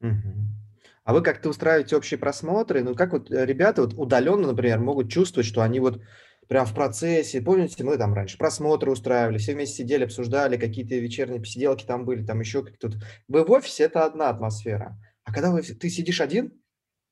А 0.00 1.12
вы 1.14 1.22
как-то 1.22 1.48
устраиваете 1.48 1.96
общие 1.96 2.18
просмотры? 2.18 2.82
Ну, 2.82 2.94
как 2.94 3.12
вот 3.12 3.30
э, 3.30 3.46
ребята 3.46 3.80
вот 3.82 3.94
удаленно, 3.94 4.48
например, 4.48 4.78
могут 4.78 5.10
чувствовать, 5.10 5.46
что 5.46 5.62
они 5.62 5.80
вот 5.80 6.02
прям 6.48 6.66
в 6.66 6.74
процессе. 6.74 7.40
Помните, 7.40 7.84
мы 7.84 7.96
там 7.96 8.14
раньше 8.14 8.38
просмотры 8.38 8.90
устраивали, 8.90 9.38
все 9.38 9.54
вместе 9.54 9.76
сидели, 9.76 10.04
обсуждали, 10.04 10.56
какие-то 10.56 10.96
вечерние 10.96 11.40
посиделки 11.40 11.84
там 11.84 12.04
были, 12.04 12.24
там 12.24 12.40
еще 12.40 12.64
как-то. 12.64 12.90
Вы 13.28 13.44
в 13.44 13.50
офисе– 13.50 13.84
это 13.84 14.04
одна 14.04 14.30
атмосфера. 14.30 14.98
А 15.24 15.32
когда 15.32 15.50
вы, 15.50 15.62
ты 15.62 15.90
сидишь 15.90 16.20
один, 16.20 16.60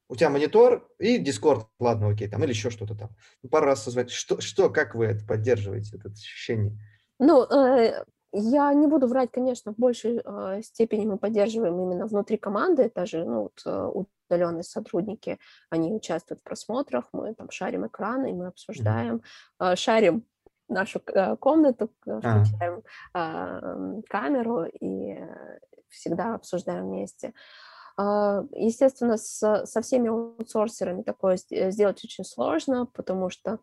у 0.09 0.16
тебя 0.16 0.30
монитор 0.30 0.89
и 0.99 1.18
Дискорд, 1.18 1.66
ладно, 1.78 2.09
окей, 2.09 2.28
там, 2.28 2.43
или 2.45 2.51
еще 2.51 2.70
что-то 2.70 2.95
там. 2.95 3.11
Ну, 3.43 3.49
пару 3.49 3.66
раз 3.66 3.82
созвать. 3.82 4.11
Что, 4.11 4.41
что, 4.41 4.70
как 4.70 4.95
вы 4.95 5.07
это 5.07 5.26
поддерживаете, 5.26 5.97
это 5.97 6.11
ощущение? 6.11 6.78
Ну, 7.18 7.45
э, 7.45 8.05
я 8.32 8.72
не 8.72 8.87
буду 8.87 9.07
врать, 9.09 9.30
конечно, 9.32 9.72
в 9.72 9.76
большей 9.76 10.20
э, 10.24 10.62
степени 10.62 11.07
мы 11.07 11.18
поддерживаем 11.18 11.80
именно 11.80 12.07
внутри 12.07 12.37
команды, 12.37 12.91
даже 12.95 13.24
ну, 13.24 13.43
вот, 13.43 13.62
э, 13.66 13.91
удаленные 14.28 14.62
сотрудники, 14.62 15.38
они 15.70 15.92
участвуют 15.92 16.40
в 16.40 16.44
просмотрах, 16.44 17.08
мы 17.12 17.34
там 17.34 17.50
шарим 17.50 17.86
экраны, 17.86 18.32
мы 18.32 18.48
обсуждаем, 18.48 19.22
mm-hmm. 19.60 19.72
э, 19.72 19.76
шарим 19.76 20.26
нашу 20.68 21.00
э, 21.06 21.36
комнату, 21.36 21.90
э, 22.06 22.18
включаем 22.18 22.82
э, 23.14 24.02
камеру 24.08 24.64
и 24.64 25.18
всегда 25.88 26.34
обсуждаем 26.34 26.86
вместе. 26.88 27.32
Э, 27.98 28.42
естественно, 28.52 29.16
со 29.16 29.80
всеми 29.82 30.08
аутсорсерами 30.08 31.02
такое 31.02 31.36
сделать 31.36 32.04
очень 32.04 32.24
сложно, 32.24 32.86
потому 32.86 33.30
что 33.30 33.60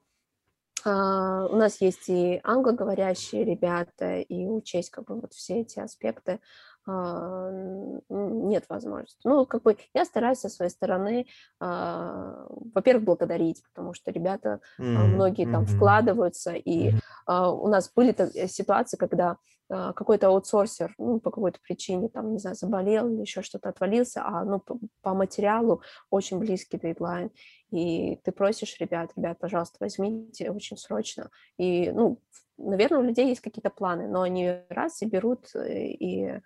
Uh, 0.86 1.48
у 1.48 1.56
нас 1.56 1.80
есть 1.80 2.10
и 2.10 2.42
англоговорящие 2.44 3.46
ребята, 3.46 4.18
и 4.18 4.46
учесть 4.46 4.90
как 4.90 5.06
бы 5.06 5.18
вот 5.18 5.32
все 5.32 5.62
эти 5.62 5.80
аспекты 5.80 6.34
а, 6.34 6.40
нет 6.86 8.66
возможности. 8.70 9.22
Ну, 9.24 9.46
как 9.46 9.64
бы 9.64 9.78
я 9.94 10.06
стараюсь 10.06 10.40
со 10.40 10.50
своей 10.50 10.72
стороны, 10.72 11.28
а, 11.60 12.46
во-первых, 12.50 13.06
благодарить, 13.06 13.64
потому 13.74 13.94
что 13.94 14.12
ребята, 14.12 14.60
mm-hmm. 14.80 15.06
многие 15.08 15.50
там 15.50 15.66
вкладываются, 15.66 16.52
и 16.52 16.94
у 17.28 17.68
нас 17.68 17.92
были 17.96 18.14
э, 18.18 18.48
ситуации, 18.48 18.98
когда 18.98 19.38
какой-то 19.70 20.28
аутсорсер, 20.28 20.94
ну, 20.98 21.20
по 21.20 21.32
какой-то 21.32 21.60
причине, 21.64 22.10
там, 22.10 22.34
не 22.34 22.38
знаю, 22.38 22.56
заболел 22.56 23.08
или 23.08 23.22
еще 23.22 23.42
что-то 23.42 23.70
отвалился, 23.70 24.22
а, 24.24 24.44
ну, 24.44 24.60
по, 24.60 24.78
по 25.02 25.14
материалу 25.14 25.82
очень 26.10 26.38
близкий 26.38 26.78
дедлайн, 26.78 27.32
и 27.72 28.18
ты 28.24 28.32
просишь 28.32 28.78
ребят, 28.80 29.12
ребят, 29.16 29.40
пожалуйста, 29.40 29.78
возьмите 29.80 30.52
очень 30.52 30.78
срочно, 30.78 31.32
и, 31.58 31.92
ну, 31.92 32.20
наверное, 32.58 33.00
у 33.00 33.04
людей 33.04 33.28
есть 33.28 33.42
какие-то 33.42 33.70
планы, 33.70 34.08
но 34.08 34.22
они 34.22 34.60
раз 34.70 35.02
и 35.02 35.06
берут, 35.06 35.56
э, 35.56 35.88
и 35.88 36.42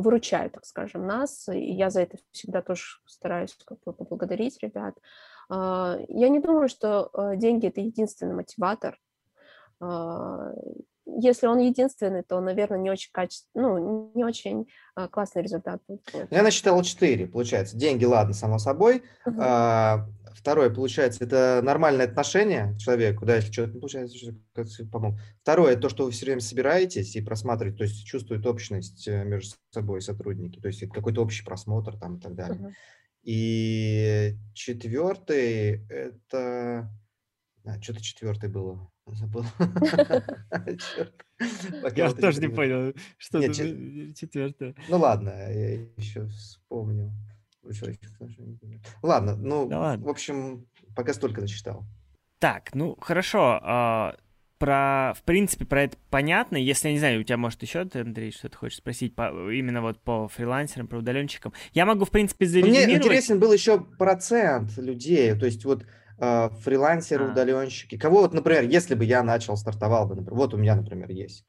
выручают, 0.00 0.52
так 0.52 0.64
скажем, 0.64 1.06
нас, 1.06 1.48
и 1.48 1.72
я 1.72 1.90
за 1.90 2.02
это 2.02 2.18
всегда 2.30 2.62
тоже 2.62 2.82
стараюсь 3.06 3.56
как 3.64 3.78
бы 3.84 3.92
поблагодарить 3.92 4.58
ребят. 4.62 4.96
А, 5.48 5.98
я 6.08 6.28
не 6.28 6.38
думаю, 6.38 6.68
что 6.68 7.10
э, 7.12 7.36
деньги– 7.36 7.66
это 7.68 7.80
единственный 7.80 8.34
мотиватор. 8.34 8.98
А, 11.06 11.10
если 11.20 11.46
он 11.46 11.58
единственный, 11.58 12.22
то, 12.22 12.40
наверное, 12.40 12.78
не 12.78 12.90
очень 12.90 13.10
качественный, 13.12 13.80
ну, 13.80 14.12
не 14.14 14.24
очень 14.24 14.66
а, 14.94 15.08
классный 15.08 15.42
результат. 15.42 15.82
Я 16.30 16.42
насчитал 16.42 16.82
4, 16.82 17.26
получается. 17.26 17.76
Деньги, 17.76 18.04
ладно, 18.04 18.34
само 18.34 18.58
собой. 18.58 19.02
Uh-huh. 19.26 20.04
Второе, 20.34 20.70
получается, 20.70 21.24
это 21.24 21.60
нормальное 21.64 22.06
отношение 22.06 22.74
к 22.74 22.78
человеку, 22.78 23.24
да, 23.24 23.36
если 23.36 23.50
что-то 23.50 23.72
не 23.72 23.80
получается, 23.80 24.16
что 24.18 24.34
помог. 24.92 25.18
Второе, 25.42 25.76
то, 25.76 25.88
что 25.88 26.04
вы 26.04 26.10
все 26.10 26.26
время 26.26 26.40
собираетесь 26.40 27.16
и 27.16 27.22
просматриваете, 27.22 27.78
то 27.78 27.84
есть 27.84 28.06
чувствует 28.06 28.46
общность 28.46 29.08
э, 29.08 29.24
между 29.24 29.56
собой 29.70 30.02
сотрудники, 30.02 30.60
то 30.60 30.68
есть 30.68 30.82
это 30.82 30.92
какой-то 30.92 31.22
общий 31.22 31.44
просмотр 31.44 31.98
там 31.98 32.18
и 32.18 32.20
так 32.20 32.34
далее. 32.34 32.58
Uh-huh. 32.58 32.72
И 33.24 34.36
четвертый, 34.54 35.84
это... 35.88 36.90
А, 37.66 37.82
что-то 37.82 38.00
четвертый 38.00 38.48
было. 38.48 38.88
Забыл. 39.06 39.44
Я 41.96 42.12
тоже 42.12 42.40
не 42.40 42.48
понял, 42.48 42.94
что 43.18 43.42
четвертое. 43.52 44.74
Ну 44.88 44.98
ладно, 44.98 45.30
я 45.30 45.74
еще 45.96 46.26
вспомню. 46.26 47.12
Ладно, 49.02 49.36
ну, 49.36 49.68
в 49.68 50.08
общем, 50.08 50.66
пока 50.94 51.12
столько 51.12 51.40
зачитал. 51.40 51.84
Так, 52.38 52.74
ну, 52.74 52.96
хорошо. 53.00 53.58
А, 53.62 54.16
про, 54.58 55.14
в 55.16 55.22
принципе, 55.22 55.64
про 55.64 55.84
это 55.84 55.96
понятно. 56.10 56.56
Если, 56.56 56.88
я 56.88 56.92
не 56.92 56.98
знаю, 56.98 57.20
у 57.20 57.24
тебя, 57.24 57.38
может, 57.38 57.62
еще, 57.62 57.84
ты, 57.86 58.00
Андрей, 58.00 58.30
что-то 58.30 58.58
хочешь 58.58 58.78
спросить 58.78 59.14
по, 59.14 59.30
именно 59.50 59.82
вот 59.82 60.00
по 60.00 60.28
фрилансерам, 60.28 60.86
про 60.86 60.98
удаленщикам. 60.98 61.52
Я 61.72 61.86
могу, 61.86 62.04
в 62.04 62.10
принципе, 62.10 62.46
зарезюмировать... 62.46 62.86
Мне 62.86 62.96
интересен 62.96 63.40
был 63.40 63.52
еще 63.52 63.80
процент 63.80 64.76
людей. 64.76 65.34
То 65.34 65.46
есть 65.46 65.64
вот 65.64 65.84
фрилансеры, 66.18 67.26
а. 67.26 67.30
удаленщики. 67.32 67.98
Кого 67.98 68.20
вот, 68.20 68.32
например, 68.32 68.64
если 68.64 68.94
бы 68.94 69.04
я 69.04 69.22
начал, 69.22 69.56
стартовал 69.56 70.06
бы, 70.06 70.14
например, 70.14 70.34
вот 70.34 70.54
у 70.54 70.56
меня, 70.56 70.74
например, 70.74 71.10
есть 71.10 71.46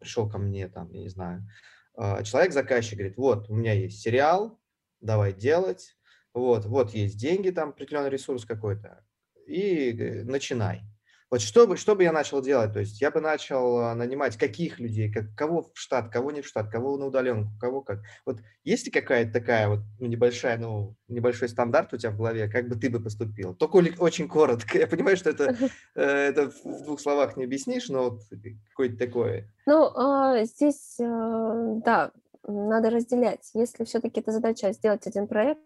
пришел 0.00 0.28
ко 0.28 0.38
мне, 0.38 0.66
там, 0.68 0.90
я 0.90 1.00
не 1.00 1.08
знаю, 1.08 1.46
а, 1.94 2.22
человек-заказчик 2.22 2.98
говорит, 2.98 3.16
вот, 3.16 3.50
у 3.50 3.54
меня 3.54 3.74
есть 3.74 4.00
сериал, 4.00 4.58
давай 5.00 5.32
делать, 5.32 5.96
вот, 6.32 6.64
вот 6.64 6.94
есть 6.94 7.18
деньги, 7.18 7.50
там 7.50 7.70
определенный 7.70 8.10
ресурс 8.10 8.44
какой-то, 8.44 9.04
и 9.46 9.92
э, 9.92 10.24
начинай. 10.24 10.82
Вот 11.30 11.40
что 11.42 11.68
бы, 11.68 11.76
что 11.76 11.94
бы 11.94 12.02
я 12.02 12.12
начал 12.12 12.42
делать? 12.42 12.72
То 12.72 12.80
есть 12.80 13.00
я 13.00 13.12
бы 13.12 13.20
начал 13.20 13.78
а, 13.78 13.94
нанимать 13.94 14.36
каких 14.36 14.80
людей, 14.80 15.12
как, 15.12 15.32
кого 15.36 15.62
в 15.62 15.70
штат, 15.74 16.08
кого 16.08 16.32
не 16.32 16.42
в 16.42 16.46
штат, 16.46 16.68
кого 16.70 16.96
на 16.96 17.06
удаленку, 17.06 17.52
кого 17.60 17.82
как. 17.82 18.00
Вот 18.26 18.38
есть 18.64 18.86
ли 18.86 18.90
какая-то 18.90 19.32
такая 19.32 19.68
вот 19.68 19.78
ну, 20.00 20.06
небольшая, 20.06 20.58
ну, 20.58 20.96
небольшой 21.06 21.48
стандарт 21.48 21.94
у 21.94 21.96
тебя 21.98 22.10
в 22.10 22.16
голове, 22.16 22.48
как 22.48 22.68
бы 22.68 22.74
ты 22.74 22.90
бы 22.90 22.98
поступил? 22.98 23.54
Только 23.54 23.76
очень 24.00 24.26
коротко. 24.26 24.76
Я 24.78 24.88
понимаю, 24.88 25.16
что 25.16 25.30
это, 25.30 25.56
э, 25.94 26.02
это 26.02 26.50
в 26.50 26.84
двух 26.84 27.00
словах 27.00 27.36
не 27.36 27.44
объяснишь, 27.44 27.88
но 27.88 28.10
вот 28.10 28.22
какое-то 28.70 28.96
такое. 28.96 29.48
Ну, 29.66 29.88
а, 29.94 30.44
здесь, 30.44 30.98
э, 30.98 31.04
да, 31.84 32.10
надо 32.42 32.90
разделять. 32.90 33.48
Если 33.54 33.84
все-таки 33.84 34.18
эта 34.18 34.32
задача 34.32 34.72
сделать 34.72 35.06
один 35.06 35.28
проект, 35.28 35.60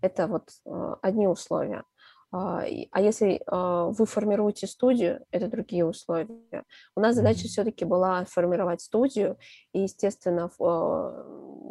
это 0.00 0.26
вот 0.26 0.48
э, 0.64 0.94
одни 1.02 1.28
условия. 1.28 1.84
А, 2.32 2.64
а 2.92 3.00
если 3.00 3.42
а, 3.46 3.86
вы 3.86 4.06
формируете 4.06 4.66
студию, 4.66 5.24
это 5.32 5.48
другие 5.48 5.84
условия. 5.84 6.64
У 6.94 7.00
нас 7.00 7.16
задача 7.16 7.48
все-таки 7.48 7.84
была 7.84 8.24
формировать 8.24 8.80
студию, 8.80 9.36
и, 9.72 9.80
естественно, 9.80 10.50
в, 10.56 10.62
а, 10.62 11.24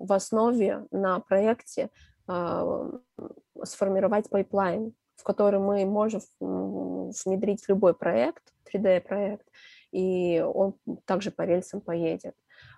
в 0.06 0.14
основе 0.14 0.86
на 0.92 1.20
проекте 1.20 1.90
сформировать 3.64 4.30
пайплайн, 4.30 4.94
в 5.16 5.24
который 5.24 5.60
мы 5.60 5.84
можем 5.88 6.22
внедрить 6.40 7.68
любой 7.68 7.96
проект, 7.96 8.54
3D-проект, 8.72 9.48
и 9.92 10.40
он 10.40 10.76
также 11.06 11.32
по 11.32 11.42
рельсам 11.42 11.82
поедет. 11.82 12.36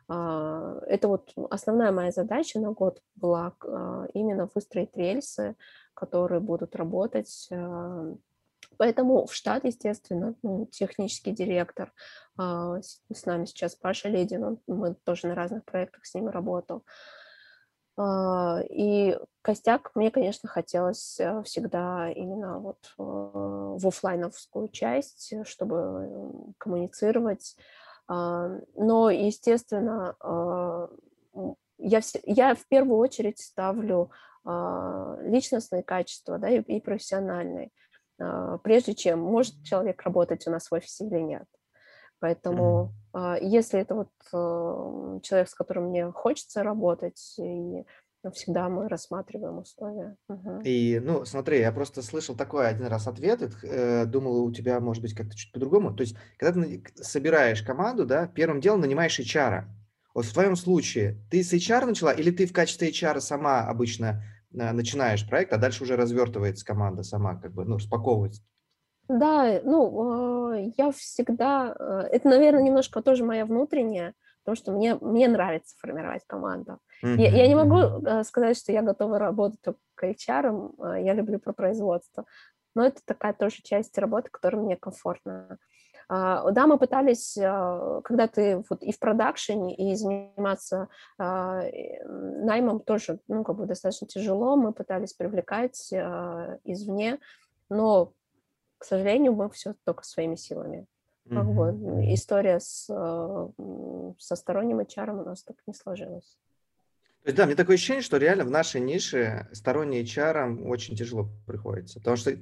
Это 0.07 1.07
вот 1.09 1.34
основная 1.49 1.91
моя 1.91 2.11
задача 2.11 2.61
на 2.61 2.71
год 2.71 3.01
была 3.15 3.53
именно 4.13 4.49
выстроить 4.55 4.95
рельсы, 4.95 5.57
которые 6.01 6.39
будут 6.39 6.75
работать. 6.75 7.47
Э, 7.51 8.15
поэтому 8.77 9.27
в 9.27 9.33
штат, 9.35 9.65
естественно, 9.65 10.33
ну, 10.41 10.65
технический 10.65 11.31
директор, 11.31 11.93
а, 12.37 12.81
с 12.81 13.25
нами 13.27 13.45
сейчас 13.45 13.75
Паша 13.75 14.09
Ледин, 14.09 14.43
он, 14.43 14.59
мы 14.65 14.95
тоже 14.95 15.27
на 15.27 15.35
разных 15.35 15.63
проектах 15.63 16.07
с 16.07 16.15
ним 16.15 16.29
работал. 16.29 16.83
А, 17.97 18.61
и 18.67 19.15
костяк 19.43 19.91
мне, 19.93 20.09
конечно, 20.09 20.49
хотелось 20.49 21.19
э, 21.19 21.43
всегда 21.43 22.09
именно 22.09 22.57
вот 22.57 22.79
э, 22.97 23.03
в 23.03 23.87
офлайновскую 23.87 24.69
часть, 24.69 25.33
чтобы 25.45 26.53
коммуницировать. 26.57 27.55
А, 28.07 28.49
но, 28.73 29.11
естественно, 29.11 30.15
я, 31.77 32.01
я 32.23 32.55
в 32.55 32.65
первую 32.67 32.97
очередь 32.97 33.39
ставлю 33.39 34.09
личностные 34.43 35.83
качества 35.83 36.37
да, 36.37 36.49
и, 36.49 36.61
и 36.61 36.81
профессиональные, 36.81 37.69
а, 38.19 38.57
прежде 38.59 38.95
чем 38.95 39.19
может 39.19 39.61
человек 39.63 40.01
работать 40.03 40.47
у 40.47 40.51
нас 40.51 40.69
в 40.69 40.73
офисе 40.73 41.05
или 41.05 41.19
нет. 41.19 41.45
Поэтому 42.19 42.93
mm-hmm. 43.13 43.39
если 43.41 43.79
это 43.79 43.95
вот 43.95 45.21
человек, 45.23 45.49
с 45.49 45.55
которым 45.55 45.85
мне 45.85 46.11
хочется 46.11 46.61
работать, 46.61 47.35
и 47.39 47.83
всегда 48.29 48.69
мы 48.69 48.87
рассматриваем 48.87 49.57
условия. 49.57 50.15
Угу. 50.29 50.61
И, 50.63 50.99
ну, 50.99 51.25
смотри, 51.25 51.59
я 51.59 51.71
просто 51.71 52.03
слышал 52.03 52.35
такой 52.35 52.67
один 52.67 52.85
раз 52.85 53.07
ответ, 53.07 53.41
э, 53.63 54.05
думал, 54.05 54.43
у 54.43 54.51
тебя 54.51 54.79
может 54.79 55.01
быть 55.01 55.15
как-то 55.15 55.35
чуть 55.35 55.51
по-другому. 55.51 55.93
То 55.95 56.01
есть, 56.01 56.15
когда 56.37 56.61
ты 56.61 56.83
собираешь 56.95 57.63
команду, 57.63 58.05
да, 58.05 58.27
первым 58.27 58.61
делом 58.61 58.81
нанимаешь 58.81 59.19
HR. 59.19 59.63
Вот 60.14 60.26
в 60.26 60.34
твоем 60.34 60.55
случае 60.55 61.18
ты 61.30 61.43
с 61.43 61.53
HR 61.53 61.86
начала 61.86 62.12
или 62.12 62.32
ты 62.32 62.45
в 62.45 62.53
качестве 62.53 62.89
HR 62.89 63.20
сама 63.20 63.62
обычно 63.62 64.24
э, 64.53 64.72
начинаешь 64.72 65.28
проект, 65.28 65.53
а 65.53 65.57
дальше 65.57 65.84
уже 65.84 65.95
развертывается 65.95 66.66
команда 66.66 67.03
сама, 67.03 67.36
как 67.36 67.53
бы, 67.53 67.66
ну, 67.66 67.78
распаковывается? 67.78 68.41
Да, 69.07 69.62
ну, 69.64 70.53
э, 70.53 70.72
я 70.78 70.91
всегда... 70.91 71.76
Э, 71.80 72.07
это, 72.12 72.28
наверное, 72.28 72.64
немножко 72.64 73.01
тоже 73.01 73.24
моя 73.24 73.45
внутренняя, 73.45 74.14
потому 74.43 74.55
что 74.55 74.72
мне, 74.72 74.95
мне 74.95 75.28
нравится 75.28 75.76
формировать 75.80 76.24
команду. 76.28 76.80
Mm-hmm. 77.03 77.18
Я, 77.18 77.30
я 77.30 77.47
не 77.47 77.55
могу 77.55 78.24
сказать, 78.24 78.57
что 78.57 78.72
я 78.72 78.82
готова 78.82 79.18
работать 79.18 79.62
только 79.62 80.12
HR, 80.12 81.03
я 81.03 81.14
люблю 81.14 81.39
про 81.39 81.53
производство, 81.53 82.26
но 82.76 82.86
это 82.86 83.01
такая 83.05 83.34
тоже 83.34 83.57
часть 83.64 83.97
работы, 83.97 84.30
которая 84.30 84.62
мне 84.62 84.76
комфортна. 84.76 85.57
А, 86.14 86.51
да, 86.51 86.68
мы 86.68 86.78
пытались, 86.78 87.38
а, 87.38 88.01
когда 88.01 88.28
ты 88.28 88.62
вот 88.70 88.84
и 88.84 88.91
в 88.91 88.99
продакшене, 88.99 89.74
и 89.74 89.95
заниматься 89.95 90.89
а, 91.18 91.64
наймом 92.03 92.82
тоже, 92.82 93.20
ну, 93.30 93.45
как 93.45 93.55
бы 93.55 93.66
достаточно 93.66 94.07
тяжело, 94.07 94.57
мы 94.57 94.74
пытались 94.74 95.14
привлекать 95.14 95.89
извне, 96.66 97.18
но, 97.70 98.12
к 98.78 98.84
сожалению, 98.84 99.32
мы 99.32 99.49
все 99.51 99.74
только 99.86 100.03
своими 100.03 100.36
силами. 100.36 100.86
Mm-hmm. 101.28 101.43
Вот. 101.43 101.76
История 102.14 102.59
с, 102.59 102.88
со 102.88 104.36
сторонним 104.36 104.82
HR 104.82 105.18
у 105.18 105.24
нас 105.24 105.43
так 105.43 105.55
не 105.66 105.74
сложилась. 105.74 106.38
То 107.24 107.28
есть, 107.28 107.38
да, 107.38 107.45
мне 107.45 107.55
такое 107.55 107.76
ощущение, 107.76 108.01
что 108.01 108.18
реально 108.18 108.43
в 108.43 108.49
нашей 108.49 108.82
нише 108.82 109.47
сторонний 109.53 110.03
HR 110.03 110.68
очень 110.68 110.97
тяжело 110.97 111.30
приходится, 111.47 111.99
потому 111.99 112.18
что 112.18 112.36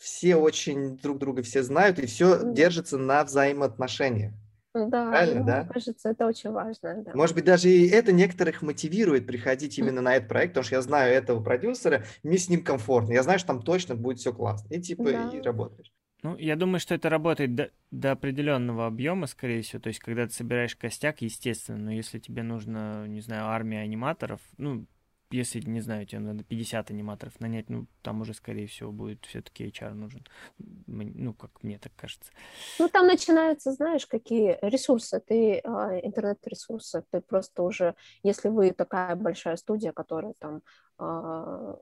все 0.00 0.36
очень 0.36 0.96
друг 0.96 1.18
друга 1.18 1.42
все 1.42 1.62
знают, 1.62 1.98
и 1.98 2.06
все 2.06 2.52
держится 2.52 2.96
на 2.96 3.22
взаимоотношениях. 3.22 4.32
Да, 4.72 5.10
Правильно, 5.10 5.44
да? 5.44 5.62
мне 5.62 5.72
кажется, 5.72 6.10
это 6.10 6.26
очень 6.26 6.50
важно. 6.50 7.02
Да. 7.04 7.10
Может 7.14 7.34
быть, 7.34 7.44
даже 7.44 7.68
и 7.68 7.88
это 7.88 8.12
некоторых 8.12 8.62
мотивирует 8.62 9.26
приходить 9.26 9.78
именно 9.78 10.00
на 10.00 10.14
этот 10.14 10.28
проект, 10.28 10.52
потому 10.52 10.64
что 10.64 10.76
я 10.76 10.82
знаю 10.82 11.12
этого 11.12 11.42
продюсера, 11.42 12.04
мне 12.22 12.38
с 12.38 12.48
ним 12.48 12.62
комфортно, 12.62 13.12
я 13.12 13.22
знаю, 13.24 13.38
что 13.40 13.48
там 13.48 13.62
точно 13.62 13.96
будет 13.96 14.18
все 14.18 14.32
классно, 14.32 14.72
и 14.72 14.80
типа 14.80 15.04
да. 15.04 15.30
и 15.34 15.40
работаешь. 15.42 15.92
Ну, 16.22 16.36
я 16.36 16.54
думаю, 16.54 16.80
что 16.80 16.94
это 16.94 17.08
работает 17.08 17.54
до, 17.54 17.70
до 17.90 18.12
определенного 18.12 18.86
объема, 18.86 19.26
скорее 19.26 19.62
всего. 19.62 19.80
То 19.80 19.88
есть, 19.88 20.00
когда 20.00 20.26
ты 20.26 20.32
собираешь 20.34 20.76
костяк, 20.76 21.22
естественно, 21.22 21.78
но 21.78 21.92
если 21.92 22.18
тебе 22.18 22.42
нужно, 22.42 23.06
не 23.06 23.22
знаю, 23.22 23.46
армия 23.46 23.80
аниматоров, 23.80 24.40
ну, 24.58 24.86
если, 25.30 25.60
не 25.60 25.80
знаю, 25.80 26.06
тебе 26.06 26.20
надо 26.20 26.44
50 26.44 26.90
аниматоров 26.90 27.38
нанять, 27.40 27.68
ну, 27.68 27.86
там 28.02 28.20
уже, 28.20 28.34
скорее 28.34 28.66
всего, 28.66 28.92
будет 28.92 29.24
все-таки 29.26 29.68
HR 29.68 29.94
нужен. 29.94 30.26
Ну, 30.58 31.34
как 31.34 31.62
мне 31.62 31.78
так 31.78 31.92
кажется. 31.96 32.32
Ну, 32.78 32.88
там 32.88 33.06
начинаются, 33.06 33.72
знаешь, 33.72 34.06
какие 34.06 34.58
ресурсы. 34.62 35.20
Ты, 35.20 35.60
а, 35.64 35.98
интернет-ресурсы, 35.98 37.04
ты 37.10 37.20
просто 37.20 37.62
уже, 37.62 37.94
если 38.22 38.48
вы 38.48 38.72
такая 38.72 39.14
большая 39.16 39.56
студия, 39.56 39.92
которая 39.92 40.34
там 40.38 40.62
а, 40.98 41.76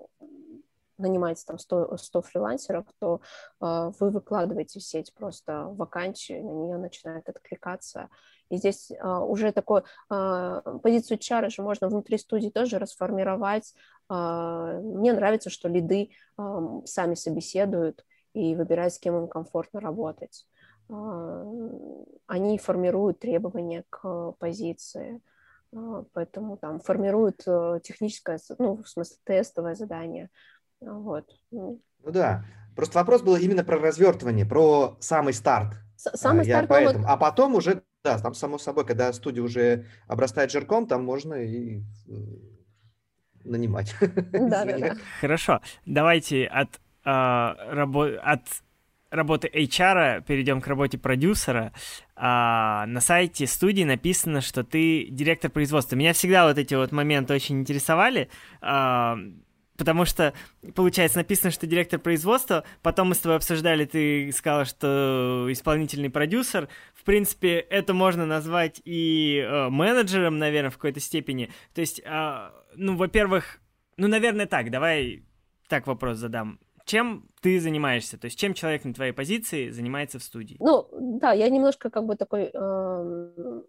нанимаете 0.98 1.44
там 1.46 1.58
100, 1.58 1.96
100 1.96 2.22
фрилансеров, 2.22 2.84
то 2.98 3.20
э, 3.60 3.92
вы 3.98 4.10
выкладываете 4.10 4.80
в 4.80 4.82
сеть 4.82 5.14
просто 5.14 5.64
вакансию, 5.68 6.44
на 6.44 6.50
нее 6.50 6.76
начинает 6.76 7.28
откликаться. 7.28 8.08
И 8.50 8.56
здесь 8.56 8.90
э, 8.90 9.06
уже 9.06 9.52
такой 9.52 9.82
э, 10.10 10.62
позицию 10.82 11.18
HR 11.18 11.50
же 11.50 11.62
можно 11.62 11.88
внутри 11.88 12.18
студии 12.18 12.48
тоже 12.48 12.78
расформировать. 12.78 13.74
Э, 14.10 14.80
мне 14.82 15.12
нравится, 15.12 15.50
что 15.50 15.68
лиды 15.68 16.10
э, 16.38 16.80
сами 16.84 17.14
собеседуют 17.14 18.04
и 18.34 18.54
выбирают, 18.54 18.94
с 18.94 18.98
кем 18.98 19.16
им 19.16 19.28
комфортно 19.28 19.80
работать. 19.80 20.46
Э, 20.88 21.44
они 22.26 22.58
формируют 22.58 23.18
требования 23.20 23.84
к 23.90 24.32
позиции. 24.38 25.20
Поэтому 26.14 26.56
там 26.56 26.80
формируют 26.80 27.44
техническое, 27.82 28.40
ну, 28.56 28.82
в 28.82 28.88
смысле, 28.88 29.18
тестовое 29.24 29.74
задание, 29.74 30.30
вот. 30.80 31.24
Ну 31.50 31.80
да. 32.04 32.44
Просто 32.76 32.98
вопрос 32.98 33.22
был 33.22 33.36
именно 33.36 33.64
про 33.64 33.78
развертывание, 33.78 34.46
про 34.46 34.96
самый 35.00 35.32
старт. 35.32 35.74
Самый 35.96 36.46
Я 36.46 36.58
старт. 36.58 36.68
Поэтому. 36.68 37.04
Вот... 37.04 37.10
А 37.10 37.16
потом 37.16 37.56
уже, 37.56 37.82
да, 38.08 38.18
там 38.18 38.34
само 38.34 38.58
собой, 38.58 38.86
когда 38.86 39.12
студия 39.12 39.42
уже 39.42 39.84
обрастает 40.06 40.50
жирком, 40.50 40.86
там 40.86 41.04
можно 41.04 41.34
и 41.34 41.80
э, 42.08 42.12
нанимать. 43.44 43.94
Да, 44.32 44.64
да, 44.64 44.78
да. 44.78 44.96
Хорошо. 45.20 45.60
Давайте 45.84 46.46
от, 46.46 46.80
э, 47.04 47.10
рабо- 47.10 48.16
от 48.16 48.42
работы 49.10 49.48
HR 49.48 50.22
перейдем 50.22 50.60
к 50.60 50.66
работе 50.66 50.98
продюсера. 50.98 51.72
А, 52.16 52.86
на 52.86 53.00
сайте 53.00 53.46
студии 53.46 53.84
написано, 53.84 54.40
что 54.40 54.64
ты 54.64 55.06
директор 55.10 55.50
производства. 55.50 55.96
Меня 55.96 56.12
всегда 56.12 56.46
вот 56.46 56.58
эти 56.58 56.74
вот 56.74 56.92
моменты 56.92 57.34
очень 57.34 57.60
интересовали. 57.60 58.28
А, 58.60 59.18
Потому 59.78 60.04
что, 60.04 60.34
получается, 60.74 61.18
написано, 61.18 61.52
что 61.52 61.68
директор 61.68 62.00
производства, 62.00 62.64
потом 62.82 63.10
мы 63.10 63.14
с 63.14 63.18
тобой 63.18 63.36
обсуждали, 63.36 63.84
ты 63.84 64.30
сказала, 64.32 64.64
что 64.64 65.46
исполнительный 65.50 66.10
продюсер. 66.10 66.68
В 66.94 67.04
принципе, 67.04 67.60
это 67.60 67.94
можно 67.94 68.26
назвать 68.26 68.82
и 68.84 69.38
э, 69.38 69.68
менеджером, 69.68 70.38
наверное, 70.38 70.70
в 70.70 70.74
какой-то 70.74 70.98
степени. 70.98 71.50
То 71.74 71.80
есть, 71.80 72.02
э, 72.04 72.50
ну, 72.74 72.96
во-первых, 72.96 73.60
ну, 73.96 74.08
наверное, 74.08 74.46
так, 74.46 74.72
давай 74.72 75.22
так 75.68 75.86
вопрос 75.86 76.18
задам. 76.18 76.58
Чем 76.84 77.28
ты 77.40 77.60
занимаешься? 77.60 78.18
То 78.18 78.24
есть, 78.24 78.38
чем 78.38 78.54
человек 78.54 78.84
на 78.84 78.92
твоей 78.92 79.12
позиции 79.12 79.70
занимается 79.70 80.18
в 80.18 80.24
студии? 80.24 80.56
Ну, 80.58 80.88
да, 81.20 81.32
я 81.32 81.48
немножко 81.48 81.88
как 81.88 82.04
бы 82.04 82.16
такой... 82.16 82.50
Э 82.52 83.60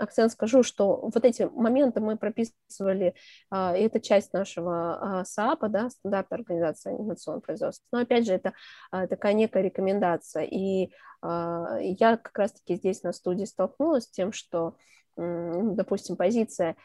акцент 0.00 0.32
скажу, 0.32 0.62
что 0.62 0.96
вот 1.14 1.24
эти 1.24 1.42
моменты 1.54 2.00
мы 2.00 2.16
прописывали, 2.16 3.14
а, 3.50 3.76
и 3.76 3.82
это 3.82 4.00
часть 4.00 4.32
нашего 4.32 5.20
а, 5.20 5.24
САПа, 5.24 5.68
да, 5.68 5.90
стандарта 5.90 6.34
организации 6.36 6.94
анимационного 6.94 7.42
производства. 7.42 7.86
Но 7.92 7.98
опять 8.00 8.26
же, 8.26 8.32
это 8.32 8.54
такая 8.90 9.34
некая 9.34 9.62
рекомендация. 9.62 10.44
И 10.44 10.90
я 11.22 12.16
как 12.16 12.38
раз-таки 12.38 12.76
здесь 12.76 13.02
на 13.02 13.12
студии 13.12 13.44
столкнулась 13.44 14.04
с 14.04 14.10
тем, 14.10 14.32
что, 14.32 14.76
допустим, 15.16 16.16
позиция 16.16 16.76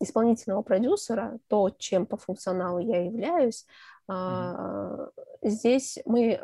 исполнительного 0.00 0.62
продюсера, 0.62 1.38
то, 1.48 1.70
чем 1.70 2.04
по 2.04 2.16
функционалу 2.16 2.80
я 2.80 3.04
являюсь, 3.04 3.64
mm-hmm. 4.10 5.10
здесь 5.42 6.00
мы 6.04 6.40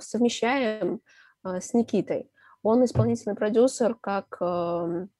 совмещаем 0.00 1.00
с 1.42 1.74
Никитой. 1.74 2.30
Он 2.62 2.84
исполнительный 2.84 3.36
продюсер, 3.36 3.94
как 3.94 4.36
эм, 4.40 5.10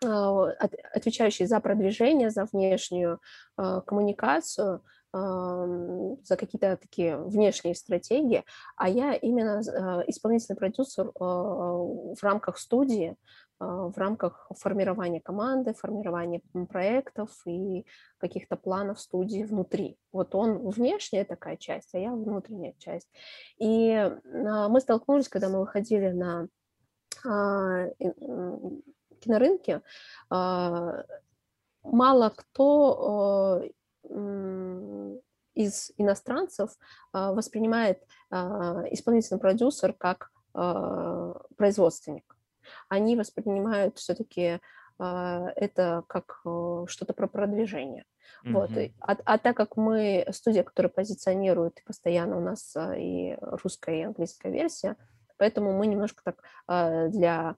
отвечающий 0.00 1.46
за 1.46 1.60
продвижение, 1.60 2.30
за 2.30 2.44
внешнюю 2.44 3.20
коммуникацию, 3.56 4.82
за 5.12 6.36
какие-то 6.36 6.76
такие 6.76 7.16
внешние 7.16 7.74
стратегии, 7.74 8.44
а 8.76 8.88
я 8.88 9.14
именно 9.14 9.60
исполнительный 10.06 10.56
продюсер 10.56 11.10
в 11.18 12.18
рамках 12.22 12.58
студии, 12.58 13.16
в 13.58 13.94
рамках 13.96 14.48
формирования 14.56 15.20
команды, 15.20 15.72
формирования 15.72 16.42
проектов 16.68 17.30
и 17.46 17.86
каких-то 18.18 18.56
планов 18.56 19.00
студии 19.00 19.42
внутри. 19.42 19.98
Вот 20.12 20.34
он 20.34 20.68
внешняя 20.68 21.24
такая 21.24 21.56
часть, 21.56 21.94
а 21.94 21.98
я 21.98 22.12
внутренняя 22.12 22.74
часть. 22.78 23.08
И 23.56 24.12
мы 24.24 24.80
столкнулись, 24.80 25.28
когда 25.28 25.48
мы 25.48 25.60
выходили 25.60 26.10
на 26.10 26.46
кинорынке, 29.20 29.82
мало 31.82 32.32
кто 32.36 33.64
из 35.54 35.90
иностранцев 35.96 36.70
воспринимает 37.12 38.02
исполнительный 38.30 39.40
продюсер 39.40 39.92
как 39.92 40.30
производственник 41.56 42.38
они 42.88 43.16
воспринимают 43.16 43.98
все-таки 43.98 44.60
а, 44.98 45.50
это 45.56 46.04
как 46.08 46.40
что-то 46.86 47.12
про 47.12 47.28
продвижение. 47.28 48.04
Mm-hmm. 48.44 48.52
Вот. 48.52 48.70
А, 49.00 49.16
а 49.24 49.38
так 49.38 49.56
как 49.56 49.76
мы 49.76 50.26
студия, 50.32 50.62
которая 50.62 50.90
позиционирует 50.90 51.82
постоянно 51.84 52.36
у 52.36 52.40
нас 52.40 52.74
а, 52.76 52.96
и 52.96 53.36
русская, 53.40 54.00
и 54.00 54.04
английская 54.04 54.52
версия, 54.52 54.96
поэтому 55.38 55.72
мы 55.72 55.86
немножко 55.86 56.22
так 56.24 56.42
для 57.10 57.56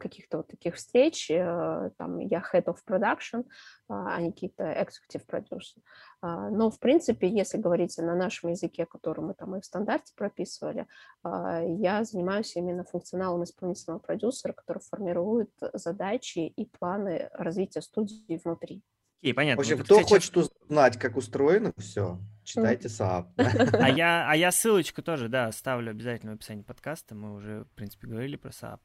каких-то 0.00 0.38
вот 0.38 0.48
таких 0.48 0.76
встреч, 0.76 1.30
э, 1.30 1.90
там 1.98 2.18
я 2.18 2.42
head 2.52 2.64
of 2.64 2.76
production, 2.88 3.44
а 3.88 4.20
не 4.20 4.32
какие-то 4.32 4.64
executive 4.64 5.24
producer. 5.26 5.80
А, 6.20 6.50
но, 6.50 6.70
в 6.70 6.78
принципе, 6.78 7.28
если 7.28 7.58
говорить 7.58 7.96
на 7.98 8.14
нашем 8.14 8.50
языке, 8.50 8.86
который 8.86 9.20
мы 9.20 9.34
там 9.34 9.56
и 9.56 9.60
в 9.60 9.64
стандарте 9.64 10.12
прописывали, 10.16 10.86
а, 11.22 11.62
я 11.62 12.04
занимаюсь 12.04 12.54
именно 12.56 12.84
функционалом 12.84 13.44
исполнительного 13.44 13.98
продюсера, 13.98 14.52
который 14.52 14.82
формирует 14.82 15.50
задачи 15.72 16.38
и 16.38 16.66
планы 16.66 17.28
развития 17.32 17.82
студии 17.82 18.40
внутри. 18.42 18.82
И 19.20 19.32
понятно. 19.32 19.62
В 19.62 19.66
общем, 19.66 19.78
кто 19.82 19.96
кстати, 19.96 20.12
хочет 20.12 20.36
узнать, 20.36 20.98
как 20.98 21.16
устроено 21.16 21.72
все, 21.78 22.18
читайте 22.44 22.88
САП. 22.88 23.28
А 23.36 23.88
я, 23.90 24.28
а 24.28 24.36
я 24.36 24.52
ссылочку 24.52 25.02
тоже, 25.02 25.28
да, 25.28 25.50
ставлю 25.52 25.90
обязательно 25.90 26.32
в 26.32 26.34
описании 26.36 26.62
подкаста. 26.62 27.14
Мы 27.14 27.34
уже, 27.34 27.64
в 27.64 27.74
принципе, 27.74 28.06
говорили 28.06 28.36
про 28.36 28.52
САП. 28.52 28.80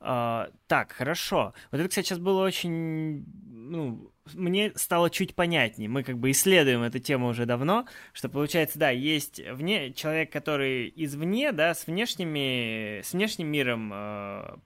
А, 0.00 0.50
так, 0.66 0.92
хорошо. 0.92 1.54
Вот 1.70 1.80
это, 1.80 1.88
кстати, 1.88 2.06
сейчас 2.06 2.18
было 2.18 2.44
очень... 2.44 3.24
Ну, 3.44 4.12
мне 4.34 4.72
стало 4.76 5.10
чуть 5.10 5.34
понятнее. 5.34 5.88
Мы 5.88 6.02
как 6.02 6.18
бы 6.18 6.30
исследуем 6.30 6.82
эту 6.82 6.98
тему 6.98 7.28
уже 7.28 7.46
давно, 7.46 7.86
что 8.12 8.28
получается, 8.28 8.78
да, 8.78 8.90
есть 8.90 9.40
вне 9.40 9.92
человек, 9.92 10.32
который 10.32 10.92
извне, 10.94 11.52
да, 11.52 11.74
с 11.74 11.86
внешними, 11.86 13.00
с 13.02 13.12
внешним 13.12 13.48
миром 13.48 13.90
э, 13.92 14.56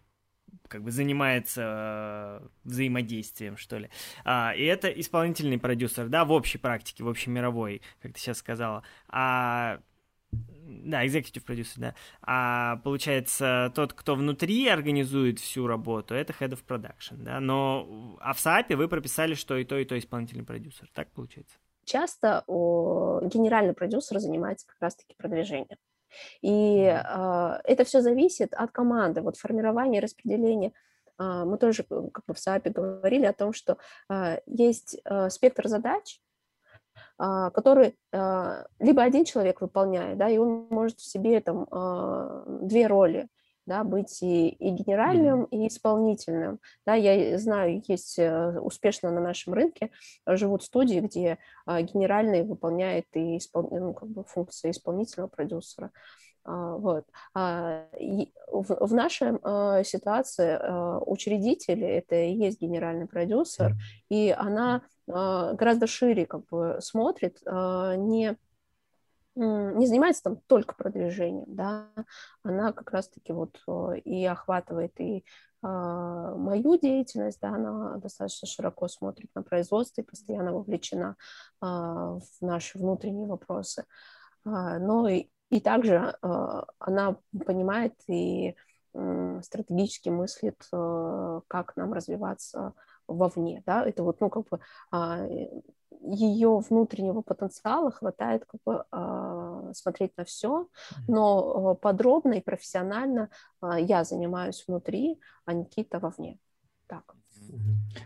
как 0.73 0.83
бы 0.83 0.91
занимается 0.91 2.41
э, 2.43 2.49
взаимодействием, 2.65 3.59
что 3.59 3.77
ли. 3.77 3.91
А, 4.25 4.55
и 4.57 4.65
это 4.65 4.89
исполнительный 4.89 5.59
продюсер, 5.59 6.09
да, 6.09 6.25
в 6.25 6.33
общей 6.33 6.57
практике, 6.57 7.05
в 7.05 7.09
общей 7.09 7.29
мировой, 7.29 7.83
как 8.01 8.15
ты 8.15 8.19
сейчас 8.19 8.39
сказала. 8.39 8.83
А 9.09 9.81
да, 10.31 11.05
executive 11.05 11.45
продюсер, 11.45 11.79
да. 11.79 11.95
А 12.23 12.77
получается, 12.85 13.71
тот, 13.75 13.93
кто 13.93 14.15
внутри 14.15 14.67
организует 14.67 15.39
всю 15.41 15.67
работу, 15.67 16.15
это 16.15 16.33
head 16.33 16.53
of 16.53 16.65
production, 16.67 17.19
да. 17.19 17.39
Но 17.39 18.17
а 18.23 18.33
в 18.33 18.39
SAP 18.39 18.75
вы 18.75 18.89
прописали, 18.89 19.35
что 19.35 19.59
и 19.59 19.65
то, 19.65 19.77
и 19.77 19.85
то 19.85 19.99
исполнительный 19.99 20.45
продюсер. 20.45 20.89
Так 20.95 21.11
получается? 21.11 21.59
Часто 21.85 22.45
о, 22.47 23.21
генеральный 23.25 23.75
продюсер 23.75 24.19
занимается 24.21 24.67
как 24.67 24.77
раз-таки 24.81 25.15
продвижением. 25.19 25.77
И 26.41 26.85
э, 26.85 27.61
это 27.65 27.85
все 27.85 28.01
зависит 28.01 28.55
от 28.55 28.71
команды, 28.71 29.21
вот 29.21 29.37
формирование, 29.37 30.01
распределение. 30.01 30.73
Э, 31.19 31.45
мы 31.45 31.59
тоже 31.59 31.85
как 31.85 32.25
бы 32.27 32.35
в 32.35 32.39
САПе 32.39 32.71
говорили 32.71 33.27
о 33.27 33.33
том, 33.33 33.53
что 33.53 33.79
э, 34.09 34.39
есть 34.47 35.01
э, 35.05 35.31
спектр 35.31 35.69
задач, 35.69 36.21
э, 37.19 37.51
который 37.55 37.97
э, 38.13 38.65
либо 38.79 39.03
один 39.03 39.25
человек 39.25 39.61
выполняет, 39.61 40.19
да, 40.19 40.29
и 40.29 40.39
он 40.39 40.67
может 40.71 40.99
в 40.99 41.05
себе 41.05 41.41
там 41.41 41.67
э, 41.71 42.45
две 42.63 42.87
роли– 42.87 43.29
да, 43.67 43.85
быть 43.85 44.23
и, 44.23 44.49
и 44.49 44.71
генеральным, 44.71 45.45
и 45.45 45.69
исполнительным. 45.69 46.59
Да, 46.85 46.95
я 46.95 47.39
знаю, 47.39 47.83
есть 47.87 48.19
э, 48.19 48.59
успешно 48.59 49.11
на 49.11 49.21
нашем 49.21 49.55
рынке 49.55 49.91
э, 50.27 50.37
живут 50.37 50.65
студии, 50.65 51.01
где 51.01 51.39
а, 51.65 51.81
генеральный 51.83 52.43
выполняет 52.43 53.07
и 53.15 53.39
испол... 53.39 53.69
ну, 53.71 53.95
как 53.95 54.09
бы 54.09 54.25
функции 54.25 54.71
исполнительного 54.71 55.29
продюсера. 55.29 55.93
А, 56.45 56.77
вот. 56.77 57.05
А, 57.35 57.87
в, 58.51 58.87
в 58.87 58.95
нашей 58.95 59.33
ситуации 59.85 60.59
учредитель 61.07 61.85
это 61.85 62.17
и 62.17 62.35
есть 62.35 62.61
генеральный 62.61 63.07
продюсер, 63.07 63.77
и 64.09 64.35
она 64.37 64.83
гораздо 65.07 65.87
шире 65.87 66.27
как 66.27 66.47
бы 66.47 66.79
смотрит 66.81 67.41
не 67.45 68.37
не 69.35 69.87
занимается 69.87 70.23
там 70.23 70.37
только 70.47 70.75
продвижением, 70.75 71.55
да, 71.55 71.89
она 72.43 72.73
как 72.73 72.91
раз-таки 72.91 73.33
вот 73.33 73.61
э, 73.67 73.99
и 74.01 74.25
охватывает 74.27 75.01
и 75.01 75.25
а, 75.63 76.35
мою 76.35 76.77
деятельность, 76.77 77.41
да, 77.41 77.51
она 77.51 77.97
достаточно 77.99 78.49
широко 78.49 78.89
смотрит 78.89 79.31
на 79.35 79.43
производство 79.43 80.01
и 80.01 80.05
постоянно 80.05 80.53
вовлечена 80.53 81.17
а, 81.61 82.19
в 82.19 82.43
наши 82.43 82.79
внутренние 82.79 83.29
вопросы. 83.29 83.85
А, 84.45 84.79
но 84.79 85.09
и, 85.09 85.29
и 85.51 85.61
также 85.61 86.17
она 86.21 87.17
понимает 87.47 87.95
и 88.09 88.57
стратегически 89.43 90.11
мыслит, 90.11 90.63
э, 90.71 91.41
как 91.49 91.77
нам 91.77 91.95
развиваться 91.95 92.75
вовне, 93.07 93.63
да, 93.65 93.87
это 93.87 94.03
вот, 94.03 94.21
ну, 94.21 94.29
как 94.29 94.47
бы 94.49 94.61
ее 96.05 96.59
внутреннего 96.59 97.23
потенциала 97.23 97.91
хватает 97.91 98.45
как 98.47 98.61
бы 98.65 98.85
а, 98.91 99.73
смотреть 99.75 100.17
на 100.17 100.25
все, 100.25 100.69
но 101.09 101.71
а, 101.71 101.75
подробно 101.75 102.35
и 102.35 102.41
профессионально 102.41 103.31
я 103.79 104.05
занимаюсь 104.05 104.65
внутри, 104.67 105.21
а 105.45 105.53
Никита 105.53 105.99
вовне. 105.99 106.39
Так. 106.87 107.15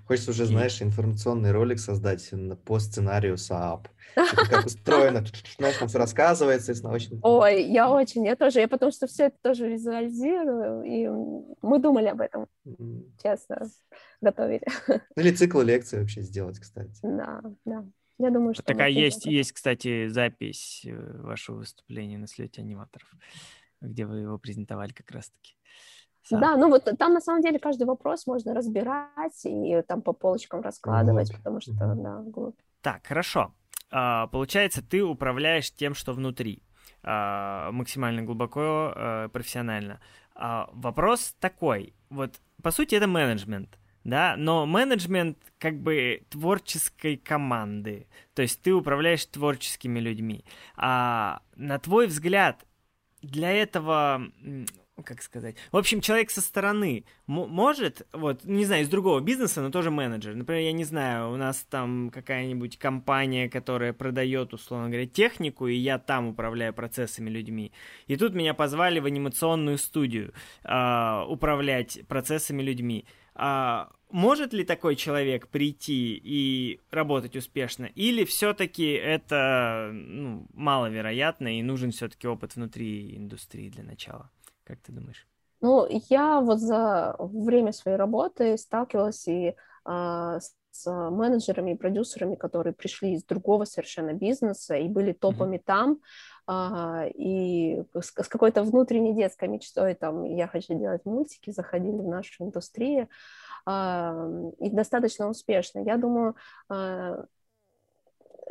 Хочется 0.06 0.30
уже, 0.30 0.46
знаешь, 0.46 0.80
информационный 0.82 1.52
ролик 1.52 1.78
создать 1.78 2.32
по 2.64 2.78
сценарию 2.78 3.36
СААП. 3.36 3.88
Как 4.14 4.66
устроено, 4.66 5.24
знаешь, 5.58 5.76
там 5.76 5.88
все 5.88 5.98
рассказывается, 5.98 6.72
и 6.72 6.86
очень... 6.86 7.20
Ой, 7.22 7.64
я 7.70 7.90
очень, 7.90 8.24
я 8.24 8.36
тоже, 8.36 8.60
я 8.60 8.68
потому 8.68 8.90
что 8.92 9.06
все 9.06 9.26
это 9.26 9.36
тоже 9.42 9.68
визуализирую, 9.68 10.82
и 10.84 11.08
мы 11.62 11.78
думали 11.78 12.06
об 12.06 12.20
этом, 12.20 12.46
честно, 13.22 13.66
готовили. 14.20 14.66
Ну 15.16 15.22
или 15.22 15.30
цикл 15.32 15.60
лекций 15.60 16.00
вообще 16.00 16.22
сделать, 16.22 16.58
кстати. 16.58 16.98
Да, 17.02 17.42
да. 17.64 17.84
Я 18.18 18.30
думаю, 18.30 18.54
что... 18.54 18.62
Такая 18.62 18.90
есть, 18.90 19.26
есть, 19.26 19.52
кстати, 19.52 20.08
запись 20.08 20.82
э, 20.86 21.20
вашего 21.22 21.56
выступления 21.56 22.16
на 22.16 22.26
слете 22.26 22.62
аниматоров, 22.62 23.08
где 23.82 24.06
вы 24.06 24.20
его 24.20 24.38
презентовали 24.38 24.92
как 24.92 25.10
раз-таки. 25.10 25.54
Да, 26.30 26.56
ну 26.56 26.68
вот 26.68 26.88
там 26.98 27.12
на 27.12 27.20
самом 27.20 27.42
деле 27.42 27.58
каждый 27.58 27.86
вопрос 27.86 28.26
можно 28.26 28.54
разбирать 28.54 29.44
и 29.44 29.82
там 29.86 30.02
по 30.02 30.12
полочкам 30.12 30.60
раскладывать, 30.60 31.28
глубь. 31.28 31.38
потому 31.38 31.60
что, 31.60 31.72
да, 31.72 32.22
глубь. 32.26 32.56
Так, 32.82 33.06
хорошо. 33.06 33.52
А, 33.90 34.26
получается, 34.28 34.82
ты 34.82 35.02
управляешь 35.02 35.72
тем, 35.72 35.94
что 35.94 36.12
внутри, 36.12 36.62
а, 37.02 37.70
максимально 37.72 38.22
глубоко, 38.22 38.92
а, 38.94 39.28
профессионально. 39.28 40.00
А, 40.34 40.68
вопрос 40.72 41.34
такой, 41.40 41.94
вот, 42.10 42.40
по 42.62 42.70
сути, 42.70 42.94
это 42.94 43.06
менеджмент, 43.06 43.78
да, 44.04 44.34
но 44.36 44.66
менеджмент 44.66 45.38
как 45.58 45.80
бы 45.80 46.22
творческой 46.30 47.16
команды, 47.16 48.06
то 48.34 48.42
есть 48.42 48.60
ты 48.62 48.72
управляешь 48.72 49.24
творческими 49.26 49.98
людьми. 49.98 50.44
А 50.76 51.40
на 51.54 51.78
твой 51.78 52.06
взгляд, 52.06 52.64
для 53.22 53.50
этого 53.52 54.22
как 55.04 55.22
сказать, 55.22 55.56
в 55.72 55.76
общем, 55.76 56.00
человек 56.00 56.30
со 56.30 56.40
стороны 56.40 57.04
может, 57.26 58.06
вот, 58.12 58.44
не 58.44 58.64
знаю, 58.64 58.82
из 58.82 58.88
другого 58.88 59.20
бизнеса, 59.20 59.60
но 59.60 59.70
тоже 59.70 59.90
менеджер. 59.90 60.34
Например, 60.34 60.62
я 60.62 60.72
не 60.72 60.84
знаю, 60.84 61.32
у 61.32 61.36
нас 61.36 61.66
там 61.68 62.10
какая-нибудь 62.10 62.78
компания, 62.78 63.48
которая 63.48 63.92
продает, 63.92 64.54
условно 64.54 64.88
говоря, 64.88 65.06
технику, 65.06 65.66
и 65.66 65.74
я 65.74 65.98
там 65.98 66.28
управляю 66.28 66.72
процессами 66.72 67.28
людьми. 67.28 67.72
И 68.06 68.16
тут 68.16 68.34
меня 68.34 68.54
позвали 68.54 69.00
в 69.00 69.06
анимационную 69.06 69.78
студию 69.78 70.32
э, 70.64 71.24
управлять 71.28 72.00
процессами 72.08 72.62
людьми. 72.62 73.06
А, 73.34 73.90
может 74.10 74.54
ли 74.54 74.64
такой 74.64 74.96
человек 74.96 75.48
прийти 75.48 76.18
и 76.22 76.80
работать 76.90 77.36
успешно, 77.36 77.84
или 77.84 78.24
все-таки 78.24 78.92
это 78.92 79.90
ну, 79.92 80.46
маловероятно 80.54 81.58
и 81.58 81.62
нужен 81.62 81.90
все-таки 81.90 82.26
опыт 82.26 82.56
внутри 82.56 83.14
индустрии 83.14 83.68
для 83.68 83.84
начала? 83.84 84.30
Как 84.66 84.80
ты 84.80 84.92
думаешь? 84.92 85.26
Ну, 85.60 85.86
я 86.10 86.40
вот 86.40 86.58
за 86.58 87.16
время 87.18 87.72
своей 87.72 87.96
работы 87.96 88.58
сталкивалась 88.58 89.26
и 89.26 89.54
а, 89.84 90.38
с 90.76 91.10
менеджерами 91.10 91.72
и 91.72 91.76
продюсерами, 91.76 92.34
которые 92.34 92.74
пришли 92.74 93.14
из 93.14 93.24
другого 93.24 93.64
совершенно 93.64 94.12
бизнеса 94.12 94.76
и 94.76 94.88
были 94.88 95.12
топами 95.12 95.56
mm-hmm. 95.56 95.62
там, 95.64 96.00
а, 96.46 97.06
и 97.14 97.82
с, 97.94 98.12
с 98.12 98.28
какой-то 98.28 98.62
внутренней 98.62 99.14
детской 99.14 99.48
мечтой, 99.48 99.94
там, 99.94 100.24
я 100.24 100.46
хочу 100.46 100.78
делать 100.78 101.04
мультики, 101.04 101.50
заходили 101.50 101.96
в 101.96 102.08
нашу 102.08 102.44
индустрию, 102.44 103.08
а, 103.64 104.28
и 104.58 104.70
достаточно 104.70 105.28
успешно. 105.28 105.80
Я 105.80 105.96
думаю, 105.96 106.36
а, 106.68 107.24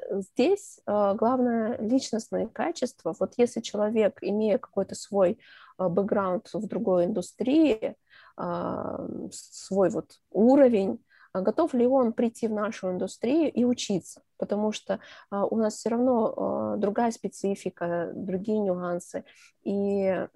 здесь 0.10 0.80
главное 0.86 1.78
личностные 1.80 2.48
качества. 2.48 3.16
Вот 3.20 3.34
если 3.38 3.62
человек, 3.62 4.20
имея 4.22 4.58
какой-то 4.58 4.94
свой 4.94 5.40
бэкграунд 5.78 6.50
в 6.54 6.68
другой 6.68 7.06
индустрии, 7.06 7.96
а, 8.38 9.08
свой 9.32 9.90
вот 9.90 10.20
уровень, 10.32 10.94
а 10.94 11.15
готов 11.42 11.74
ли 11.74 11.88
он 11.88 12.14
прийти 12.14 12.48
в 12.48 12.54
нашу 12.54 12.92
индустрию 12.92 13.52
и 13.52 13.64
учиться, 13.64 14.22
потому 14.38 14.72
что 14.72 15.00
а, 15.30 15.46
у 15.46 15.58
нас 15.58 15.76
все 15.76 15.90
равно 15.90 16.34
а, 16.36 16.78
другая 16.78 17.12
специфика, 17.12 18.12
другие 18.14 18.60
нюансы, 18.60 19.24
и 19.64 20.28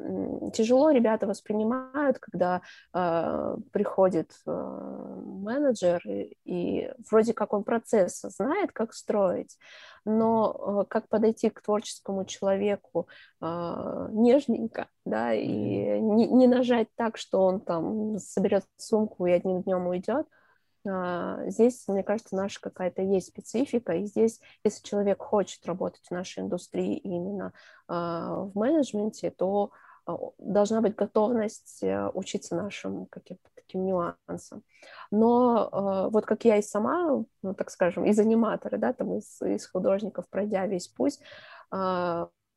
тяжело 0.53 0.89
ребята 0.89 1.27
воспринимают, 1.27 2.17
когда 2.17 2.63
приходит 2.91 4.31
менеджер, 4.47 6.01
и, 6.45 6.91
вроде 7.11 7.35
как 7.35 7.53
он 7.53 7.63
процесс 7.63 8.21
знает, 8.21 8.71
как 8.71 8.91
строить, 8.95 9.59
но 10.03 10.83
как 10.89 11.09
подойти 11.09 11.51
к 11.51 11.61
творческому 11.61 12.25
человеку 12.25 13.07
нежненько, 13.39 14.87
да, 15.05 15.31
и 15.35 15.99
не, 15.99 16.25
не 16.25 16.47
нажать 16.47 16.87
так, 16.95 17.17
что 17.17 17.43
он 17.43 17.59
там 17.59 18.17
соберет 18.17 18.65
сумку 18.77 19.27
и 19.27 19.31
одним 19.31 19.61
днем 19.61 19.85
уйдет, 19.85 20.25
а, 20.25 20.38
здесь, 20.85 21.87
мне 21.87 22.03
кажется, 22.03 22.35
наша 22.35 22.61
какая-то 22.61 23.01
есть 23.01 23.27
специфика, 23.27 23.93
и 23.93 24.05
здесь, 24.05 24.39
если 24.63 24.87
человек 24.87 25.21
хочет 25.21 25.65
работать 25.65 26.05
в 26.07 26.11
нашей 26.11 26.43
индустрии 26.43 26.95
именно 26.97 27.53
а, 27.87 28.43
в 28.43 28.55
менеджменте, 28.55 29.29
то 29.31 29.71
а, 30.05 30.17
должна 30.37 30.81
быть 30.81 30.95
готовность 30.95 31.83
э, 31.83 32.09
учиться 32.13 32.55
нашим 32.55 33.07
каким-то 33.07 33.49
таким 33.55 33.85
нюансам. 33.85 34.63
Но 35.11 36.09
вот 36.11 36.25
как 36.25 36.45
я 36.45 36.57
и 36.57 36.61
сама, 36.61 37.23
ну, 37.43 37.53
так 37.53 37.69
скажем, 37.69 38.05
из 38.05 38.17
аниматора, 38.17 38.77
да, 38.77 38.93
там 38.93 39.13
из, 39.15 39.41
из 39.41 39.67
художников, 39.67 40.27
пройдя 40.29 40.65
весь 40.65 40.87
путь, 40.87 41.19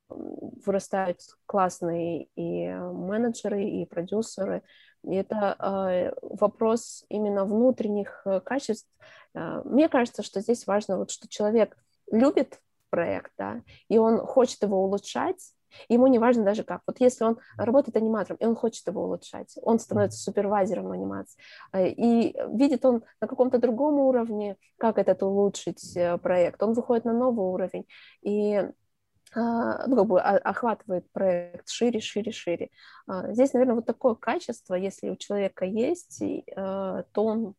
вырастают 0.08 1.20
классные 1.46 2.28
и 2.36 2.68
менеджеры, 2.68 3.64
и 3.64 3.84
продюсеры, 3.86 4.62
и 5.04 5.14
это 5.14 5.56
э, 5.58 6.12
вопрос 6.22 7.04
именно 7.08 7.44
внутренних 7.44 8.22
э, 8.24 8.40
качеств. 8.40 8.88
Э, 9.34 9.62
мне 9.64 9.88
кажется, 9.88 10.22
что 10.22 10.40
здесь 10.40 10.66
важно, 10.66 10.96
вот, 10.98 11.10
что 11.10 11.28
человек 11.28 11.76
любит 12.10 12.60
проект, 12.90 13.32
да, 13.36 13.62
и 13.88 13.98
он 13.98 14.18
хочет 14.18 14.62
его 14.62 14.84
улучшать, 14.84 15.54
Ему 15.88 16.06
не 16.06 16.18
важно 16.18 16.44
даже 16.44 16.64
как. 16.64 16.82
Вот 16.86 17.00
если 17.00 17.24
он 17.24 17.38
работает 17.56 17.96
аниматором, 17.96 18.36
и 18.36 18.44
он 18.44 18.54
хочет 18.54 18.86
его 18.86 19.04
улучшать, 19.04 19.56
он 19.62 19.78
становится 19.78 20.20
супервайзером 20.20 20.92
анимации, 20.92 21.40
и 21.74 22.36
видит 22.50 22.84
он 22.84 23.04
на 23.22 23.26
каком-то 23.26 23.56
другом 23.56 23.94
уровне, 23.94 24.56
как 24.76 24.98
этот 24.98 25.22
улучшить 25.22 25.96
проект, 26.22 26.62
он 26.62 26.74
выходит 26.74 27.06
на 27.06 27.14
новый 27.14 27.46
уровень, 27.46 27.86
и 28.20 28.68
ну, 29.34 29.96
как 29.96 30.06
бы 30.06 30.20
охватывает 30.20 31.10
проект 31.12 31.68
шире, 31.68 32.00
шире, 32.00 32.32
шире. 32.32 32.70
А, 33.06 33.32
здесь, 33.32 33.52
наверное, 33.52 33.76
вот 33.76 33.86
такое 33.86 34.14
качество, 34.14 34.74
если 34.74 35.10
у 35.10 35.16
человека 35.16 35.64
есть, 35.64 36.22
а, 36.56 37.04
то 37.12 37.24
он 37.24 37.54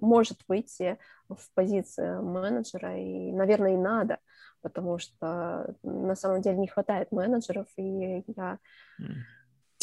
может 0.00 0.38
выйти 0.48 0.98
в 1.28 1.38
позицию 1.54 2.22
менеджера, 2.22 2.98
и, 2.98 3.32
наверное, 3.32 3.74
и 3.74 3.76
надо, 3.76 4.18
потому 4.62 4.98
что 4.98 5.74
на 5.82 6.14
самом 6.14 6.40
деле 6.40 6.56
не 6.56 6.68
хватает 6.68 7.12
менеджеров, 7.12 7.66
и 7.76 8.24
я 8.26 8.58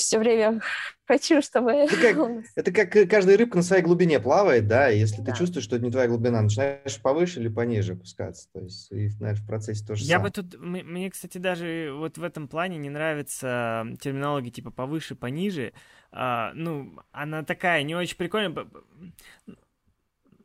все 0.02 0.20
время 0.20 0.62
хочу, 1.06 1.41
чтобы... 1.41 1.72
Это 1.72 1.95
как, 1.97 2.45
это 2.56 2.72
как 2.72 3.10
каждая 3.10 3.38
рыбка 3.38 3.58
на 3.58 3.64
своей 3.64 3.84
глубине 3.84 4.20
плавает, 4.20 4.68
да, 4.68 4.91
и 4.91 4.99
если 4.99 5.22
да. 5.22 5.32
ты 5.32 5.38
чувствуешь, 5.38 5.66
что 5.66 5.76
это 5.76 5.86
не 5.86 5.91
твоя 5.91 6.08
глубина, 6.08 6.41
начинаешь 6.41 7.02
повыше 7.02 7.39
или 7.39 7.47
пониже 7.47 7.93
опускаться, 7.93 8.49
то 8.54 8.60
есть, 8.60 8.91
и, 8.91 9.08
знаешь, 9.10 9.39
в 9.39 9.47
процессе 9.47 9.86
тоже 9.86 10.04
Я 10.04 10.20
бы 10.20 10.30
тут, 10.30 10.60
мне, 10.60 11.10
кстати, 11.10 11.38
даже 11.38 11.91
вот 11.93 12.18
в 12.18 12.24
этом 12.24 12.47
плане 12.47 12.78
не 12.78 12.89
нравится 12.89 13.86
терминология 14.02 14.52
типа 14.52 14.72
повыше, 14.72 15.16
пониже, 15.16 15.74
а, 16.12 16.52
ну, 16.54 16.99
она 17.12 17.43
такая 17.43 17.84
не 17.84 17.95
очень 17.95 18.18
прикольная, 18.18 18.68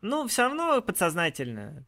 ну, 0.02 0.26
все 0.28 0.42
равно 0.42 0.80
подсознательно. 0.82 1.84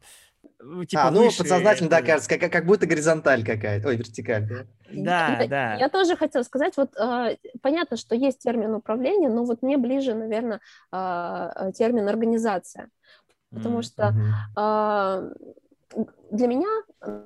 Типа 0.59 1.07
а, 1.07 1.11
ну, 1.11 1.23
выше... 1.23 1.37
подсознательно, 1.37 1.89
да, 1.89 2.01
кажется, 2.01 2.37
как, 2.37 2.51
как 2.51 2.65
будто 2.65 2.85
горизонталь 2.85 3.45
какая-то, 3.45 3.87
ой, 3.87 3.95
вертикаль. 3.95 4.67
Да, 4.91 5.37
да. 5.39 5.47
да. 5.47 5.73
Я 5.75 5.87
тоже 5.87 6.17
хотела 6.17 6.43
сказать, 6.43 6.75
вот 6.75 6.95
э, 6.97 7.37
понятно, 7.61 7.95
что 7.95 8.13
есть 8.13 8.39
термин 8.39 8.73
управления, 8.73 9.29
но 9.29 9.45
вот 9.45 9.61
мне 9.61 9.77
ближе, 9.77 10.13
наверное, 10.13 10.59
э, 10.91 11.71
термин 11.73 12.09
организация, 12.09 12.89
потому 13.51 13.79
mm-hmm. 13.79 13.83
что 13.83 15.33
э, 15.95 16.05
для 16.31 16.47
меня, 16.47 16.67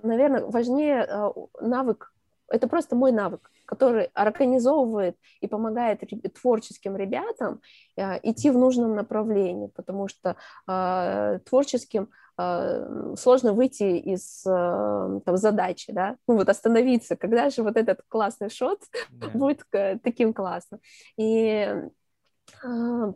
наверное, 0.04 0.46
важнее 0.46 1.06
э, 1.08 1.32
навык, 1.60 2.13
это 2.54 2.68
просто 2.68 2.96
мой 2.96 3.12
навык, 3.12 3.52
который 3.66 4.12
организовывает 4.14 5.18
и 5.42 5.48
помогает 5.48 6.02
творческим 6.40 6.96
ребятам 6.96 7.62
э, 7.98 8.20
идти 8.22 8.52
в 8.52 8.58
нужном 8.58 8.96
направлении, 8.96 9.72
потому 9.76 10.08
что 10.08 10.36
э, 10.68 11.40
творческим 11.50 12.10
э, 12.38 13.16
сложно 13.18 13.54
выйти 13.54 13.98
из 13.98 14.46
э, 14.46 15.20
там, 15.26 15.38
задачи, 15.38 15.92
да, 15.92 16.18
ну 16.28 16.36
вот 16.38 16.48
остановиться, 16.48 17.16
когда 17.16 17.50
же 17.50 17.64
вот 17.64 17.76
этот 17.76 18.02
классный 18.08 18.52
шот 18.52 18.80
да. 19.10 19.28
будет 19.34 19.66
таким 20.04 20.32
классным. 20.34 20.80
И 21.18 21.90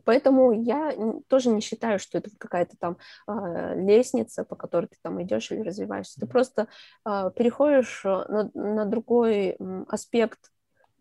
Поэтому 0.05 0.51
я 0.51 0.93
тоже 1.27 1.49
не 1.49 1.61
считаю, 1.61 1.99
что 1.99 2.17
это 2.17 2.29
какая-то 2.37 2.75
там 2.77 2.97
лестница, 3.27 4.43
по 4.43 4.55
которой 4.55 4.87
ты 4.87 4.97
там 5.01 5.21
идешь 5.21 5.51
или 5.51 5.61
развиваешься. 5.61 6.19
Ты 6.19 6.27
просто 6.27 6.67
переходишь 7.05 8.03
на, 8.03 8.49
на 8.53 8.85
другой 8.85 9.57
аспект 9.87 10.51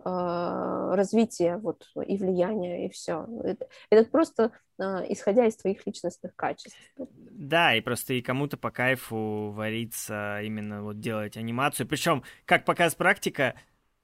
развития 0.04 1.56
вот, 1.56 1.88
и 2.06 2.16
влияния, 2.16 2.86
и 2.86 2.90
все. 2.90 3.26
Это, 3.42 3.66
это 3.90 4.08
просто 4.08 4.52
исходя 4.78 5.46
из 5.46 5.56
твоих 5.56 5.84
личностных 5.84 6.36
качеств. 6.36 6.78
Да, 6.96 7.74
и 7.74 7.80
просто 7.80 8.14
и 8.14 8.22
кому-то 8.22 8.56
по 8.56 8.70
кайфу 8.70 9.50
вариться 9.50 10.40
именно 10.42 10.82
вот 10.84 11.00
делать 11.00 11.36
анимацию. 11.36 11.88
Причем, 11.88 12.22
как 12.44 12.64
показывает 12.64 12.98
практика, 12.98 13.54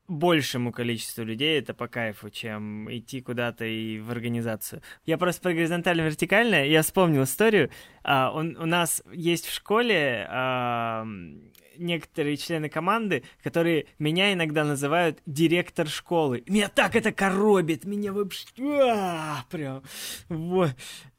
большему 0.08 0.72
количеству 0.72 1.24
людей 1.24 1.58
это 1.58 1.74
по 1.74 1.88
кайфу, 1.88 2.30
чем 2.30 2.92
идти 2.92 3.20
куда-то 3.20 3.64
и 3.64 3.98
в 4.00 4.10
организацию. 4.10 4.82
Я 5.06 5.18
просто 5.18 5.42
по 5.42 5.52
горизонтально-вертикально, 5.52 6.66
я 6.66 6.82
вспомнил 6.82 7.24
историю. 7.24 7.70
А, 8.02 8.32
он, 8.32 8.56
у 8.56 8.66
нас 8.66 9.02
есть 9.12 9.46
в 9.46 9.54
школе 9.54 10.26
а, 10.28 11.06
некоторые 11.78 12.36
члены 12.36 12.68
команды, 12.68 13.22
которые 13.42 13.86
меня 13.98 14.32
иногда 14.32 14.64
называют 14.64 15.18
директор 15.26 15.88
школы. 15.88 16.42
Меня 16.46 16.68
так 16.68 16.96
это 16.96 17.12
коробит, 17.12 17.84
меня 17.84 18.12
вообще... 18.12 18.46
А, 18.58 19.44
прям... 19.50 19.82
Вот. 20.28 20.70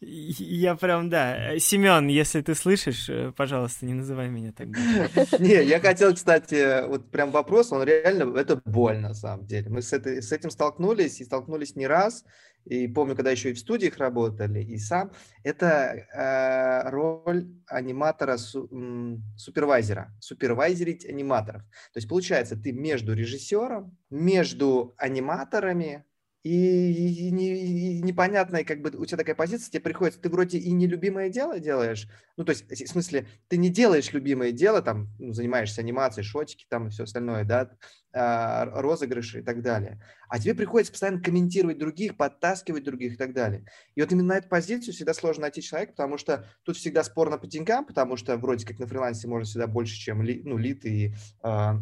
Я 0.02 0.76
прям, 0.76 1.10
да. 1.10 1.58
Семен, 1.60 2.08
если 2.08 2.42
ты 2.42 2.56
слышишь, 2.56 3.08
э, 3.10 3.32
пожалуйста, 3.36 3.86
не 3.86 3.94
называй 3.94 4.28
меня 4.28 4.52
так. 4.52 4.68
Не, 5.40 5.64
я 5.64 5.80
хотел, 5.80 6.14
кстати, 6.14 6.86
вот 6.88 7.10
прям 7.10 7.32
вопрос, 7.32 7.72
он 7.72 7.84
реально, 7.84 8.38
это 8.38 8.62
боль 8.74 9.00
на 9.00 9.14
самом 9.14 9.46
деле. 9.46 9.70
Мы 9.70 9.82
с, 9.82 9.94
этой, 9.94 10.22
с 10.22 10.32
этим 10.34 10.50
столкнулись 10.50 11.22
и 11.22 11.26
столкнулись 11.26 11.76
не 11.78 11.88
раз, 11.88 12.26
и 12.66 12.88
помню, 12.88 13.16
когда 13.16 13.32
еще 13.32 13.52
и 13.52 13.54
в 13.54 13.60
студиях 13.60 13.98
работали, 13.98 14.62
и 14.64 14.78
сам, 14.78 15.12
это 15.44 16.06
э, 16.14 16.90
роль 16.90 17.48
аниматора, 17.68 18.38
су, 18.38 18.68
м, 18.72 19.24
супервайзера, 19.38 20.14
супервайзерить 20.20 21.06
аниматоров. 21.06 21.62
То 21.94 21.98
есть, 21.98 22.10
получается, 22.10 22.56
ты 22.56 22.72
между 22.72 23.14
режиссером, 23.14 23.98
между 24.10 24.94
аниматорами, 24.98 26.06
и, 26.44 26.92
и, 26.92 27.30
и, 27.30 27.98
и 27.98 28.02
непонятная, 28.02 28.66
как 28.66 28.82
бы 28.82 28.90
у 28.90 29.06
тебя 29.06 29.18
такая 29.18 29.36
позиция, 29.36 29.72
тебе 29.72 29.82
приходится, 29.82 30.20
ты 30.20 30.30
вроде 30.30 30.58
и 30.58 30.72
нелюбимое 30.72 31.30
дело 31.30 31.60
делаешь, 31.60 32.08
ну, 32.36 32.44
то 32.44 32.52
есть, 32.52 32.70
в 32.70 32.88
смысле, 32.88 33.28
ты 33.48 33.56
не 33.56 33.70
делаешь 33.70 34.12
любимое 34.12 34.52
дело, 34.52 34.82
там, 34.82 35.08
ну, 35.20 35.32
занимаешься 35.32 35.82
анимацией, 35.82 36.26
шотики 36.26 36.66
там 36.70 36.88
и 36.88 36.90
все 36.90 37.04
остальное, 37.04 37.46
да, 37.46 37.72
а, 38.12 38.66
розыгрыши 38.66 39.40
и 39.40 39.42
так 39.42 39.62
далее, 39.62 40.02
а 40.28 40.38
тебе 40.38 40.54
приходится 40.54 40.92
постоянно 40.92 41.22
комментировать 41.22 41.78
других, 41.78 42.18
подтаскивать 42.18 42.84
других 42.84 43.14
и 43.14 43.18
так 43.18 43.34
далее. 43.34 43.66
И 43.96 44.02
вот 44.02 44.12
именно 44.12 44.34
на 44.34 44.38
эту 44.38 44.50
позицию 44.50 44.94
всегда 44.94 45.14
сложно 45.14 45.44
найти 45.44 45.62
человека, 45.62 45.94
потому 45.94 46.18
что 46.18 46.46
тут 46.64 46.76
всегда 46.76 47.04
спор 47.06 47.30
на 47.30 47.38
деньгам, 47.40 47.86
потому 47.86 48.18
что 48.18 48.36
вроде 48.36 48.68
как 48.68 48.80
на 48.80 48.88
фрилансе 48.88 49.30
можно 49.30 49.46
всегда 49.46 49.68
больше, 49.68 49.96
чем 49.96 50.20
ну, 50.20 50.58
лид 50.58 50.86
и 50.86 51.16
а, 51.42 51.80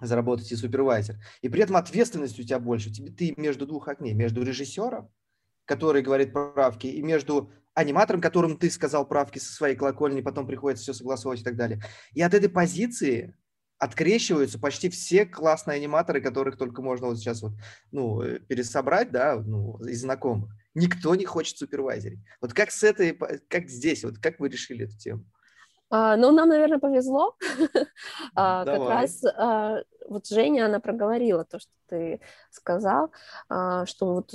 заработать 0.00 0.50
и 0.52 0.56
супервайзер. 0.56 1.16
И 1.42 1.48
при 1.48 1.62
этом 1.62 1.76
ответственность 1.76 2.38
у 2.38 2.42
тебя 2.42 2.58
больше. 2.58 2.90
Тебе, 2.90 3.10
ты 3.10 3.34
между 3.36 3.66
двух 3.66 3.88
огней, 3.88 4.14
между 4.14 4.42
режиссером, 4.42 5.10
который 5.64 6.02
говорит 6.02 6.32
правки, 6.32 6.86
и 6.86 7.02
между 7.02 7.50
аниматором, 7.74 8.20
которым 8.20 8.56
ты 8.56 8.70
сказал 8.70 9.06
правки 9.06 9.38
со 9.38 9.52
своей 9.52 9.76
колокольни, 9.76 10.20
потом 10.20 10.46
приходится 10.46 10.82
все 10.82 10.92
согласовывать 10.92 11.40
и 11.40 11.44
так 11.44 11.56
далее. 11.56 11.82
И 12.12 12.22
от 12.22 12.34
этой 12.34 12.48
позиции 12.48 13.36
открещиваются 13.78 14.58
почти 14.58 14.90
все 14.90 15.24
классные 15.24 15.76
аниматоры, 15.76 16.20
которых 16.20 16.56
только 16.56 16.82
можно 16.82 17.06
вот 17.06 17.18
сейчас 17.18 17.42
вот, 17.42 17.52
ну, 17.92 18.22
э, 18.22 18.40
пересобрать, 18.40 19.12
да, 19.12 19.36
ну, 19.36 19.78
из 19.84 20.00
знакомых. 20.00 20.50
Никто 20.74 21.14
не 21.14 21.24
хочет 21.24 21.58
супервайзерить. 21.58 22.18
Вот 22.40 22.52
как 22.52 22.72
с 22.72 22.82
этой, 22.82 23.16
как 23.48 23.68
здесь, 23.68 24.04
вот 24.04 24.18
как 24.18 24.40
вы 24.40 24.48
решили 24.48 24.84
эту 24.84 24.98
тему? 24.98 25.24
А, 25.90 26.16
ну, 26.16 26.30
нам, 26.32 26.48
наверное, 26.48 26.78
повезло. 26.78 27.36
а, 28.34 28.64
как 28.64 28.88
раз 28.88 29.24
а, 29.24 29.82
вот 30.08 30.26
Женя, 30.26 30.66
она 30.66 30.80
проговорила 30.80 31.44
то, 31.44 31.58
что 31.58 31.70
ты 31.88 32.20
сказал, 32.50 33.10
а, 33.48 33.86
что 33.86 34.14
вот 34.14 34.32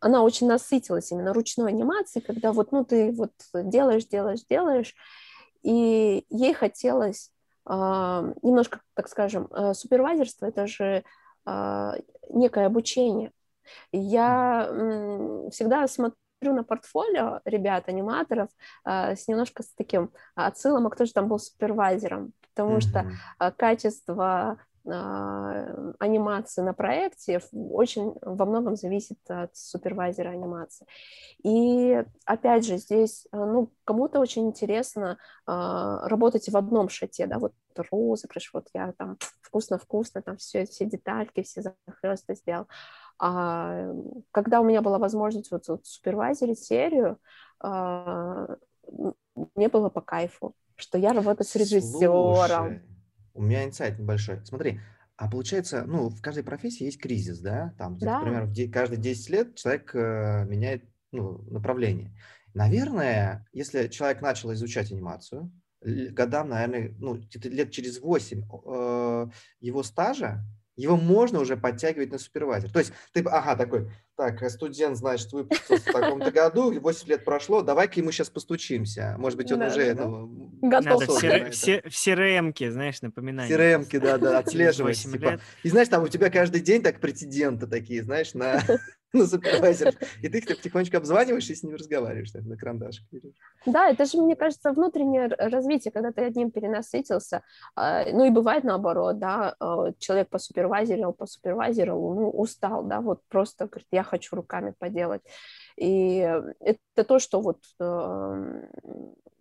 она 0.00 0.22
очень 0.22 0.46
насытилась 0.46 1.10
именно 1.10 1.32
ручной 1.34 1.70
анимацией, 1.70 2.24
когда 2.24 2.52
вот, 2.52 2.72
ну, 2.72 2.84
ты 2.84 3.12
вот 3.12 3.32
делаешь, 3.54 4.06
делаешь, 4.06 4.44
делаешь, 4.48 4.94
и 5.62 6.24
ей 6.30 6.54
хотелось 6.54 7.32
а, 7.64 8.32
немножко, 8.42 8.80
так 8.94 9.08
скажем, 9.08 9.48
а, 9.50 9.74
супервайзерство, 9.74 10.46
это 10.46 10.66
же 10.66 11.04
а, 11.44 11.96
некое 12.30 12.66
обучение. 12.66 13.32
Я 13.92 14.66
всегда 15.52 15.86
смотрю 15.88 16.16
на 16.40 16.64
портфолио 16.64 17.40
ребят, 17.44 17.88
аниматоров, 17.88 18.48
э, 18.84 19.16
с 19.16 19.28
немножко 19.28 19.62
с 19.62 19.72
таким 19.74 20.10
отсылом, 20.34 20.86
а 20.86 20.90
кто 20.90 21.04
же 21.04 21.12
там 21.12 21.28
был 21.28 21.38
супервайзером, 21.38 22.32
потому 22.54 22.76
mm-hmm. 22.76 22.80
что 22.80 23.06
э, 23.40 23.52
качество 23.52 24.58
э, 24.84 25.92
анимации 25.98 26.62
на 26.62 26.74
проекте 26.74 27.40
очень 27.52 28.14
во 28.22 28.46
многом 28.46 28.76
зависит 28.76 29.18
от 29.28 29.56
супервайзера 29.56 30.30
анимации. 30.30 30.86
И 31.42 32.02
опять 32.24 32.64
же 32.64 32.78
здесь, 32.78 33.26
ну, 33.32 33.72
кому-то 33.84 34.20
очень 34.20 34.46
интересно 34.46 35.18
работать 35.46 36.48
в 36.48 36.56
одном 36.56 36.88
шате, 36.88 37.26
да, 37.26 37.38
вот 37.38 37.52
розыгрыш, 37.76 38.50
вот 38.52 38.68
я 38.74 38.92
там 38.92 39.18
вкусно-вкусно, 39.42 40.22
там 40.22 40.36
все, 40.36 40.66
все 40.66 40.84
детальки, 40.84 41.42
все 41.42 41.62
захлесты 41.62 42.34
сделал. 42.34 42.66
А 43.18 43.92
когда 44.30 44.60
у 44.60 44.64
меня 44.64 44.80
была 44.80 44.98
возможность 44.98 45.50
вот, 45.50 45.66
вот 45.68 45.86
супервайзерить 45.86 46.60
серию, 46.60 47.18
а, 47.60 48.56
мне 49.54 49.68
было 49.68 49.88
по 49.88 50.00
кайфу, 50.00 50.54
что 50.76 50.98
я 50.98 51.12
работаю 51.12 51.46
с 51.46 51.54
режиссером. 51.56 52.34
Слушай, 52.34 52.82
у 53.34 53.42
меня 53.42 53.64
инсайт 53.64 53.98
небольшой. 53.98 54.44
Смотри, 54.44 54.80
а 55.16 55.28
получается, 55.28 55.84
ну, 55.84 56.08
в 56.08 56.20
каждой 56.20 56.44
профессии 56.44 56.84
есть 56.84 57.00
кризис, 57.00 57.40
да? 57.40 57.74
Там, 57.76 57.98
да. 57.98 58.20
например, 58.20 58.72
каждые 58.72 59.00
10 59.00 59.30
лет 59.30 59.54
человек 59.56 59.90
э, 59.94 60.44
меняет 60.48 60.84
ну, 61.10 61.38
направление. 61.50 62.16
Наверное, 62.54 63.46
если 63.52 63.88
человек 63.88 64.20
начал 64.20 64.52
изучать 64.52 64.92
анимацию, 64.92 65.50
годам, 65.80 66.50
наверное, 66.50 66.94
ну, 66.98 67.20
лет 67.44 67.70
через 67.70 68.00
8 68.00 68.42
э, 68.42 69.26
его 69.60 69.82
стажа, 69.82 70.44
его 70.78 70.96
можно 70.96 71.40
уже 71.40 71.56
подтягивать 71.56 72.12
на 72.12 72.18
супервайзер. 72.18 72.70
То 72.70 72.78
есть 72.78 72.92
ты, 73.12 73.20
ага, 73.22 73.56
такой, 73.56 73.90
так, 74.16 74.40
э, 74.42 74.48
студент, 74.48 74.96
значит, 74.96 75.32
выпустился 75.32 75.90
в 75.90 75.92
таком-то 75.92 76.30
году, 76.30 76.72
8 76.80 77.08
лет 77.08 77.24
прошло, 77.24 77.62
давай-ка 77.62 78.00
ему 78.00 78.12
сейчас 78.12 78.30
постучимся. 78.30 79.16
Может 79.18 79.36
быть, 79.36 79.50
он 79.52 79.58
да, 79.58 79.66
уже 79.66 79.94
да. 79.94 80.06
Ну, 80.06 80.50
готов. 80.62 81.00
Надо 81.00 81.06
в, 81.06 81.22
CR- 81.22 81.50
в, 81.50 81.90
в 81.90 82.06
CRM-ке, 82.06 82.70
знаешь, 82.70 83.02
напоминание. 83.02 83.56
В 83.56 83.60
CRM-ке, 83.60 83.98
да-да, 83.98 84.38
отслеживать. 84.38 85.02
Типа. 85.02 85.40
И 85.62 85.68
знаешь, 85.68 85.88
там 85.88 86.04
у 86.04 86.08
тебя 86.08 86.30
каждый 86.30 86.60
день 86.60 86.82
так 86.82 87.00
претенденты 87.00 87.66
такие, 87.66 88.02
знаешь, 88.02 88.34
на 88.34 88.62
на 89.12 89.26
супервайзер. 89.26 89.94
И 90.22 90.28
ты 90.28 90.38
их 90.38 90.46
потихонечку 90.46 90.96
обзваниваешь 90.96 91.48
и 91.48 91.54
с 91.54 91.62
ними 91.62 91.76
разговариваешь 91.76 92.30
так, 92.30 92.44
на 92.44 92.56
карандашик. 92.56 93.06
Да, 93.64 93.88
это 93.88 94.04
же, 94.04 94.20
мне 94.20 94.36
кажется, 94.36 94.72
внутреннее 94.72 95.28
развитие, 95.28 95.92
когда 95.92 96.12
ты 96.12 96.22
одним 96.22 96.50
перенасытился. 96.50 97.42
А, 97.74 98.04
ну 98.10 98.24
и 98.24 98.30
бывает 98.30 98.64
наоборот, 98.64 99.18
да, 99.18 99.54
а, 99.60 99.92
человек 99.98 100.28
по 100.28 100.38
супервайзеру, 100.38 101.12
по 101.12 101.26
супервайзеру, 101.26 101.94
ну, 101.94 102.30
устал, 102.30 102.84
да, 102.84 103.00
вот 103.00 103.22
просто 103.28 103.66
говорит, 103.66 103.88
я 103.90 104.02
хочу 104.02 104.36
руками 104.36 104.74
поделать. 104.78 105.22
И 105.76 106.18
это 106.60 107.04
то, 107.04 107.18
что 107.18 107.40
вот 107.40 107.58
эм, 107.80 108.68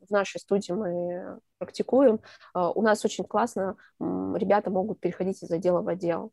в 0.08 0.12
нашей 0.12 0.40
студии 0.40 0.72
мы 0.72 1.40
практикуем. 1.58 2.20
А, 2.54 2.72
у 2.72 2.82
нас 2.82 3.04
очень 3.04 3.26
классно 3.26 3.76
ребята 4.00 4.70
могут 4.70 5.00
переходить 5.00 5.44
из 5.44 5.52
отдела 5.52 5.82
в 5.82 5.88
отдел. 5.90 6.32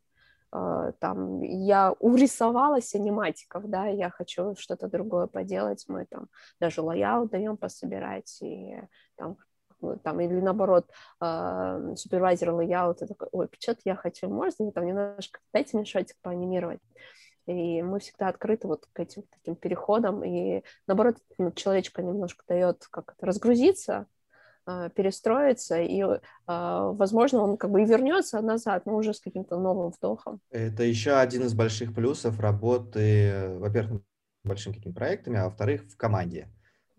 А, 0.51 0.91
там 0.93 1.41
я 1.41 1.91
урисовалась 1.99 2.95
аниматиков, 2.95 3.69
да, 3.69 3.87
я 3.87 4.09
хочу 4.09 4.55
что-то 4.57 4.87
другое 4.87 5.27
поделать, 5.27 5.85
мы 5.87 6.05
там 6.05 6.27
даже 6.59 6.81
лоял 6.81 7.27
даем 7.27 7.57
пособирать, 7.57 8.37
и 8.41 8.77
там 9.15 9.37
там, 10.03 10.19
или 10.19 10.39
наоборот, 10.39 10.89
э, 11.21 11.93
супервайзер 11.95 12.49
и 13.03 13.05
такой, 13.05 13.27
ой, 13.31 13.49
что-то 13.59 13.81
я 13.85 13.95
хочу, 13.95 14.27
можно 14.29 14.71
там 14.71 14.85
немножко, 14.85 15.39
дайте 15.53 15.77
мне 15.77 15.85
шотик 15.85 16.15
поанимировать. 16.21 16.79
И 17.45 17.83
мы 17.83 17.99
всегда 17.99 18.29
открыты 18.29 18.67
вот 18.67 18.87
к 18.91 18.99
этим 18.99 19.23
таким 19.23 19.55
переходам, 19.55 20.23
и 20.23 20.63
наоборот, 20.87 21.17
ну, 21.37 21.51
человечка 21.51 22.01
немножко 22.01 22.43
дает 22.47 22.87
как 22.89 23.13
это 23.15 23.25
разгрузиться, 23.27 24.07
а, 24.65 24.89
перестроиться, 24.89 25.79
и, 25.79 26.03
а, 26.47 26.91
возможно, 26.91 27.41
он 27.41 27.57
как 27.57 27.71
бы 27.71 27.83
и 27.83 27.85
вернется 27.85 28.41
назад, 28.41 28.85
но 28.85 28.95
уже 28.95 29.13
с 29.13 29.19
каким-то 29.19 29.59
новым 29.59 29.91
вдохом. 29.91 30.39
Это 30.49 30.83
еще 30.83 31.13
один 31.13 31.43
из 31.43 31.53
больших 31.53 31.93
плюсов 31.93 32.39
работы, 32.39 33.55
во-первых, 33.59 34.01
большим 34.43 34.73
каким 34.73 34.93
проектами, 34.93 35.39
а 35.39 35.45
во-вторых, 35.45 35.83
в 35.83 35.97
команде. 35.97 36.49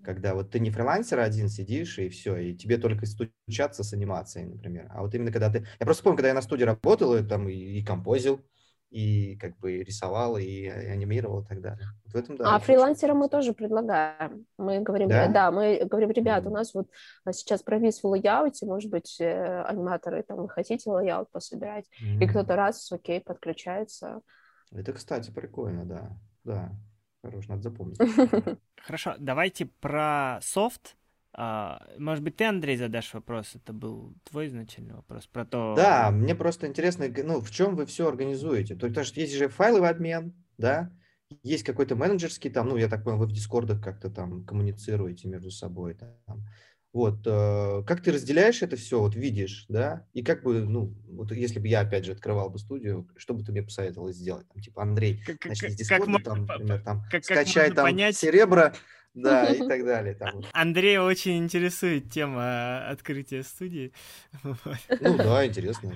Когда 0.04 0.34
вот 0.34 0.50
ты 0.52 0.60
не 0.60 0.70
фрилансер 0.70 1.18
один 1.18 1.48
сидишь, 1.48 1.98
и 1.98 2.08
все, 2.08 2.36
и 2.36 2.54
тебе 2.54 2.78
только 2.78 3.06
стучаться 3.06 3.82
с 3.82 3.92
анимацией, 3.92 4.46
например. 4.46 4.88
А 4.94 5.02
вот 5.02 5.12
именно 5.14 5.32
когда 5.32 5.50
ты... 5.50 5.66
Я 5.80 5.86
просто 5.86 6.04
помню, 6.04 6.16
когда 6.18 6.28
я 6.28 6.34
на 6.34 6.42
студии 6.42 6.62
работал, 6.62 7.16
и, 7.16 7.24
там 7.24 7.48
и, 7.48 7.54
и 7.54 7.84
композил, 7.84 8.40
и 8.96 9.36
как 9.36 9.58
бы 9.58 9.82
рисовал, 9.82 10.38
и 10.38 10.66
анимировал 10.66 11.42
и 11.42 11.46
так 11.46 11.60
далее. 11.60 11.86
Вот 12.04 12.14
в 12.14 12.16
этом, 12.16 12.36
да, 12.36 12.54
а 12.54 12.58
фрилансерам 12.58 13.18
мы 13.18 13.28
тоже 13.28 13.52
предлагаем. 13.52 14.46
Мы 14.56 14.80
говорим, 14.80 15.10
да, 15.10 15.28
да 15.28 15.50
мы 15.50 15.84
говорим, 15.84 16.10
ребят, 16.12 16.44
mm-hmm. 16.44 16.48
у 16.48 16.52
нас 16.52 16.72
вот 16.72 16.88
а, 17.26 17.34
сейчас 17.34 17.62
провис 17.62 18.02
в 18.02 18.06
лайауте, 18.06 18.64
может 18.64 18.90
быть, 18.90 19.20
э, 19.20 19.62
аниматоры, 19.64 20.22
там, 20.22 20.38
вы 20.38 20.48
хотите 20.48 20.88
лайаут 20.88 21.30
пособирать, 21.30 21.84
mm-hmm. 22.02 22.24
и 22.24 22.26
кто-то 22.26 22.56
раз, 22.56 22.90
окей, 22.90 23.20
подключается. 23.20 24.22
Это, 24.72 24.94
кстати, 24.94 25.30
прикольно, 25.30 25.84
да, 25.84 26.18
да. 26.44 26.72
Хорош, 27.22 27.48
надо 27.48 27.62
запомнить. 27.62 27.98
Хорошо, 28.82 29.14
давайте 29.18 29.66
про 29.66 30.38
софт 30.40 30.96
а, 31.38 31.86
может 31.98 32.24
быть, 32.24 32.36
ты, 32.36 32.44
Андрей, 32.44 32.78
задашь 32.78 33.12
вопрос? 33.12 33.54
Это 33.54 33.74
был 33.74 34.14
твой 34.24 34.46
изначальный 34.46 34.94
вопрос 34.94 35.26
про 35.26 35.44
то... 35.44 35.74
Да, 35.76 36.10
мне 36.10 36.34
просто 36.34 36.66
интересно, 36.66 37.06
ну, 37.24 37.40
в 37.40 37.50
чем 37.50 37.76
вы 37.76 37.84
все 37.84 38.08
организуете? 38.08 38.74
То 38.74 38.86
есть 38.86 39.16
есть 39.18 39.36
же 39.36 39.48
файловый 39.48 39.90
обмен, 39.90 40.32
да? 40.56 40.90
Есть 41.42 41.64
какой-то 41.64 41.94
менеджерский, 41.94 42.48
там, 42.48 42.70
ну, 42.70 42.78
я 42.78 42.88
так 42.88 43.04
понял, 43.04 43.18
вы 43.18 43.26
в 43.26 43.32
дискордах 43.32 43.82
как-то 43.82 44.08
там 44.08 44.46
коммуницируете 44.46 45.28
между 45.28 45.50
собой. 45.50 45.94
Там. 45.94 46.46
Вот, 46.94 47.26
э, 47.26 47.82
как 47.86 48.02
ты 48.02 48.12
разделяешь 48.12 48.62
это 48.62 48.76
все, 48.76 48.98
вот 48.98 49.14
видишь, 49.14 49.66
да, 49.68 50.06
и 50.14 50.22
как 50.22 50.42
бы, 50.42 50.64
ну, 50.64 50.96
вот 51.08 51.32
если 51.32 51.58
бы 51.58 51.68
я, 51.68 51.80
опять 51.80 52.06
же, 52.06 52.12
открывал 52.12 52.48
бы 52.48 52.58
студию, 52.58 53.06
что 53.16 53.34
бы 53.34 53.44
ты 53.44 53.52
мне 53.52 53.62
посоветовал 53.62 54.10
сделать? 54.12 54.48
Там, 54.48 54.62
типа, 54.62 54.82
Андрей, 54.84 55.22
как, 55.26 55.44
начни 55.44 55.68
с 55.68 55.74
дискорда, 55.74 56.18
там, 56.24 56.46
например, 56.46 56.80
там, 56.82 57.02
как, 57.10 57.24
скачай 57.24 57.66
как 57.66 57.76
там 57.76 57.84
понять... 57.84 58.16
серебро, 58.16 58.72
да, 59.16 59.46
и 59.46 59.58
так 59.68 59.84
далее. 59.84 60.14
Там. 60.14 60.42
Андрей 60.52 60.98
очень 60.98 61.38
интересует 61.38 62.10
тема 62.10 62.88
открытия 62.88 63.42
студии. 63.42 63.92
Ну 65.00 65.16
да, 65.16 65.46
интересно. 65.46 65.92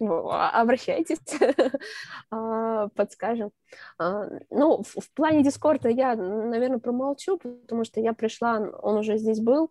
Обращайтесь, 0.00 1.20
а, 2.30 2.88
подскажем. 2.88 3.52
А, 3.98 4.26
ну, 4.50 4.82
в 4.82 5.12
плане 5.14 5.44
Дискорда 5.44 5.88
я, 5.88 6.16
наверное, 6.16 6.80
промолчу, 6.80 7.38
потому 7.38 7.84
что 7.84 8.00
я 8.00 8.12
пришла, 8.12 8.58
он 8.58 8.96
уже 8.98 9.16
здесь 9.16 9.38
был, 9.38 9.70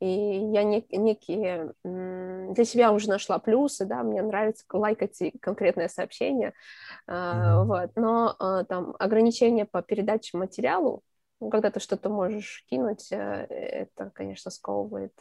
и 0.00 0.06
я 0.06 0.64
некие 0.64 1.72
для 1.82 2.64
себя 2.64 2.92
уже 2.92 3.08
нашла 3.08 3.38
плюсы, 3.38 3.86
да, 3.86 4.02
мне 4.02 4.20
нравится 4.20 4.64
лайкать 4.70 5.18
конкретное 5.40 5.88
сообщение, 5.88 6.52
mm-hmm. 7.08 7.64
вот, 7.64 7.90
но 7.96 8.64
там 8.68 8.94
ограничения 8.98 9.64
по 9.64 9.80
передаче 9.80 10.36
материалу 10.36 11.02
ну, 11.40 11.50
когда 11.50 11.70
ты 11.70 11.80
что-то 11.80 12.08
можешь 12.08 12.64
кинуть, 12.68 13.12
э, 13.12 13.16
это, 13.16 14.10
конечно, 14.10 14.50
сковывает. 14.50 15.12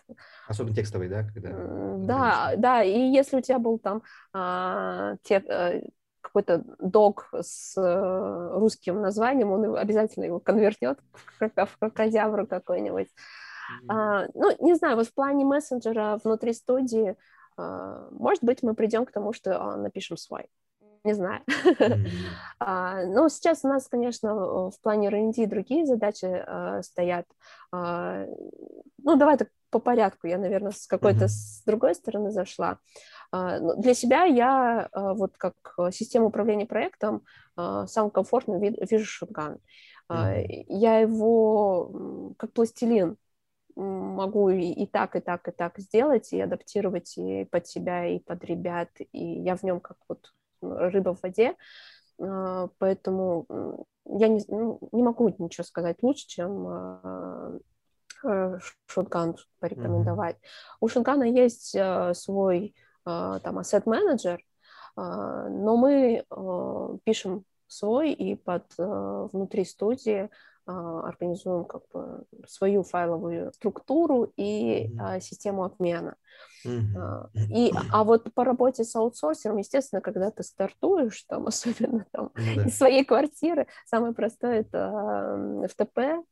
Особенно 0.48 0.76
текстовый, 0.76 1.10
да? 1.10 1.24
Когда 1.24 1.50
да, 1.98 2.54
да, 2.58 2.84
и 2.84 3.00
если 3.00 3.38
у 3.38 3.42
тебя 3.42 3.60
был 3.60 3.78
там 3.80 4.02
а, 4.34 5.16
те, 5.24 5.38
а, 5.38 5.82
какой-то 6.22 6.64
дог 6.80 7.30
с 7.40 7.78
а, 7.78 8.50
русским 8.60 9.02
названием, 9.02 9.52
он 9.52 9.78
обязательно 9.78 10.26
его 10.26 10.40
конвертнет 10.40 11.00
в 11.40 11.78
крокодявру 11.80 12.48
какой-нибудь. 12.48 13.08
Mm-hmm. 13.08 13.86
А, 13.90 14.28
ну, 14.34 14.56
не 14.60 14.76
знаю, 14.76 14.96
вот 14.96 15.08
в 15.08 15.14
плане 15.14 15.46
мессенджера 15.46 16.20
внутри 16.24 16.54
студии, 16.54 17.16
а, 17.58 18.08
может 18.12 18.44
быть, 18.44 18.64
мы 18.64 18.74
придем 18.74 19.06
к 19.06 19.12
тому, 19.12 19.34
что 19.34 19.60
а, 19.62 19.76
напишем 19.76 20.18
свой 20.18 20.48
не 21.04 21.14
знаю. 21.14 21.42
Mm-hmm. 21.48 22.08
а, 22.60 23.06
ну, 23.06 23.30
сейчас 23.30 23.64
у 23.64 23.68
нас, 23.68 23.88
конечно, 23.88 24.70
в 24.70 24.82
плане 24.82 25.08
R&D 25.08 25.46
другие 25.48 25.86
задачи 25.86 26.26
а, 26.26 26.82
стоят. 26.84 27.26
А, 27.72 28.26
ну, 28.98 29.16
давай 29.16 29.38
так 29.38 29.50
по 29.70 29.80
порядку. 29.80 30.28
Я, 30.28 30.38
наверное, 30.38 30.72
с 30.72 30.88
какой-то 30.88 31.26
mm-hmm. 31.26 31.30
с 31.30 31.64
другой 31.66 31.96
стороны 31.96 32.32
зашла. 32.32 32.80
А, 33.32 33.60
ну, 33.60 33.80
для 33.82 33.94
себя 33.94 34.24
я 34.24 34.90
а, 34.92 35.14
вот 35.14 35.38
как 35.38 35.56
система 35.92 36.28
управления 36.28 36.66
проектом 36.66 37.24
а, 37.56 37.88
самым 37.88 38.12
комфортным 38.12 38.60
вижу 38.62 39.06
шотган. 39.06 39.60
Mm-hmm. 40.10 40.66
Я 40.70 41.00
его 41.00 42.34
как 42.38 42.54
пластилин 42.54 43.18
могу 43.78 44.50
и, 44.50 44.70
и 44.70 44.88
так, 44.88 45.16
и 45.16 45.20
так, 45.20 45.48
и 45.48 45.52
так 45.52 45.78
сделать, 45.78 46.34
и 46.34 46.42
адаптировать 46.42 47.18
и 47.18 47.46
под 47.46 47.68
себя, 47.68 48.08
и 48.08 48.20
под 48.20 48.44
ребят, 48.44 48.90
и 49.12 49.24
я 49.24 49.56
в 49.56 49.64
нем 49.64 49.80
как 49.80 49.98
вот 50.10 50.34
рыба 50.62 51.14
в 51.14 51.22
воде, 51.22 51.56
а, 52.20 52.70
поэтому 52.78 53.86
я 54.06 54.28
не, 54.28 54.44
ну, 54.48 54.80
не 54.92 55.04
могу 55.04 55.30
ничего 55.38 55.64
сказать 55.64 55.98
лучше, 56.02 56.28
чем 56.28 56.68
а, 56.68 57.60
Шутган 58.88 59.36
порекомендовать. 59.60 60.38
Mm-hmm. 60.38 60.78
У 60.82 60.88
Шутгана 60.88 61.24
есть 61.24 61.78
свой 62.14 62.76
там 63.04 63.60
ассет-менеджер, 63.60 64.42
но 64.96 65.78
мы 65.78 66.26
пишем 67.04 67.46
свой 67.68 68.12
и 68.12 68.36
под 68.36 68.66
внутри 68.78 69.64
студии 69.66 70.30
организуем 70.68 71.66
как 71.66 71.84
бы 71.94 72.26
свою 72.48 72.84
файловую 72.84 73.54
структуру 73.54 74.32
и 74.36 74.88
mm-hmm. 74.88 75.20
систему 75.22 75.64
обмена. 75.64 76.16
Mm-hmm. 76.66 77.30
И, 77.50 77.74
а 77.92 78.04
вот 78.04 78.34
по 78.34 78.44
работе 78.44 78.84
с 78.84 78.96
аутсорсером, 78.96 79.58
естественно, 79.58 80.02
когда 80.02 80.30
ты 80.32 80.44
стартуешь, 80.44 81.24
там, 81.24 81.48
особенно 81.48 82.06
там, 82.12 82.32
mm-hmm. 82.36 82.68
из 82.68 82.78
своей 82.78 83.06
квартиры, 83.06 83.68
самое 83.86 84.14
простое 84.14 84.62
это 84.62 85.66
FTP, 85.66 86.24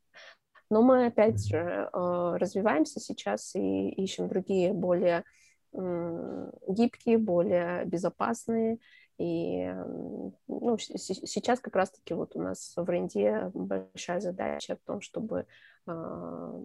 но 0.70 0.82
мы 0.82 1.06
опять 1.06 1.36
mm-hmm. 1.36 1.48
же 1.48 2.38
развиваемся 2.38 3.00
сейчас 3.00 3.54
и 3.54 3.88
ищем 3.90 4.28
другие 4.28 4.72
более 4.72 5.24
гибкие, 5.72 7.18
более 7.18 7.84
безопасные 7.84 8.78
и 9.18 9.72
ну, 10.46 10.78
сейчас 10.78 11.60
как 11.60 11.74
раз-таки 11.76 12.14
вот 12.14 12.36
у 12.36 12.42
нас 12.42 12.74
в 12.76 12.88
Ренде 12.88 13.50
большая 13.54 14.20
задача 14.20 14.76
в 14.76 14.86
том, 14.86 15.00
чтобы 15.00 15.46
э, 15.86 16.62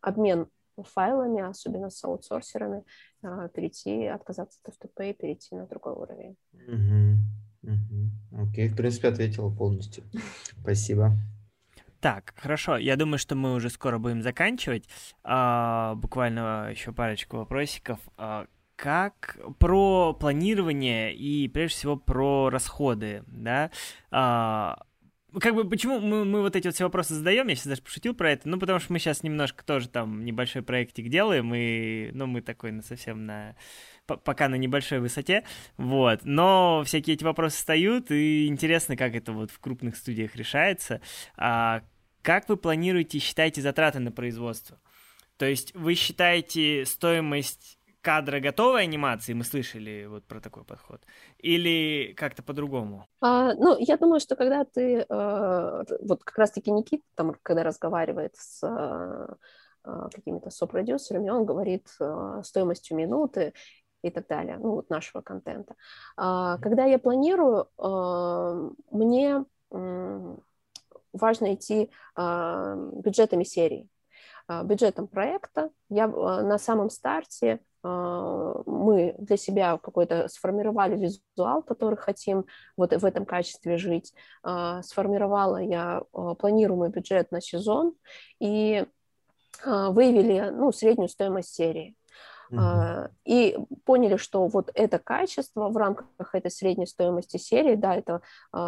обмен 0.00 0.48
файлами, 0.76 1.42
особенно 1.42 1.90
с 1.90 2.02
аутсорсерами, 2.04 2.84
э, 3.22 3.48
перейти, 3.54 4.06
отказаться 4.06 4.58
от 4.64 4.74
FTP 4.74 5.10
и 5.10 5.14
перейти 5.14 5.54
на 5.54 5.66
другой 5.66 5.94
уровень. 5.94 6.36
Угу. 6.52 7.72
Угу. 7.72 8.42
Окей, 8.42 8.68
в 8.68 8.76
принципе, 8.76 9.08
ответила 9.08 9.50
полностью. 9.50 10.04
Спасибо. 10.60 11.12
Так, 12.00 12.34
хорошо. 12.36 12.76
Я 12.76 12.96
думаю, 12.96 13.18
что 13.18 13.34
мы 13.34 13.54
уже 13.54 13.70
скоро 13.70 13.98
будем 13.98 14.22
заканчивать. 14.22 14.86
А, 15.22 15.94
буквально 15.94 16.68
еще 16.70 16.92
парочку 16.92 17.38
вопросиков. 17.38 17.98
А, 18.18 18.46
как 18.76 19.38
про 19.58 20.12
планирование 20.14 21.14
и 21.14 21.48
прежде 21.48 21.76
всего 21.76 21.96
про 21.96 22.50
расходы, 22.50 23.22
да. 23.26 23.70
А, 24.10 24.84
как 25.40 25.54
бы 25.54 25.68
почему 25.68 25.98
мы, 26.00 26.24
мы 26.24 26.42
вот 26.42 26.56
эти 26.56 26.66
вот 26.66 26.74
все 26.74 26.84
вопросы 26.84 27.14
задаем, 27.14 27.48
я 27.48 27.54
сейчас 27.54 27.66
даже 27.66 27.82
пошутил 27.82 28.14
про 28.14 28.32
это, 28.32 28.48
ну 28.48 28.58
потому 28.58 28.78
что 28.78 28.92
мы 28.92 28.98
сейчас 28.98 29.22
немножко 29.22 29.64
тоже 29.64 29.88
там 29.88 30.24
небольшой 30.24 30.62
проектик 30.62 31.08
делаем, 31.08 31.52
и 31.54 32.10
ну 32.12 32.26
мы 32.26 32.40
такой 32.40 32.72
на 32.72 32.82
совсем 32.82 33.26
на 33.26 33.56
пока 34.06 34.48
на 34.48 34.56
небольшой 34.56 35.00
высоте, 35.00 35.44
вот, 35.76 36.20
но 36.24 36.82
всякие 36.84 37.14
эти 37.14 37.24
вопросы 37.24 37.56
встают, 37.56 38.10
и 38.10 38.46
интересно, 38.46 38.96
как 38.96 39.14
это 39.14 39.32
вот 39.32 39.50
в 39.50 39.58
крупных 39.60 39.96
студиях 39.96 40.36
решается. 40.36 41.00
А 41.36 41.82
как 42.22 42.48
вы 42.48 42.56
планируете, 42.56 43.18
считаете 43.18 43.60
затраты 43.62 43.98
на 43.98 44.12
производство? 44.12 44.78
То 45.36 45.46
есть 45.46 45.74
вы 45.74 45.94
считаете 45.94 46.84
стоимость 46.86 47.78
кадра 48.04 48.38
готовой 48.40 48.82
анимации, 48.84 49.32
мы 49.34 49.44
слышали 49.44 50.06
вот 50.06 50.24
про 50.24 50.40
такой 50.40 50.64
подход, 50.64 51.00
или 51.38 52.12
как-то 52.16 52.42
по-другому? 52.42 53.06
А, 53.20 53.54
ну, 53.54 53.76
я 53.78 53.96
думаю, 53.96 54.20
что 54.20 54.36
когда 54.36 54.64
ты, 54.64 55.06
э, 55.08 55.84
вот 56.02 56.22
как 56.22 56.38
раз-таки 56.38 56.70
Никит, 56.70 57.02
там, 57.14 57.34
когда 57.42 57.62
разговаривает 57.62 58.36
с 58.36 58.62
э, 58.62 59.34
э 59.84 60.08
какими-то 60.14 60.50
сопродюсерами, 60.50 61.30
он 61.30 61.46
говорит 61.46 61.88
э, 62.00 62.42
стоимостью 62.44 62.96
минуты 62.96 63.52
и 64.02 64.10
так 64.10 64.26
далее, 64.28 64.58
ну, 64.58 64.72
вот 64.72 64.90
нашего 64.90 65.22
контента. 65.22 65.74
А, 66.16 66.58
когда 66.58 66.84
я 66.84 66.98
планирую, 66.98 67.68
э, 67.78 68.70
мне 68.90 69.44
э, 69.70 70.36
важно 71.12 71.54
идти 71.54 71.90
э, 72.16 72.90
бюджетами 73.04 73.44
серии 73.44 73.88
а, 74.46 74.62
бюджетом 74.62 75.08
проекта. 75.08 75.70
Я 75.88 76.04
э, 76.04 76.42
на 76.42 76.58
самом 76.58 76.90
старте 76.90 77.60
мы 77.84 79.14
для 79.18 79.36
себя 79.36 79.78
какой-то 79.78 80.28
сформировали 80.28 80.96
визуал, 80.96 81.62
который 81.62 81.96
хотим 81.96 82.46
вот 82.76 82.94
в 82.94 83.04
этом 83.04 83.26
качестве 83.26 83.76
жить. 83.76 84.14
А, 84.42 84.82
сформировала 84.82 85.58
я 85.58 86.02
а, 86.12 86.34
планируемый 86.34 86.88
бюджет 86.88 87.30
на 87.30 87.40
сезон 87.40 87.94
и 88.40 88.86
выявили 89.64 90.50
ну, 90.50 90.72
среднюю 90.72 91.08
стоимость 91.08 91.54
серии. 91.54 91.94
Uh-huh. 92.52 93.10
И 93.24 93.56
поняли, 93.84 94.16
что 94.16 94.46
вот 94.46 94.70
это 94.74 94.98
качество 94.98 95.68
в 95.68 95.76
рамках 95.76 96.34
этой 96.34 96.50
средней 96.50 96.86
стоимости 96.86 97.36
серии, 97.36 97.74
да, 97.74 97.96
это 97.96 98.20
э, 98.52 98.58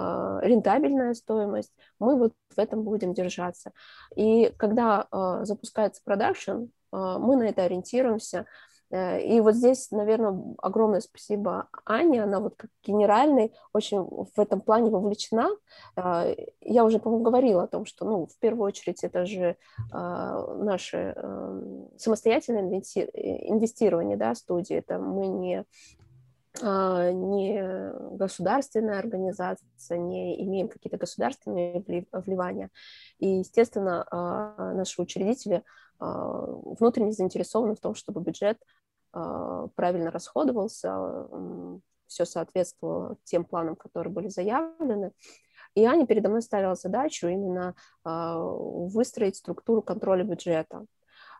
рентабельная 0.42 1.12
стоимость, 1.12 1.72
мы 1.98 2.16
вот 2.16 2.32
в 2.54 2.58
этом 2.58 2.82
будем 2.84 3.12
держаться. 3.12 3.72
И 4.16 4.52
когда 4.56 5.06
э, 5.12 5.40
запускается 5.44 6.00
продакшн, 6.04 6.50
э, 6.50 6.66
мы 6.90 7.36
на 7.36 7.44
это 7.44 7.64
ориентируемся, 7.64 8.40
Э, 8.40 8.75
и 8.92 9.40
вот 9.40 9.56
здесь, 9.56 9.90
наверное, 9.90 10.54
огромное 10.58 11.00
спасибо 11.00 11.68
Ане, 11.84 12.22
она 12.22 12.38
вот 12.38 12.54
как 12.56 12.70
генеральный 12.84 13.52
очень 13.72 13.98
в 13.98 14.38
этом 14.38 14.60
плане 14.60 14.90
вовлечена. 14.90 15.50
Э, 15.96 16.34
я 16.60 16.84
уже, 16.84 17.00
по-моему, 17.00 17.24
говорила 17.24 17.64
о 17.64 17.68
том, 17.68 17.84
что, 17.84 18.04
ну, 18.04 18.26
в 18.26 18.38
первую 18.38 18.66
очередь, 18.66 19.02
это 19.02 19.26
же 19.26 19.56
э, 19.92 20.54
наше 20.58 21.14
эм, 21.16 21.88
самостоятельное 21.98 22.62
инвестирование, 22.62 24.16
да, 24.16 24.34
студии, 24.34 24.76
это 24.76 24.98
мы 24.98 25.26
не 25.26 25.64
не 26.62 27.92
государственная 28.16 28.98
организация, 28.98 29.98
не 29.98 30.42
имеем 30.42 30.68
какие-то 30.68 30.96
государственные 30.96 31.84
вливания. 32.12 32.70
И, 33.18 33.28
естественно, 33.28 34.06
наши 34.74 35.02
учредители 35.02 35.64
внутренне 35.98 37.12
заинтересованы 37.12 37.74
в 37.74 37.80
том, 37.80 37.94
чтобы 37.94 38.20
бюджет 38.20 38.58
а, 38.58 38.75
правильно 39.74 40.10
расходовался, 40.10 41.28
все 42.06 42.24
соответствовало 42.24 43.16
тем 43.24 43.44
планам, 43.44 43.76
которые 43.76 44.12
были 44.12 44.28
заявлены. 44.28 45.12
И 45.74 45.84
Аня 45.84 46.06
передо 46.06 46.28
мной 46.28 46.42
ставила 46.42 46.74
задачу 46.74 47.28
именно 47.28 47.74
а, 48.02 48.38
выстроить 48.38 49.36
структуру 49.36 49.82
контроля 49.82 50.24
бюджета. 50.24 50.86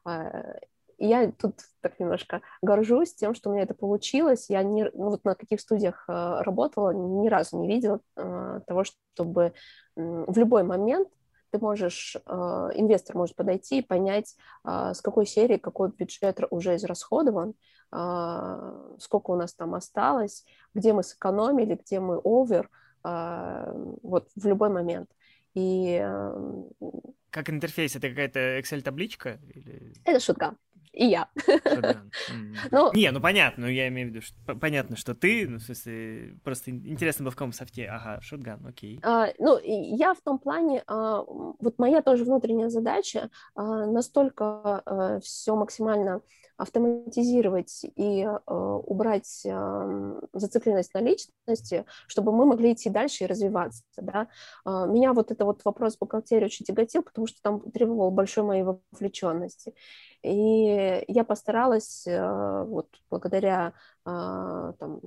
А, 0.05 0.57
я 0.99 1.31
тут 1.33 1.61
так 1.81 1.99
немножко 1.99 2.43
горжусь 2.63 3.15
тем, 3.15 3.35
что 3.35 3.51
у 3.51 3.53
меня 3.53 3.65
это 3.65 3.75
получилось. 3.75 4.51
Я 4.51 4.63
не, 4.63 4.85
ну, 4.93 5.11
вот 5.11 5.25
на 5.25 5.35
каких 5.35 5.61
студиях 5.61 6.05
работала, 6.09 6.91
ни 6.91 7.29
разу 7.29 7.59
не 7.61 7.69
видела 7.69 8.01
того, 8.15 8.85
чтобы 8.85 9.53
в 9.95 10.39
любой 10.39 10.63
момент 10.63 11.09
ты 11.51 11.59
можешь, 11.59 12.17
инвестор 12.27 13.17
может 13.17 13.37
подойти 13.37 13.79
и 13.79 13.83
понять, 13.83 14.37
с 14.65 15.01
какой 15.03 15.27
серии 15.27 15.57
какой 15.57 15.91
бюджет 15.91 16.41
уже 16.51 16.77
израсходован, 16.77 17.55
а, 17.91 18.97
сколько 18.99 19.31
у 19.31 19.37
нас 19.37 19.55
там 19.55 19.75
осталось, 19.75 20.45
где 20.75 20.93
мы 20.93 21.03
сэкономили, 21.03 21.79
где 21.83 22.01
мы 22.01 22.19
овер, 22.19 22.69
вот 23.03 24.29
в 24.35 24.47
любой 24.47 24.69
момент. 24.69 25.11
И... 25.55 26.05
Как 27.31 27.51
интерфейс? 27.51 27.97
Это 27.97 28.09
какая-то 28.09 28.59
Excel-табличка? 28.59 29.39
Или... 29.55 29.95
Это 30.05 30.21
шутка 30.21 30.57
и 30.97 31.07
я. 31.07 31.29
Ну, 32.71 32.91
не, 32.95 33.11
ну 33.11 33.21
понятно, 33.21 33.65
ну 33.67 33.71
я 33.71 33.89
имею 33.89 34.09
в 34.09 34.11
виду, 34.11 34.23
что 34.23 34.55
понятно, 34.57 34.97
что 34.97 35.15
ты, 35.15 35.47
ну, 35.47 35.59
в 35.59 35.63
смысле, 35.63 36.39
просто 36.43 36.71
интересно 36.71 37.25
было 37.25 37.31
в 37.31 37.37
каком 37.37 37.53
софте, 37.53 37.87
ага, 37.87 38.21
шотган, 38.23 38.67
окей. 38.67 38.99
А, 39.03 39.29
ну, 39.39 39.59
я 39.63 40.15
в 40.15 40.21
том 40.21 40.39
плане, 40.39 40.83
а, 40.87 41.23
вот 41.23 41.79
моя 41.79 42.03
тоже 42.03 42.25
внутренняя 42.25 42.71
задача 42.71 43.31
а, 43.55 43.87
настолько 43.87 44.83
а, 44.85 45.21
все 45.21 45.55
максимально 45.55 46.23
автоматизировать 46.57 47.85
и 47.85 48.23
э, 48.23 48.51
убрать 48.51 49.43
э, 49.45 50.21
зацикленность 50.33 50.95
на 50.95 51.01
личности, 51.01 51.85
чтобы 52.07 52.33
мы 52.33 52.47
могли 52.47 52.73
идти 52.73 52.91
дальше 52.91 53.25
и 53.25 53.27
развиваться. 53.27 53.83
Да? 53.97 54.29
Э, 54.65 54.87
меня 54.89 55.13
вот 55.13 55.31
это 55.31 55.45
вот 55.45 55.65
вопрос 55.65 55.99
бухгалтерии 55.99 56.47
очень 56.47 56.65
тяготил, 56.65 57.03
потому 57.03 57.27
что 57.27 57.41
там 57.43 57.61
требовал 57.71 58.11
большой 58.11 58.45
моей 58.45 58.63
вовлеченности. 58.63 59.75
И 60.23 61.05
я 61.09 61.25
постаралась 61.25 62.07
э, 62.07 62.65
вот 62.65 62.89
благодаря 63.11 63.75
э, 64.07 64.73
там, 64.79 65.01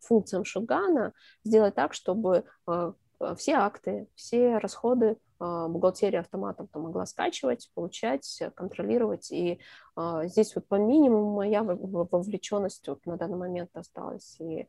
функциям 0.00 0.44
Шугана 0.44 1.12
сделать 1.44 1.74
так, 1.74 1.94
чтобы 1.94 2.44
э, 2.68 2.92
все 3.36 3.54
акты, 3.54 4.08
все 4.14 4.58
расходы 4.58 5.16
бухгалтерия 5.40 6.20
автоматом 6.20 6.68
там 6.68 6.82
могла 6.82 7.06
скачивать, 7.06 7.70
получать, 7.74 8.42
контролировать. 8.54 9.32
И 9.32 9.60
а, 9.96 10.26
здесь 10.26 10.54
вот 10.54 10.68
по 10.68 10.74
минимуму 10.74 11.34
моя 11.34 11.62
вовлеченность 11.62 12.86
вот 12.86 13.04
на 13.06 13.16
данный 13.16 13.38
момент 13.38 13.70
осталась. 13.74 14.38
И 14.40 14.66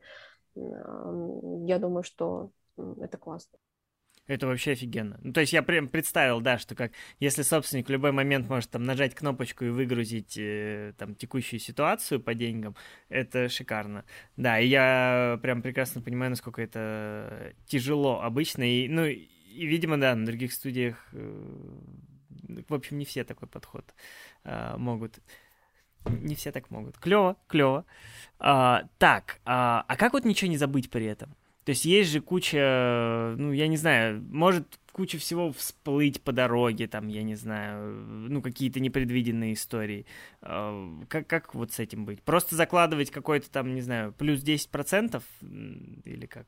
я 0.54 1.78
думаю, 1.78 2.02
что 2.02 2.50
это 2.76 3.18
классно. 3.18 3.58
Это 4.28 4.46
вообще 4.46 4.72
офигенно. 4.72 5.18
Ну, 5.22 5.32
то 5.32 5.40
есть 5.40 5.52
я 5.52 5.62
прям 5.62 5.88
представил, 5.88 6.40
да, 6.40 6.56
что 6.56 6.76
как 6.76 6.92
если 7.18 7.42
собственник 7.42 7.88
в 7.88 7.90
любой 7.90 8.12
момент 8.12 8.48
может 8.48 8.70
там 8.70 8.84
нажать 8.84 9.16
кнопочку 9.16 9.64
и 9.64 9.70
выгрузить 9.70 10.38
э, 10.38 10.94
там 10.96 11.16
текущую 11.16 11.58
ситуацию 11.58 12.20
по 12.20 12.32
деньгам, 12.32 12.76
это 13.08 13.48
шикарно. 13.48 14.04
Да, 14.36 14.60
и 14.60 14.68
я 14.68 15.40
прям 15.42 15.60
прекрасно 15.60 16.02
понимаю, 16.02 16.30
насколько 16.30 16.62
это 16.62 17.52
тяжело 17.66 18.20
обычно. 18.22 18.62
И, 18.62 18.88
ну, 18.88 19.04
и, 19.52 19.66
видимо, 19.66 19.98
да, 19.98 20.14
на 20.14 20.26
других 20.26 20.52
студиях, 20.52 20.96
э, 21.12 21.78
в 22.68 22.74
общем, 22.74 22.98
не 22.98 23.04
все 23.04 23.24
такой 23.24 23.48
подход 23.48 23.84
э, 24.44 24.76
могут. 24.76 25.18
Не 26.04 26.34
все 26.34 26.50
так 26.50 26.70
могут. 26.70 26.98
Клево, 26.98 27.36
клево. 27.46 27.84
А, 28.38 28.88
так, 28.98 29.40
а, 29.44 29.84
а 29.86 29.96
как 29.96 30.14
вот 30.14 30.24
ничего 30.24 30.50
не 30.50 30.58
забыть 30.58 30.90
при 30.90 31.06
этом? 31.06 31.34
То 31.64 31.70
есть 31.70 31.84
есть 31.84 32.10
же 32.10 32.20
куча, 32.20 33.36
ну, 33.38 33.52
я 33.52 33.68
не 33.68 33.76
знаю, 33.76 34.20
может 34.20 34.80
куча 34.90 35.18
всего 35.18 35.52
всплыть 35.52 36.20
по 36.20 36.32
дороге, 36.32 36.88
там, 36.88 37.06
я 37.06 37.22
не 37.22 37.36
знаю, 37.36 37.94
ну, 38.28 38.42
какие-то 38.42 38.80
непредвиденные 38.80 39.52
истории. 39.52 40.06
А, 40.40 41.04
как, 41.08 41.28
как 41.28 41.54
вот 41.54 41.72
с 41.72 41.78
этим 41.78 42.04
быть? 42.04 42.20
Просто 42.22 42.56
закладывать 42.56 43.12
какой-то 43.12 43.48
там, 43.48 43.74
не 43.74 43.80
знаю, 43.80 44.12
плюс 44.12 44.42
10% 44.42 45.22
или 46.04 46.26
как? 46.26 46.46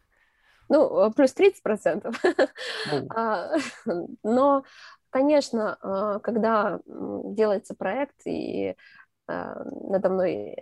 Ну, 0.69 1.11
плюс 1.13 1.35
30%. 1.35 2.15
а, 3.11 3.53
но, 4.23 4.65
конечно, 5.11 5.79
а, 5.81 6.19
когда 6.21 6.81
делается 6.87 7.75
проект, 7.75 8.27
и 8.27 8.77
а, 9.27 9.65
надо 9.65 10.09
мной 10.09 10.57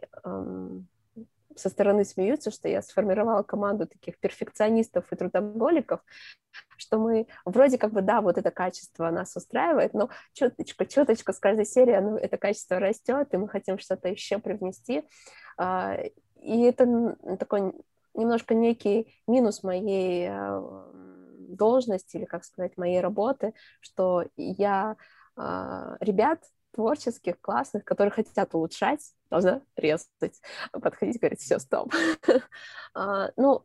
со 1.57 1.69
стороны 1.69 2.05
смеются, 2.05 2.51
что 2.51 2.69
я 2.69 2.83
сформировала 2.83 3.43
команду 3.43 3.87
таких 3.87 4.19
перфекционистов 4.19 5.05
и 5.13 5.17
трудоголиков, 5.17 6.01
что 6.77 6.99
мы 6.99 7.27
вроде 7.45 7.79
как 7.79 7.93
бы, 7.93 8.03
да, 8.03 8.21
вот 8.21 8.39
это 8.39 8.51
качество 8.51 9.11
нас 9.11 9.37
устраивает, 9.37 9.95
но 9.95 10.11
чуточку, 10.33 10.85
чуточку 10.85 11.33
с 11.33 11.39
каждой 11.39 11.67
серии 11.67 11.97
ну, 11.99 12.17
это 12.17 12.37
качество 12.37 12.79
растет, 12.79 13.29
и 13.33 13.37
мы 13.37 13.49
хотим 13.49 13.79
что-то 13.79 14.09
еще 14.09 14.39
привнести. 14.39 15.05
А, 15.57 15.97
и 16.41 16.63
это 16.63 17.17
такой 17.39 17.73
немножко 18.15 18.55
некий 18.55 19.15
минус 19.27 19.63
моей 19.63 20.29
а, 20.29 20.91
должности 21.49 22.17
или, 22.17 22.25
как 22.25 22.45
сказать, 22.45 22.77
моей 22.77 23.01
работы, 23.01 23.55
что 23.81 24.25
я 24.37 24.97
а, 25.37 25.97
ребят 26.01 26.43
творческих, 26.73 27.41
классных, 27.41 27.85
которые 27.85 28.13
хотят 28.13 28.55
улучшать, 28.55 29.13
должна 29.31 29.61
резать, 29.77 30.41
подходить, 30.73 31.21
говорить, 31.21 31.41
все, 31.41 31.59
стоп. 31.59 31.93
А, 32.95 33.31
ну, 33.37 33.65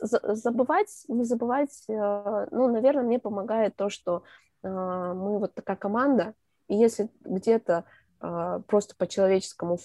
забывать, 0.00 1.04
не 1.08 1.24
забывать, 1.24 1.84
ну, 1.88 2.68
наверное, 2.68 3.04
мне 3.04 3.18
помогает 3.18 3.76
то, 3.76 3.88
что 3.88 4.22
мы 4.62 5.38
вот 5.38 5.54
такая 5.54 5.76
команда, 5.76 6.34
и 6.68 6.76
если 6.76 7.10
где-то 7.20 7.84
просто 8.18 8.96
по 8.96 9.06
человеческому 9.06 9.76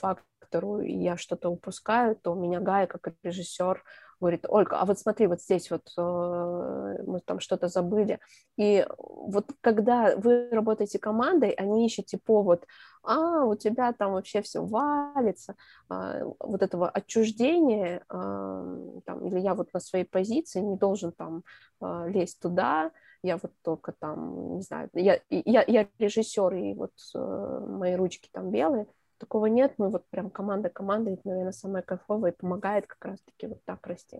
фактору 0.52 0.82
я 0.82 1.18
что-то 1.18 1.50
упускаю, 1.50 2.16
то 2.16 2.34
меня 2.34 2.60
Гая, 2.60 2.88
как 2.88 3.14
режиссер, 3.24 3.84
говорит, 4.20 4.46
Ольга, 4.48 4.78
а 4.80 4.86
вот 4.86 5.00
смотри, 5.00 5.28
вот 5.28 5.42
здесь 5.42 5.72
вот 5.72 5.90
э, 5.98 7.04
мы 7.08 7.22
там 7.26 7.40
что-то 7.40 7.68
забыли. 7.68 8.20
И 8.56 8.86
вот 8.98 9.46
когда 9.62 10.16
вы 10.16 10.48
работаете 10.52 11.00
командой, 11.00 11.50
они 11.52 11.88
ищете 11.88 12.20
повод, 12.24 12.66
а, 13.04 13.46
у 13.46 13.56
тебя 13.56 13.94
там 13.94 14.12
вообще 14.12 14.44
все 14.44 14.64
валится, 14.64 15.56
э, 15.90 16.24
вот 16.40 16.62
этого 16.62 16.88
отчуждения, 16.88 18.04
там, 18.10 19.26
или 19.26 19.40
я 19.40 19.56
вот 19.56 19.74
на 19.74 19.80
своей 19.80 20.06
позиции 20.06 20.60
не 20.60 20.78
должен 20.78 21.12
там 21.12 21.44
э, 21.82 22.10
лезть 22.10 22.40
туда, 22.40 22.92
я 23.24 23.38
вот 23.38 23.52
только 23.64 23.92
там, 23.92 24.56
не 24.58 24.62
знаю, 24.62 24.90
я, 24.94 25.20
я, 25.30 25.64
я 25.68 25.88
режиссер, 26.00 26.54
и 26.54 26.74
вот 26.74 26.94
э, 27.16 27.66
мои 27.70 27.96
ручки 27.96 28.30
там 28.32 28.52
белые, 28.52 28.86
Такого 29.22 29.46
нет, 29.46 29.76
мы 29.78 29.90
вот 29.90 30.10
прям 30.10 30.32
команда 30.32 30.70
команда, 30.70 31.12
это, 31.12 31.22
наверное, 31.26 31.52
самое 31.52 31.84
кайфовое 31.84 32.32
и 32.32 32.36
помогает 32.36 32.88
как 32.88 33.06
раз-таки 33.06 33.46
вот 33.46 33.64
так 33.66 33.86
расти. 33.86 34.18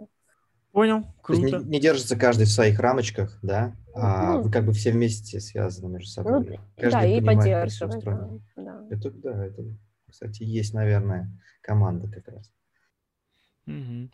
Понял, 0.72 1.04
круто. 1.24 1.42
не, 1.42 1.70
не 1.70 1.80
держится 1.80 2.16
каждый 2.16 2.46
в 2.46 2.52
своих 2.52 2.80
рамочках, 2.80 3.40
да, 3.42 3.76
а 3.96 4.34
ну, 4.34 4.44
вы 4.44 4.52
как 4.52 4.64
бы 4.64 4.74
все 4.74 4.92
вместе 4.92 5.40
связаны 5.40 5.92
между 5.92 6.08
собой. 6.08 6.48
Ну, 6.48 6.58
каждый 6.78 6.92
да, 6.92 7.06
и 7.06 7.20
поддерживать. 7.20 8.04
Да, 8.04 8.30
да. 8.56 8.88
Это, 8.92 9.10
да, 9.10 9.46
это, 9.48 9.64
кстати, 10.08 10.44
есть, 10.44 10.76
наверное, 10.76 11.32
команда 11.64 12.08
как 12.08 12.28
раз. 12.28 12.54
Угу. 13.66 14.12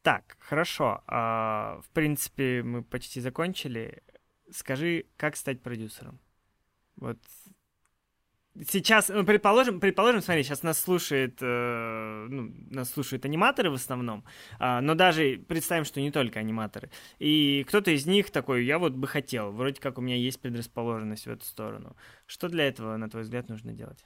Так, 0.00 0.38
хорошо. 0.38 1.02
А, 1.08 1.78
в 1.82 1.90
принципе, 1.90 2.62
мы 2.62 2.82
почти 2.82 3.20
закончили. 3.20 4.02
Скажи, 4.50 5.04
как 5.18 5.36
стать 5.36 5.60
продюсером? 5.60 6.18
Вот 6.96 7.18
сейчас, 8.68 9.08
ну, 9.08 9.24
предположим, 9.24 9.80
предположим, 9.80 10.20
смотри, 10.20 10.42
сейчас 10.42 10.62
нас 10.62 10.78
слушает, 10.78 11.38
э, 11.40 12.26
ну, 12.28 12.52
нас 12.70 12.90
слушают 12.90 13.24
аниматоры 13.24 13.70
в 13.70 13.74
основном, 13.74 14.24
э, 14.58 14.80
но 14.80 14.94
даже 14.94 15.38
представим, 15.48 15.84
что 15.84 16.00
не 16.00 16.10
только 16.10 16.40
аниматоры. 16.40 16.90
И 17.18 17.64
кто-то 17.68 17.90
из 17.90 18.06
них 18.06 18.30
такой, 18.30 18.64
я 18.64 18.78
вот 18.78 18.92
бы 18.92 19.06
хотел, 19.06 19.52
вроде 19.52 19.80
как 19.80 19.98
у 19.98 20.00
меня 20.00 20.16
есть 20.16 20.40
предрасположенность 20.40 21.26
в 21.26 21.30
эту 21.30 21.44
сторону. 21.44 21.96
Что 22.26 22.48
для 22.48 22.68
этого, 22.68 22.96
на 22.96 23.10
твой 23.10 23.22
взгляд, 23.22 23.48
нужно 23.48 23.72
делать? 23.72 24.04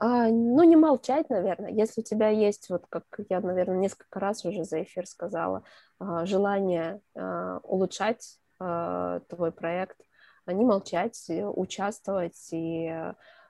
А, 0.00 0.28
ну, 0.28 0.62
не 0.62 0.76
молчать, 0.76 1.28
наверное. 1.28 1.72
Если 1.72 2.02
у 2.02 2.04
тебя 2.04 2.28
есть, 2.28 2.70
вот 2.70 2.84
как 2.88 3.04
я, 3.28 3.40
наверное, 3.40 3.78
несколько 3.78 4.20
раз 4.20 4.44
уже 4.44 4.62
за 4.64 4.84
эфир 4.84 5.06
сказала, 5.06 5.64
а, 5.98 6.24
желание 6.24 7.00
а, 7.16 7.58
улучшать 7.62 8.38
твой 8.58 9.52
проект, 9.52 10.00
не 10.48 10.64
молчать, 10.64 11.30
участвовать 11.30 12.48
и 12.50 12.92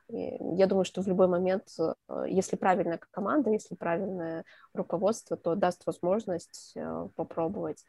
я 0.09 0.67
думаю, 0.67 0.85
что 0.85 1.03
в 1.03 1.09
любой 1.09 1.29
момент, 1.29 1.69
э, 1.79 2.25
если 2.29 2.57
правильная 2.57 2.99
команда, 3.11 3.51
если 3.51 3.75
правильное 3.75 4.45
руководство, 4.73 5.37
то 5.37 5.55
даст 5.55 5.85
возможность 5.87 6.73
э, 6.77 7.09
попробовать. 7.15 7.85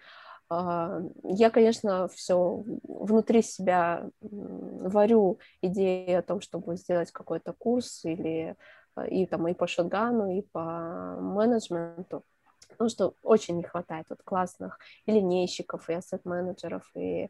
А, 0.49 0.99
я, 1.23 1.49
конечно, 1.49 2.07
все 2.07 2.63
внутри 2.83 3.41
себя 3.41 4.09
варю 4.21 5.39
идеи 5.61 6.11
о 6.13 6.23
том, 6.23 6.41
чтобы 6.41 6.75
сделать 6.75 7.11
какой-то 7.11 7.53
курс 7.53 8.03
или 8.03 8.55
э, 8.95 9.09
и 9.09 9.25
там 9.25 9.47
и 9.47 9.53
по 9.53 9.67
шотгану, 9.67 10.31
и 10.31 10.41
по 10.41 11.17
менеджменту, 11.21 12.25
потому 12.69 12.89
что 12.89 13.13
очень 13.23 13.57
не 13.57 13.63
хватает 13.63 14.07
вот 14.09 14.23
классных 14.23 14.79
и 15.05 15.11
линейщиков, 15.11 15.89
и 15.89 15.93
ассет-менеджеров, 15.93 16.83
и 16.95 17.29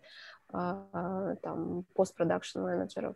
там 0.51 1.85
постпродакшн 1.93 2.59
менеджеров 2.59 3.15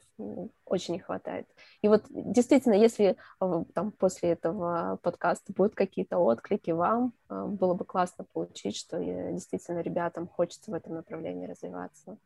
очень 0.65 0.93
не 0.93 0.99
хватает. 0.99 1.47
И 1.81 1.87
вот 1.87 2.05
действительно, 2.09 2.75
если 2.75 3.17
а, 3.39 3.63
там 3.73 3.91
после 3.91 4.29
этого 4.31 4.99
подкаста 5.01 5.51
будут 5.51 5.73
какие-то 5.73 6.19
отклики 6.19 6.69
вам, 6.71 7.13
а, 7.29 7.47
было 7.47 7.73
бы 7.73 7.85
классно 7.85 8.23
получить, 8.23 8.75
что 8.77 8.99
действительно 8.99 9.79
ребятам 9.79 10.27
хочется 10.27 10.69
в 10.69 10.75
этом 10.75 10.93
направлении 10.93 11.47
развиваться. 11.47 12.17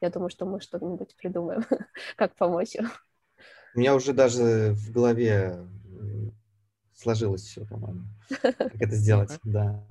Я 0.00 0.08
думаю, 0.08 0.30
что 0.30 0.46
мы 0.46 0.60
что-нибудь 0.60 1.14
придумаем, 1.16 1.64
как 2.16 2.34
помочь 2.34 2.74
им. 2.74 2.88
У 3.74 3.80
меня 3.80 3.94
уже 3.94 4.14
даже 4.14 4.72
в 4.72 4.92
голове 4.92 5.58
сложилось 6.94 7.42
все, 7.42 7.66
по-моему. 7.66 8.04
Как 8.40 8.80
это 8.80 8.94
сделать, 8.94 9.38
да. 9.44 9.84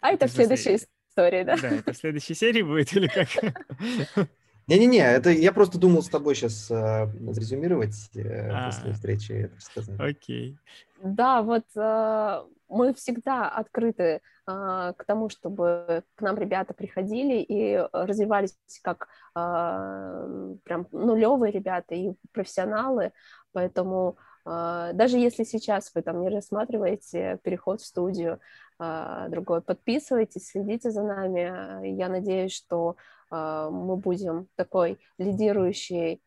А 0.00 0.10
это 0.10 0.26
в 0.26 0.30
следующей 0.30 0.78
истории, 1.16 1.44
да? 1.44 1.56
Да, 1.60 1.68
это 1.68 1.92
в 1.92 1.96
следующей 1.96 2.34
серии 2.34 2.62
будет 2.62 2.92
или 2.94 3.08
как? 3.08 3.28
Не-не-не, 4.66 4.98
это 4.98 5.30
я 5.30 5.52
просто 5.52 5.78
думал 5.78 6.02
с 6.02 6.08
тобой 6.08 6.34
сейчас 6.34 6.68
э, 6.70 7.06
резюмировать 7.36 8.10
э, 8.16 8.50
а, 8.50 8.66
после 8.66 8.92
встречи 8.92 9.32
это 9.32 9.54
рассказать. 9.54 10.00
Окей. 10.00 10.58
Да, 11.00 11.42
вот 11.42 11.64
э, 11.76 12.42
мы 12.68 12.92
всегда 12.94 13.48
открыты 13.48 14.04
э, 14.04 14.20
к 14.44 15.04
тому, 15.06 15.28
чтобы 15.28 16.02
к 16.16 16.20
нам 16.20 16.36
ребята 16.36 16.74
приходили 16.74 17.36
и 17.36 17.76
развивались 17.92 18.58
как 18.82 19.06
э, 19.36 20.56
прям 20.64 20.88
нулевые 20.90 21.52
ребята 21.52 21.94
и 21.94 22.14
профессионалы, 22.32 23.12
поэтому 23.52 24.16
даже 24.44 25.18
если 25.18 25.42
сейчас 25.42 25.90
вы 25.92 26.02
там 26.02 26.20
не 26.20 26.28
рассматриваете 26.28 27.40
переход 27.42 27.80
в 27.80 27.84
студию 27.84 28.38
другой, 28.78 29.62
подписывайтесь, 29.62 30.48
следите 30.48 30.90
за 30.90 31.02
нами. 31.02 31.88
Я 31.88 32.08
надеюсь, 32.08 32.52
что 32.52 32.96
э, 33.30 33.68
мы 33.70 33.96
будем 33.96 34.48
такой 34.54 34.98
лидирующей 35.18 36.22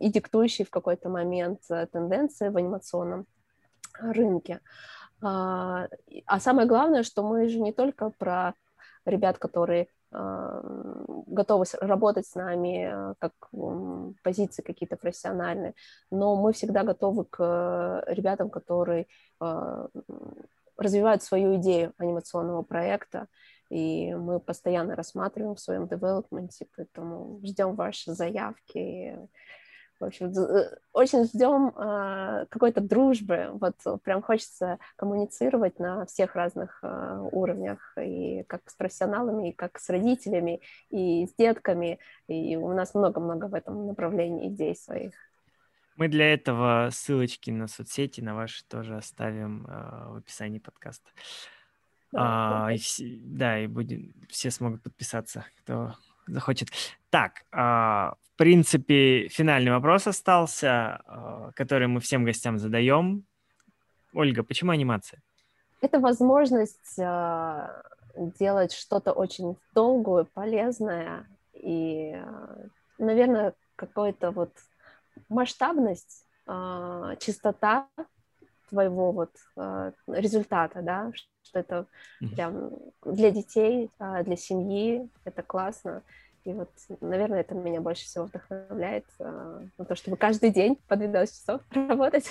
и 0.00 0.10
диктующей 0.10 0.66
в 0.66 0.70
какой-то 0.70 1.08
момент 1.08 1.60
тенденции 1.90 2.50
в 2.50 2.56
анимационном 2.58 3.26
рынке. 3.98 4.60
А, 5.22 5.88
а 6.26 6.40
самое 6.40 6.68
главное, 6.68 7.02
что 7.02 7.22
мы 7.22 7.48
же 7.48 7.58
не 7.60 7.72
только 7.72 8.10
про 8.10 8.54
ребят, 9.06 9.38
которые 9.38 9.88
а, 10.12 10.60
готовы 11.26 11.64
работать 11.80 12.26
с 12.26 12.34
нами 12.34 12.84
а, 12.84 13.14
как 13.18 13.32
позиции 14.22 14.62
какие-то 14.62 14.96
профессиональные, 14.96 15.74
но 16.10 16.36
мы 16.36 16.52
всегда 16.52 16.82
готовы 16.82 17.24
к 17.24 18.04
ребятам, 18.06 18.50
которые 18.50 19.06
развивают 20.76 21.22
свою 21.22 21.56
идею 21.56 21.92
анимационного 21.98 22.62
проекта, 22.62 23.28
и 23.70 24.14
мы 24.14 24.40
постоянно 24.40 24.94
рассматриваем 24.96 25.54
в 25.54 25.60
своем 25.60 25.88
девелопменте, 25.88 26.66
поэтому 26.76 27.40
ждем 27.42 27.74
ваши 27.74 28.12
заявки, 28.12 29.18
в 30.00 30.04
общем, 30.04 30.26
э, 30.26 30.76
очень 30.92 31.24
ждем 31.24 31.68
э, 31.68 32.46
какой-то 32.50 32.80
дружбы. 32.80 33.50
Вот 33.54 33.76
прям 34.02 34.22
хочется 34.22 34.78
коммуницировать 34.96 35.78
на 35.78 36.04
всех 36.06 36.34
разных 36.34 36.80
э, 36.82 37.28
уровнях, 37.32 37.96
и 38.00 38.42
как 38.44 38.68
с 38.68 38.74
профессионалами, 38.74 39.50
и 39.50 39.52
как 39.52 39.78
с 39.78 39.88
родителями, 39.88 40.60
и 40.90 41.26
с 41.26 41.34
детками. 41.34 42.00
И 42.26 42.56
у 42.56 42.72
нас 42.72 42.94
много-много 42.94 43.46
в 43.46 43.54
этом 43.54 43.86
направлении 43.86 44.48
идей 44.48 44.74
своих. 44.74 45.14
Мы 45.96 46.08
для 46.08 46.32
этого 46.32 46.88
ссылочки 46.90 47.50
на 47.50 47.68
соцсети, 47.68 48.20
на 48.20 48.34
ваши 48.34 48.64
тоже 48.64 48.96
оставим 48.96 49.66
э, 49.66 50.08
в 50.08 50.16
описании 50.16 50.58
подкаста. 50.58 51.10
Да, 52.10 52.66
а, 52.66 52.72
и 52.72 52.78
да, 53.24 53.60
и 53.60 53.66
будем, 53.66 54.12
все 54.28 54.50
смогут 54.50 54.82
подписаться, 54.82 55.44
кто 55.58 55.94
захочет. 56.26 56.68
Так, 57.10 57.44
а, 57.52 58.14
в 58.34 58.36
принципе, 58.36 59.28
финальный 59.28 59.70
вопрос 59.70 60.06
остался, 60.06 61.02
а, 61.06 61.50
который 61.54 61.86
мы 61.86 62.00
всем 62.00 62.24
гостям 62.24 62.58
задаем. 62.58 63.24
Ольга, 64.12 64.42
почему 64.42 64.70
анимация? 64.70 65.22
Это 65.80 65.98
возможность 65.98 66.98
а, 66.98 67.82
делать 68.16 68.72
что-то 68.72 69.12
очень 69.12 69.56
долгое, 69.74 70.24
полезное 70.24 71.26
и, 71.52 72.16
наверное, 72.98 73.54
какой-то 73.76 74.30
вот 74.30 74.50
масштабность, 75.28 76.26
чистота 77.18 77.88
твоего 78.68 79.12
вот 79.12 79.30
результата, 80.06 80.82
да, 80.82 81.10
что 81.42 81.58
это 81.58 81.86
прям 82.34 82.70
для 83.04 83.30
детей, 83.30 83.90
для 83.98 84.36
семьи, 84.36 85.08
это 85.24 85.42
классно. 85.42 86.02
И 86.44 86.52
вот, 86.52 86.70
наверное, 87.00 87.40
это 87.40 87.54
меня 87.54 87.80
больше 87.80 88.04
всего 88.04 88.26
вдохновляет 88.26 89.06
а, 89.18 89.62
на 89.78 89.84
то, 89.86 89.94
чтобы 89.96 90.18
каждый 90.18 90.50
день 90.50 90.76
по 90.88 90.94
12 90.94 91.34
часов 91.34 91.62
работать. 91.70 92.28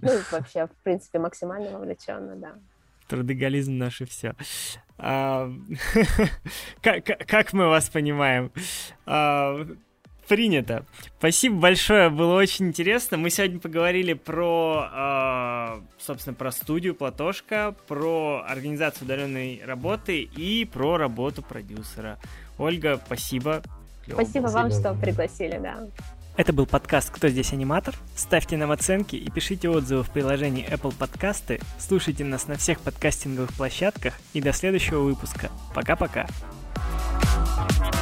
ну, 0.00 0.10
вообще, 0.30 0.66
в 0.66 0.82
принципе, 0.82 1.18
максимально 1.18 1.78
вовлеченно, 1.78 2.34
да. 2.36 2.54
Трудоголизм 3.08 3.76
наше 3.76 4.06
все. 4.06 4.34
А, 4.96 5.50
как, 6.82 7.04
как 7.04 7.52
мы 7.52 7.68
вас 7.68 7.90
понимаем? 7.90 8.50
А, 9.04 9.66
принято. 10.28 10.84
Спасибо 11.18 11.56
большое, 11.56 12.10
было 12.10 12.34
очень 12.34 12.68
интересно. 12.68 13.16
Мы 13.16 13.30
сегодня 13.30 13.58
поговорили 13.60 14.12
про, 14.12 15.80
собственно, 15.98 16.34
про 16.34 16.52
студию 16.52 16.94
Платошка, 16.94 17.74
про 17.88 18.44
организацию 18.46 19.04
удаленной 19.04 19.62
работы 19.64 20.22
и 20.22 20.64
про 20.64 20.96
работу 20.96 21.42
продюсера. 21.42 22.18
Ольга, 22.58 23.00
спасибо. 23.04 23.62
Спасибо, 24.02 24.22
спасибо 24.22 24.46
вам, 24.48 24.70
что 24.70 24.94
пригласили, 24.94 25.58
да. 25.58 25.86
Это 26.34 26.54
был 26.54 26.64
подкаст 26.64 27.10
«Кто 27.10 27.28
здесь 27.28 27.52
аниматор?». 27.52 27.94
Ставьте 28.16 28.56
нам 28.56 28.70
оценки 28.70 29.16
и 29.16 29.30
пишите 29.30 29.68
отзывы 29.68 30.02
в 30.02 30.10
приложении 30.10 30.66
Apple 30.66 30.94
Подкасты. 30.96 31.60
Слушайте 31.78 32.24
нас 32.24 32.48
на 32.48 32.56
всех 32.56 32.80
подкастинговых 32.80 33.52
площадках. 33.52 34.14
И 34.32 34.40
до 34.40 34.54
следующего 34.54 35.00
выпуска. 35.00 35.50
Пока-пока. 35.74 36.26
thank 37.54 37.94
you 37.94 38.01